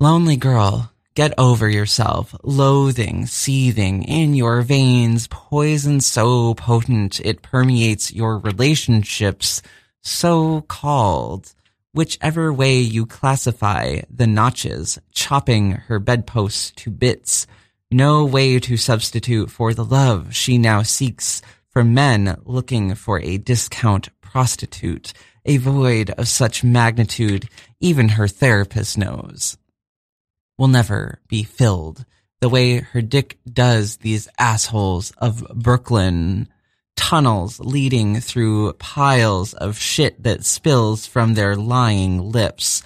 Lonely 0.00 0.36
girl, 0.36 0.92
get 1.14 1.32
over 1.38 1.68
yourself. 1.68 2.34
Loathing, 2.42 3.26
seething 3.26 4.02
in 4.04 4.34
your 4.34 4.62
veins, 4.62 5.28
poison 5.28 6.00
so 6.00 6.54
potent 6.54 7.20
it 7.20 7.42
permeates 7.42 8.12
your 8.12 8.38
relationships, 8.38 9.62
so 10.02 10.62
called. 10.62 11.54
Whichever 11.92 12.52
way 12.52 12.78
you 12.78 13.06
classify 13.06 14.00
the 14.10 14.26
notches, 14.26 14.98
chopping 15.12 15.72
her 15.72 16.00
bedposts 16.00 16.72
to 16.72 16.90
bits, 16.90 17.46
no 17.90 18.24
way 18.24 18.58
to 18.58 18.76
substitute 18.76 19.50
for 19.50 19.72
the 19.72 19.84
love 19.84 20.34
she 20.34 20.58
now 20.58 20.82
seeks 20.82 21.40
for 21.70 21.84
men 21.84 22.36
looking 22.44 22.96
for 22.96 23.20
a 23.20 23.38
discount 23.38 24.08
prostitute, 24.20 25.12
a 25.44 25.58
void 25.58 26.10
of 26.10 26.26
such 26.26 26.64
magnitude 26.64 27.48
even 27.78 28.08
her 28.08 28.26
therapist 28.26 28.98
knows 28.98 29.56
will 30.58 30.68
never 30.68 31.20
be 31.28 31.42
filled 31.42 32.04
the 32.44 32.48
way 32.50 32.80
her 32.80 33.00
dick 33.00 33.38
does 33.50 33.96
these 33.96 34.28
assholes 34.38 35.12
of 35.12 35.46
Brooklyn 35.54 36.46
tunnels 36.94 37.58
leading 37.58 38.20
through 38.20 38.74
piles 38.74 39.54
of 39.54 39.78
shit 39.78 40.22
that 40.22 40.44
spills 40.44 41.06
from 41.06 41.32
their 41.32 41.56
lying 41.56 42.20
lips. 42.20 42.82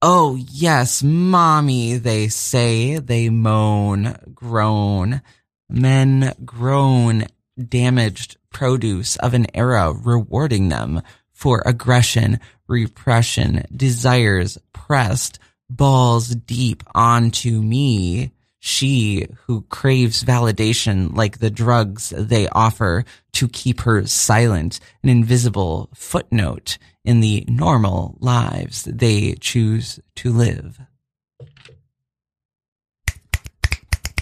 Oh 0.00 0.36
yes, 0.36 1.02
mommy, 1.02 1.98
they 1.98 2.28
say, 2.28 3.00
they 3.00 3.28
moan, 3.28 4.16
groan. 4.34 5.20
Men 5.68 6.32
groan, 6.42 7.26
damaged 7.62 8.38
produce 8.50 9.16
of 9.16 9.34
an 9.34 9.46
era 9.54 9.92
rewarding 9.92 10.70
them 10.70 11.02
for 11.32 11.62
aggression, 11.66 12.40
repression, 12.66 13.66
desires 13.76 14.56
pressed 14.72 15.38
balls 15.76 16.28
deep 16.28 16.82
onto 16.94 17.60
me. 17.62 18.32
She 18.64 19.26
who 19.46 19.62
craves 19.62 20.22
validation 20.22 21.16
like 21.16 21.38
the 21.38 21.50
drugs 21.50 22.12
they 22.16 22.48
offer 22.48 23.04
to 23.32 23.48
keep 23.48 23.80
her 23.80 24.06
silent, 24.06 24.78
an 25.02 25.08
invisible 25.08 25.90
footnote 25.94 26.78
in 27.04 27.20
the 27.20 27.44
normal 27.48 28.16
lives 28.20 28.84
they 28.84 29.34
choose 29.40 29.98
to 30.16 30.32
live. 30.32 30.78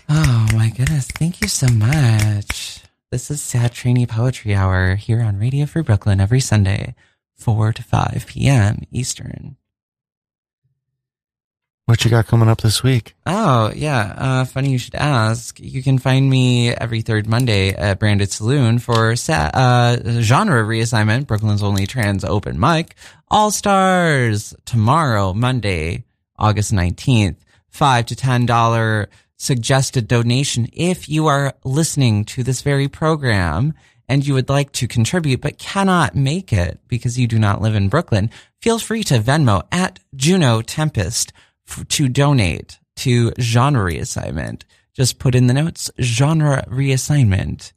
Oh 0.09 0.49
my 0.55 0.71
goodness. 0.71 1.07
Thank 1.07 1.43
you 1.43 1.49
so 1.49 1.69
much. 1.69 2.83
This 3.11 3.31
is 3.31 3.43
Sad 3.43 3.73
Tranny 3.73 4.09
Poetry 4.09 4.55
Hour 4.55 4.95
here 4.95 5.21
on 5.21 5.39
Radio 5.39 5.67
Free 5.67 5.83
Brooklyn 5.83 6.21
every 6.21 6.41
Sunday, 6.41 6.95
4 7.37 7.75
to 7.75 7.83
5 7.83 8.25
p.m. 8.27 8.83
Eastern. 8.91 9.57
What 11.91 12.05
you 12.05 12.11
got 12.11 12.29
coming 12.29 12.49
up 12.49 12.61
this 12.61 12.85
week? 12.85 13.17
Oh, 13.27 13.73
yeah. 13.75 14.15
Uh, 14.17 14.45
funny 14.45 14.71
you 14.71 14.79
should 14.79 14.95
ask. 14.95 15.59
You 15.59 15.83
can 15.83 15.99
find 15.99 16.31
me 16.31 16.71
every 16.71 17.01
third 17.01 17.27
Monday 17.27 17.71
at 17.71 17.99
Branded 17.99 18.31
Saloon 18.31 18.79
for 18.79 19.17
sa- 19.17 19.51
uh, 19.53 19.97
genre 20.21 20.63
reassignment, 20.63 21.27
Brooklyn's 21.27 21.65
only 21.65 21.89
trans 21.89 22.25
open 22.25 22.61
mic, 22.61 22.95
All 23.27 23.51
Stars, 23.51 24.55
tomorrow, 24.65 25.35
Monday, 25.35 26.05
August 26.39 26.73
19th, 26.73 27.39
5 27.71 28.07
to 28.07 28.15
$10 28.15 29.07
suggested 29.37 30.07
donation 30.07 30.69
if 30.73 31.09
you 31.09 31.27
are 31.27 31.55
listening 31.65 32.25
to 32.27 32.45
this 32.45 32.63
very 32.63 32.87
program 32.87 33.75
and 34.09 34.25
you 34.25 34.35
would 34.35 34.49
like 34.49 34.71
to 34.75 34.87
contribute 34.87 35.41
but 35.41 35.59
cannot 35.59 36.15
make 36.15 36.53
it 36.53 36.79
because 36.87 37.19
you 37.19 37.27
do 37.27 37.39
not 37.41 37.61
live 37.61 37.75
in 37.75 37.89
Brooklyn, 37.89 38.31
feel 38.61 38.79
free 38.79 39.03
to 39.03 39.19
Venmo 39.19 39.67
at 39.73 39.99
Juno 40.15 40.63
Tempest 40.63 41.33
f- 41.71 41.87
to 41.89 42.09
donate 42.09 42.79
to 42.97 43.33
genre 43.41 43.93
reassignment. 43.93 44.63
Just 44.95 45.19
put 45.19 45.35
in 45.35 45.47
the 45.47 45.55
notes 45.55 45.91
genre 46.01 46.65
reassignment. 46.69 47.73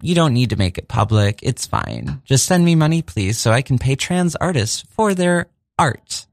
You 0.00 0.14
don't 0.14 0.34
need 0.34 0.50
to 0.50 0.56
make 0.56 0.78
it 0.78 0.88
public. 0.88 1.40
It's 1.42 1.66
fine. 1.66 2.22
Just 2.24 2.46
send 2.46 2.64
me 2.64 2.74
money, 2.74 3.02
please, 3.02 3.38
so 3.38 3.50
I 3.52 3.62
can 3.62 3.78
pay 3.78 3.94
trans 3.94 4.36
artists 4.36 4.84
for 4.90 5.14
their 5.14 5.46
art. 5.78 6.26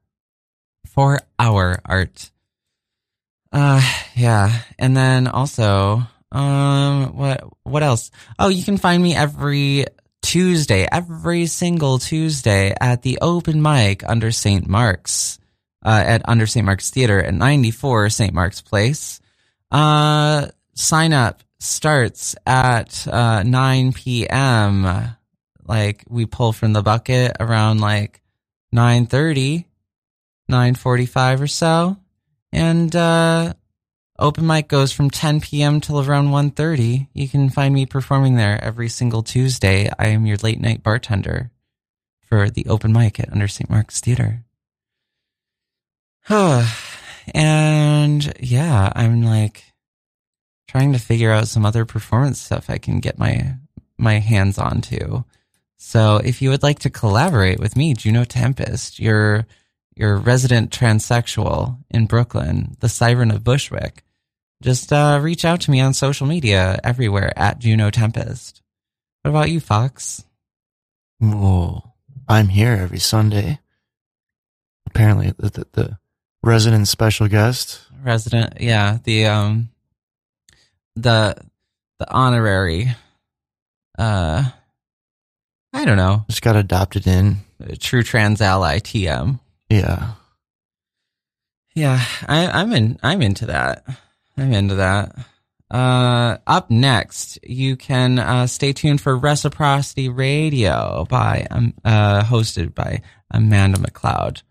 For 0.87 1.19
our 1.37 1.79
art. 1.85 2.31
Uh, 3.51 3.81
yeah. 4.15 4.61
And 4.77 4.97
then 4.97 5.27
also, 5.27 6.01
um, 6.31 7.15
what, 7.15 7.43
what 7.63 7.83
else? 7.83 8.11
Oh, 8.37 8.49
you 8.49 8.63
can 8.63 8.77
find 8.77 9.01
me 9.01 9.15
every 9.15 9.85
Tuesday, 10.21 10.87
every 10.91 11.45
single 11.45 11.99
Tuesday 11.99 12.75
at 12.79 13.01
the 13.01 13.19
open 13.21 13.61
mic 13.61 14.07
under 14.07 14.31
St. 14.31 14.67
Mark's, 14.67 15.39
uh, 15.83 16.03
at 16.05 16.27
under 16.27 16.47
St. 16.47 16.65
Mark's 16.65 16.89
Theater 16.89 17.21
at 17.21 17.33
94 17.33 18.09
St. 18.09 18.33
Mark's 18.33 18.61
Place. 18.61 19.19
Uh, 19.71 20.47
sign 20.73 21.13
up 21.13 21.43
starts 21.59 22.35
at, 22.45 23.07
uh, 23.07 23.43
9 23.43 23.93
p.m. 23.93 25.15
Like 25.65 26.03
we 26.09 26.25
pull 26.25 26.53
from 26.53 26.73
the 26.73 26.81
bucket 26.81 27.37
around 27.39 27.79
like 27.79 28.21
930, 28.71 29.67
945 30.47 31.41
or 31.41 31.47
so. 31.47 31.97
And, 32.51 32.95
uh, 32.95 33.53
open 34.17 34.47
mic 34.47 34.67
goes 34.67 34.91
from 34.91 35.09
10 35.09 35.41
p.m. 35.41 35.81
till 35.81 35.99
around 35.99 36.29
1.30. 36.29 37.07
You 37.13 37.29
can 37.29 37.49
find 37.49 37.73
me 37.73 37.85
performing 37.85 38.35
there 38.35 38.61
every 38.63 38.89
single 38.89 39.21
Tuesday. 39.21 39.89
I 39.99 40.07
am 40.07 40.25
your 40.25 40.37
late 40.37 40.59
night 40.59 40.81
bartender 40.81 41.51
for 42.27 42.49
the 42.49 42.65
open 42.67 42.91
mic 42.91 43.19
at 43.19 43.31
Under 43.31 43.47
St. 43.47 43.69
Mark's 43.69 43.99
Theater. 43.99 44.43
and 47.33 48.33
yeah, 48.39 48.93
I'm 48.95 49.23
like 49.23 49.63
trying 50.67 50.93
to 50.93 50.99
figure 50.99 51.31
out 51.31 51.47
some 51.47 51.65
other 51.65 51.85
performance 51.85 52.39
stuff 52.39 52.69
I 52.69 52.77
can 52.77 52.99
get 52.99 53.17
my, 53.17 53.55
my 53.97 54.19
hands 54.19 54.59
onto. 54.59 55.23
So 55.77 56.17
if 56.17 56.41
you 56.41 56.51
would 56.51 56.61
like 56.61 56.79
to 56.79 56.91
collaborate 56.91 57.59
with 57.59 57.75
me, 57.75 57.95
Juno 57.95 58.25
Tempest, 58.25 58.99
your 58.99 59.47
your 59.95 60.15
resident 60.15 60.71
transsexual 60.71 61.77
in 61.89 62.05
Brooklyn, 62.05 62.77
the 62.79 62.87
Siren 62.87 63.31
of 63.31 63.43
Bushwick, 63.43 64.05
just 64.61 64.93
uh, 64.93 65.19
reach 65.21 65.43
out 65.43 65.61
to 65.61 65.71
me 65.71 65.81
on 65.81 65.93
social 65.93 66.27
media 66.27 66.79
everywhere 66.83 67.33
at 67.37 67.59
Juno 67.59 67.89
Tempest. 67.89 68.61
What 69.23 69.31
about 69.31 69.49
you, 69.49 69.59
Fox? 69.59 70.23
Well, 71.19 71.95
I'm 72.29 72.47
here 72.47 72.71
every 72.71 72.99
Sunday. 72.99 73.59
Apparently, 74.85 75.33
the, 75.37 75.49
the, 75.49 75.67
the 75.73 75.97
resident 76.43 76.87
special 76.87 77.27
guest. 77.27 77.81
Resident, 78.03 78.61
yeah, 78.61 78.97
the 79.03 79.25
um, 79.27 79.69
the 80.95 81.35
the 81.99 82.11
honorary, 82.11 82.87
uh, 83.97 84.43
I 85.73 85.85
don't 85.85 85.97
know, 85.97 86.25
Just 86.29 86.41
got 86.41 86.55
adopted 86.55 87.05
in. 87.07 87.37
true 87.79 88.03
trans 88.03 88.41
ally 88.41 88.79
TM. 88.79 89.39
Yeah. 89.69 90.13
Yeah, 91.75 92.03
I, 92.27 92.47
I'm 92.47 92.73
in. 92.73 92.97
I'm 93.03 93.21
into 93.21 93.45
that. 93.47 93.83
I'm 94.37 94.51
into 94.53 94.75
that. 94.75 95.15
Uh, 95.69 96.37
up 96.47 96.71
next, 96.71 97.37
you 97.43 97.75
can 97.75 98.17
uh, 98.17 98.47
stay 98.47 98.73
tuned 98.73 98.99
for 99.01 99.15
Reciprocity 99.15 100.09
Radio 100.09 101.05
by 101.09 101.45
um, 101.51 101.73
uh, 101.85 102.23
hosted 102.23 102.73
by 102.73 103.01
Amanda 103.29 103.77
McLeod. 103.77 104.41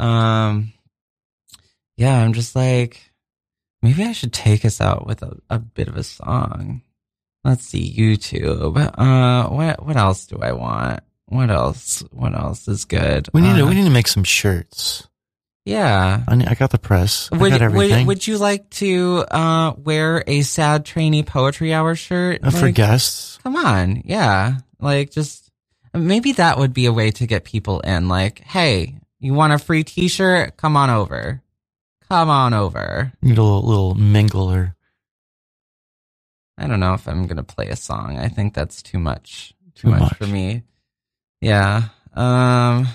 Um, 0.00 0.72
yeah, 2.00 2.16
I'm 2.24 2.32
just 2.32 2.56
like, 2.56 3.12
maybe 3.82 4.02
I 4.04 4.12
should 4.12 4.32
take 4.32 4.64
us 4.64 4.80
out 4.80 5.06
with 5.06 5.22
a, 5.22 5.36
a 5.50 5.58
bit 5.58 5.88
of 5.88 5.96
a 5.96 6.02
song. 6.02 6.80
Let's 7.44 7.64
see, 7.66 7.92
YouTube. 7.94 8.76
Uh, 8.98 9.48
what 9.50 9.84
what 9.86 9.96
else 9.96 10.26
do 10.26 10.38
I 10.42 10.52
want? 10.52 11.00
What 11.26 11.50
else? 11.50 12.02
What 12.10 12.34
else 12.34 12.66
is 12.68 12.84
good? 12.86 13.28
We 13.32 13.40
need 13.40 13.56
to 13.56 13.64
Uh, 13.64 13.68
we 13.68 13.74
need 13.74 13.84
to 13.84 13.90
make 13.90 14.08
some 14.08 14.24
shirts. 14.24 15.06
yeah. 15.64 16.24
I, 16.26 16.44
I 16.48 16.54
got 16.54 16.70
the 16.70 16.78
press. 16.78 17.28
I 17.32 17.36
Would, 17.36 17.50
got 17.52 17.60
would 17.60 17.62
everything. 17.62 18.06
would 18.06 18.26
you 18.26 18.36
like 18.38 18.68
to 18.70 19.24
uh, 19.30 19.74
wear 19.76 20.24
a 20.26 20.42
sad 20.42 20.84
tranny 20.84 21.24
poetry 21.24 21.72
hour 21.72 21.94
shirt? 21.94 22.40
Uh, 22.42 22.50
for 22.50 22.70
guests. 22.70 23.38
Come 23.42 23.56
on, 23.56 24.02
yeah. 24.04 24.58
Like 24.80 25.10
just 25.10 25.50
maybe 25.94 26.32
that 26.32 26.58
would 26.58 26.74
be 26.74 26.86
a 26.86 26.92
way 26.92 27.10
to 27.12 27.26
get 27.26 27.44
people 27.44 27.80
in. 27.80 28.08
Like, 28.08 28.40
hey, 28.40 28.96
you 29.18 29.32
want 29.34 29.52
a 29.52 29.58
free 29.58 29.84
T-shirt? 29.84 30.56
Come 30.56 30.76
on 30.76 30.90
over. 30.90 31.42
Come 32.10 32.28
on 32.28 32.52
over. 32.54 33.12
Need 33.22 33.38
a 33.38 33.42
little, 33.42 33.62
little 33.62 33.94
mingle 33.94 34.50
or 34.52 34.74
I 36.58 36.66
don't 36.66 36.80
know 36.80 36.92
if 36.94 37.06
I'm 37.08 37.26
gonna 37.26 37.42
play 37.44 37.68
a 37.68 37.76
song. 37.76 38.18
I 38.18 38.28
think 38.28 38.52
that's 38.52 38.82
too 38.82 38.98
much. 38.98 39.54
Too, 39.76 39.82
Too 39.82 39.90
much, 39.90 40.00
much. 40.00 40.16
for 40.16 40.26
me. 40.26 40.64
Yeah. 41.40 41.84
Um. 42.14 42.88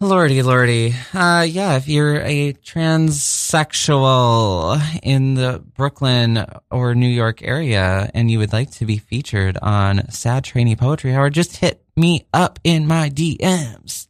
Lordy, 0.00 0.42
lordy. 0.42 0.94
Uh, 1.14 1.46
yeah, 1.48 1.76
if 1.76 1.86
you're 1.86 2.16
a 2.22 2.54
transsexual 2.54 4.80
in 5.04 5.34
the 5.34 5.62
Brooklyn 5.76 6.44
or 6.72 6.96
New 6.96 7.06
York 7.08 7.40
area 7.44 8.10
and 8.12 8.28
you 8.28 8.40
would 8.40 8.52
like 8.52 8.72
to 8.72 8.84
be 8.84 8.98
featured 8.98 9.56
on 9.62 10.10
Sad 10.10 10.42
Tranny 10.44 10.76
Poetry 10.76 11.14
Hour, 11.14 11.30
just 11.30 11.58
hit 11.58 11.84
me 11.96 12.26
up 12.34 12.58
in 12.64 12.88
my 12.88 13.10
DMs. 13.10 14.08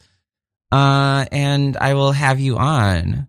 Uh, 0.73 1.27
and 1.31 1.77
I 1.77 1.95
will 1.95 2.13
have 2.13 2.41
you 2.41 2.57
on. 2.57 3.29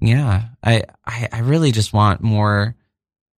Yeah, 0.00 0.44
I, 0.62 0.84
I, 1.04 1.28
I 1.32 1.38
really 1.40 1.72
just 1.72 1.92
want 1.92 2.20
more, 2.22 2.74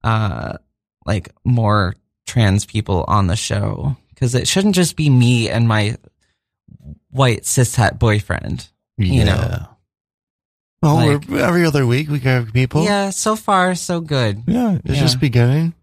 uh, 0.05 0.59
like 1.07 1.31
more 1.45 1.95
trans 2.27 2.67
people 2.67 3.05
on 3.09 3.27
the 3.29 3.37
show 3.37 3.97
because 4.11 4.35
it 4.35 4.47
shouldn't 4.49 4.75
just 4.75 4.97
be 4.97 5.09
me 5.09 5.49
and 5.49 5.67
my 5.69 5.97
white 7.11 7.43
cishet 7.43 7.99
boyfriend. 7.99 8.69
You 8.99 9.25
know. 9.25 9.67
Well, 10.83 10.97
Like- 10.97 11.29
we're, 11.29 11.41
every 11.41 11.65
other 11.65 11.87
week 11.87 12.09
we 12.11 12.19
got 12.19 12.53
people. 12.53 12.85
Yeah, 12.85 13.11
so 13.11 13.35
far 13.37 13.75
so 13.75 14.01
good. 14.01 14.43
Yeah, 14.47 14.79
it's 14.85 14.97
Yeah. 14.97 15.01
just 15.01 15.21
beginning. 15.21 15.75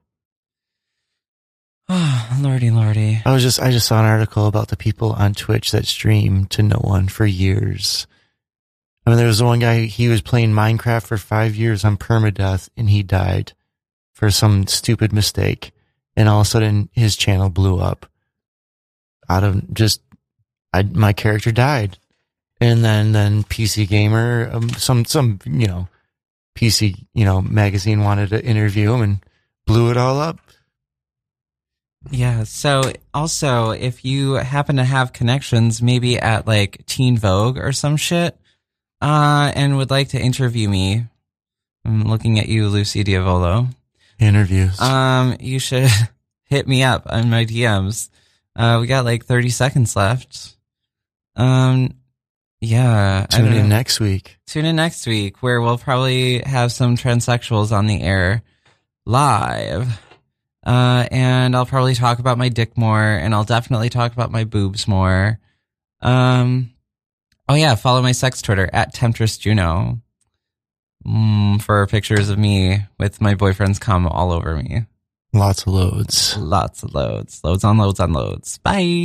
Oh, 1.96 2.38
lordy, 2.42 2.72
lordy. 2.72 3.22
I 3.24 3.32
was 3.32 3.44
just 3.44 3.62
I 3.62 3.70
just 3.70 3.88
saw 3.88 4.00
an 4.00 4.06
article 4.06 4.48
about 4.48 4.70
the 4.70 4.78
people 4.78 5.12
on 5.12 5.36
Twitch 5.36 5.72
that 5.72 5.86
stream 5.86 6.46
to 6.48 6.64
no 6.64 6.78
one 6.78 7.08
for 7.08 7.26
years. 7.26 8.08
I 9.06 9.12
mean, 9.12 9.18
there 9.18 9.28
was 9.28 9.38
the 9.38 9.46
one 9.46 9.60
guy 9.60 9.82
he 9.82 10.08
was 10.08 10.22
playing 10.22 10.54
Minecraft 10.54 11.06
for 11.06 11.18
five 11.18 11.56
years 11.56 11.86
on 11.86 11.98
permadeath, 11.98 12.70
and 12.76 12.90
he 12.90 13.04
died 13.04 13.54
for 14.12 14.32
some 14.32 14.66
stupid 14.66 15.14
mistake, 15.14 15.72
and 16.16 16.28
all 16.28 16.42
of 16.42 16.48
a 16.48 16.50
sudden 16.50 16.90
his 16.94 17.16
channel 17.16 17.50
blew 17.50 17.80
up. 17.80 18.08
Out 19.30 19.44
of 19.44 19.72
just, 19.72 20.02
I 20.74 20.82
my 20.82 21.14
character 21.14 21.52
died, 21.52 22.00
and 22.60 22.84
then 22.84 23.12
then 23.12 23.44
PC 23.44 23.88
Gamer, 23.88 24.50
um, 24.52 24.70
some 24.72 25.06
some 25.06 25.38
you 25.46 25.68
know, 25.68 25.88
PC 26.56 27.06
you 27.14 27.26
know 27.26 27.40
magazine 27.40 28.02
wanted 28.02 28.30
to 28.30 28.44
interview 28.44 28.94
him 28.94 29.02
and 29.04 29.20
blew 29.68 29.92
it 29.92 29.98
all 29.98 30.20
up. 30.20 30.40
Yeah. 32.12 32.44
So 32.44 32.92
also, 33.14 33.72
if 33.72 34.04
you 34.06 34.34
happen 34.34 34.78
to 34.78 34.84
have 34.84 35.14
connections, 35.14 35.82
maybe 35.82 36.20
at 36.20 36.48
like 36.48 36.86
Teen 36.86 37.18
Vogue 37.18 37.58
or 37.58 37.72
some 37.72 37.98
shit, 37.98 38.38
uh, 39.02 39.52
and 39.56 39.78
would 39.78 39.90
like 39.90 40.10
to 40.10 40.20
interview 40.20 40.70
me, 40.70 41.06
I'm 41.86 42.04
looking 42.04 42.40
at 42.40 42.48
you, 42.48 42.70
Lucy 42.70 43.04
Diavolo. 43.04 43.68
Interviews. 44.20 44.80
Um, 44.80 45.36
you 45.40 45.60
should 45.60 45.90
hit 46.46 46.68
me 46.68 46.84
up 46.84 47.04
on 47.08 47.30
my 47.30 47.46
DMs. 47.46 48.10
Uh, 48.56 48.78
we 48.80 48.88
got 48.88 49.06
like 49.06 49.26
30 49.26 49.50
seconds 49.50 49.96
left. 49.96 50.56
Um, 51.36 51.96
yeah. 52.62 53.26
Tune 53.30 53.48
in 53.48 53.54
know. 53.54 53.68
next 53.68 54.00
week. 54.00 54.38
Tune 54.46 54.66
in 54.66 54.76
next 54.76 55.06
week 55.08 55.42
where 55.42 55.60
we'll 55.62 55.78
probably 55.78 56.40
have 56.40 56.72
some 56.72 56.96
transsexuals 56.96 57.72
on 57.72 57.88
the 57.88 58.02
air 58.02 58.44
live. 59.06 60.00
Uh, 60.66 61.08
and 61.12 61.56
I'll 61.56 61.66
probably 61.66 61.94
talk 61.94 62.20
about 62.20 62.38
my 62.38 62.50
dick 62.50 62.78
more 62.78 63.02
and 63.02 63.34
I'll 63.36 63.44
definitely 63.44 63.90
talk 63.90 64.14
about 64.14 64.32
my 64.32 64.46
boobs 64.46 64.88
more. 64.88 65.40
Um, 66.02 66.72
oh 67.50 67.56
yeah, 67.56 67.76
follow 67.76 68.02
my 68.02 68.14
sex 68.14 68.42
Twitter 68.42 68.70
at 68.72 68.94
Temptress 68.94 69.38
Juno. 69.38 70.00
Mm, 71.06 71.62
for 71.62 71.86
pictures 71.88 72.30
of 72.30 72.38
me 72.38 72.80
with 72.98 73.20
my 73.20 73.36
boyfriend's 73.36 73.78
cum 73.80 74.08
all 74.08 74.32
over 74.32 74.56
me. 74.56 74.86
Lots 75.34 75.64
of 75.64 75.74
loads. 75.74 76.38
Lots 76.38 76.84
of 76.84 76.94
loads. 76.94 77.44
Loads 77.44 77.64
on 77.64 77.78
loads 77.78 78.00
on 78.00 78.14
loads. 78.14 78.60
Bye. 78.60 79.02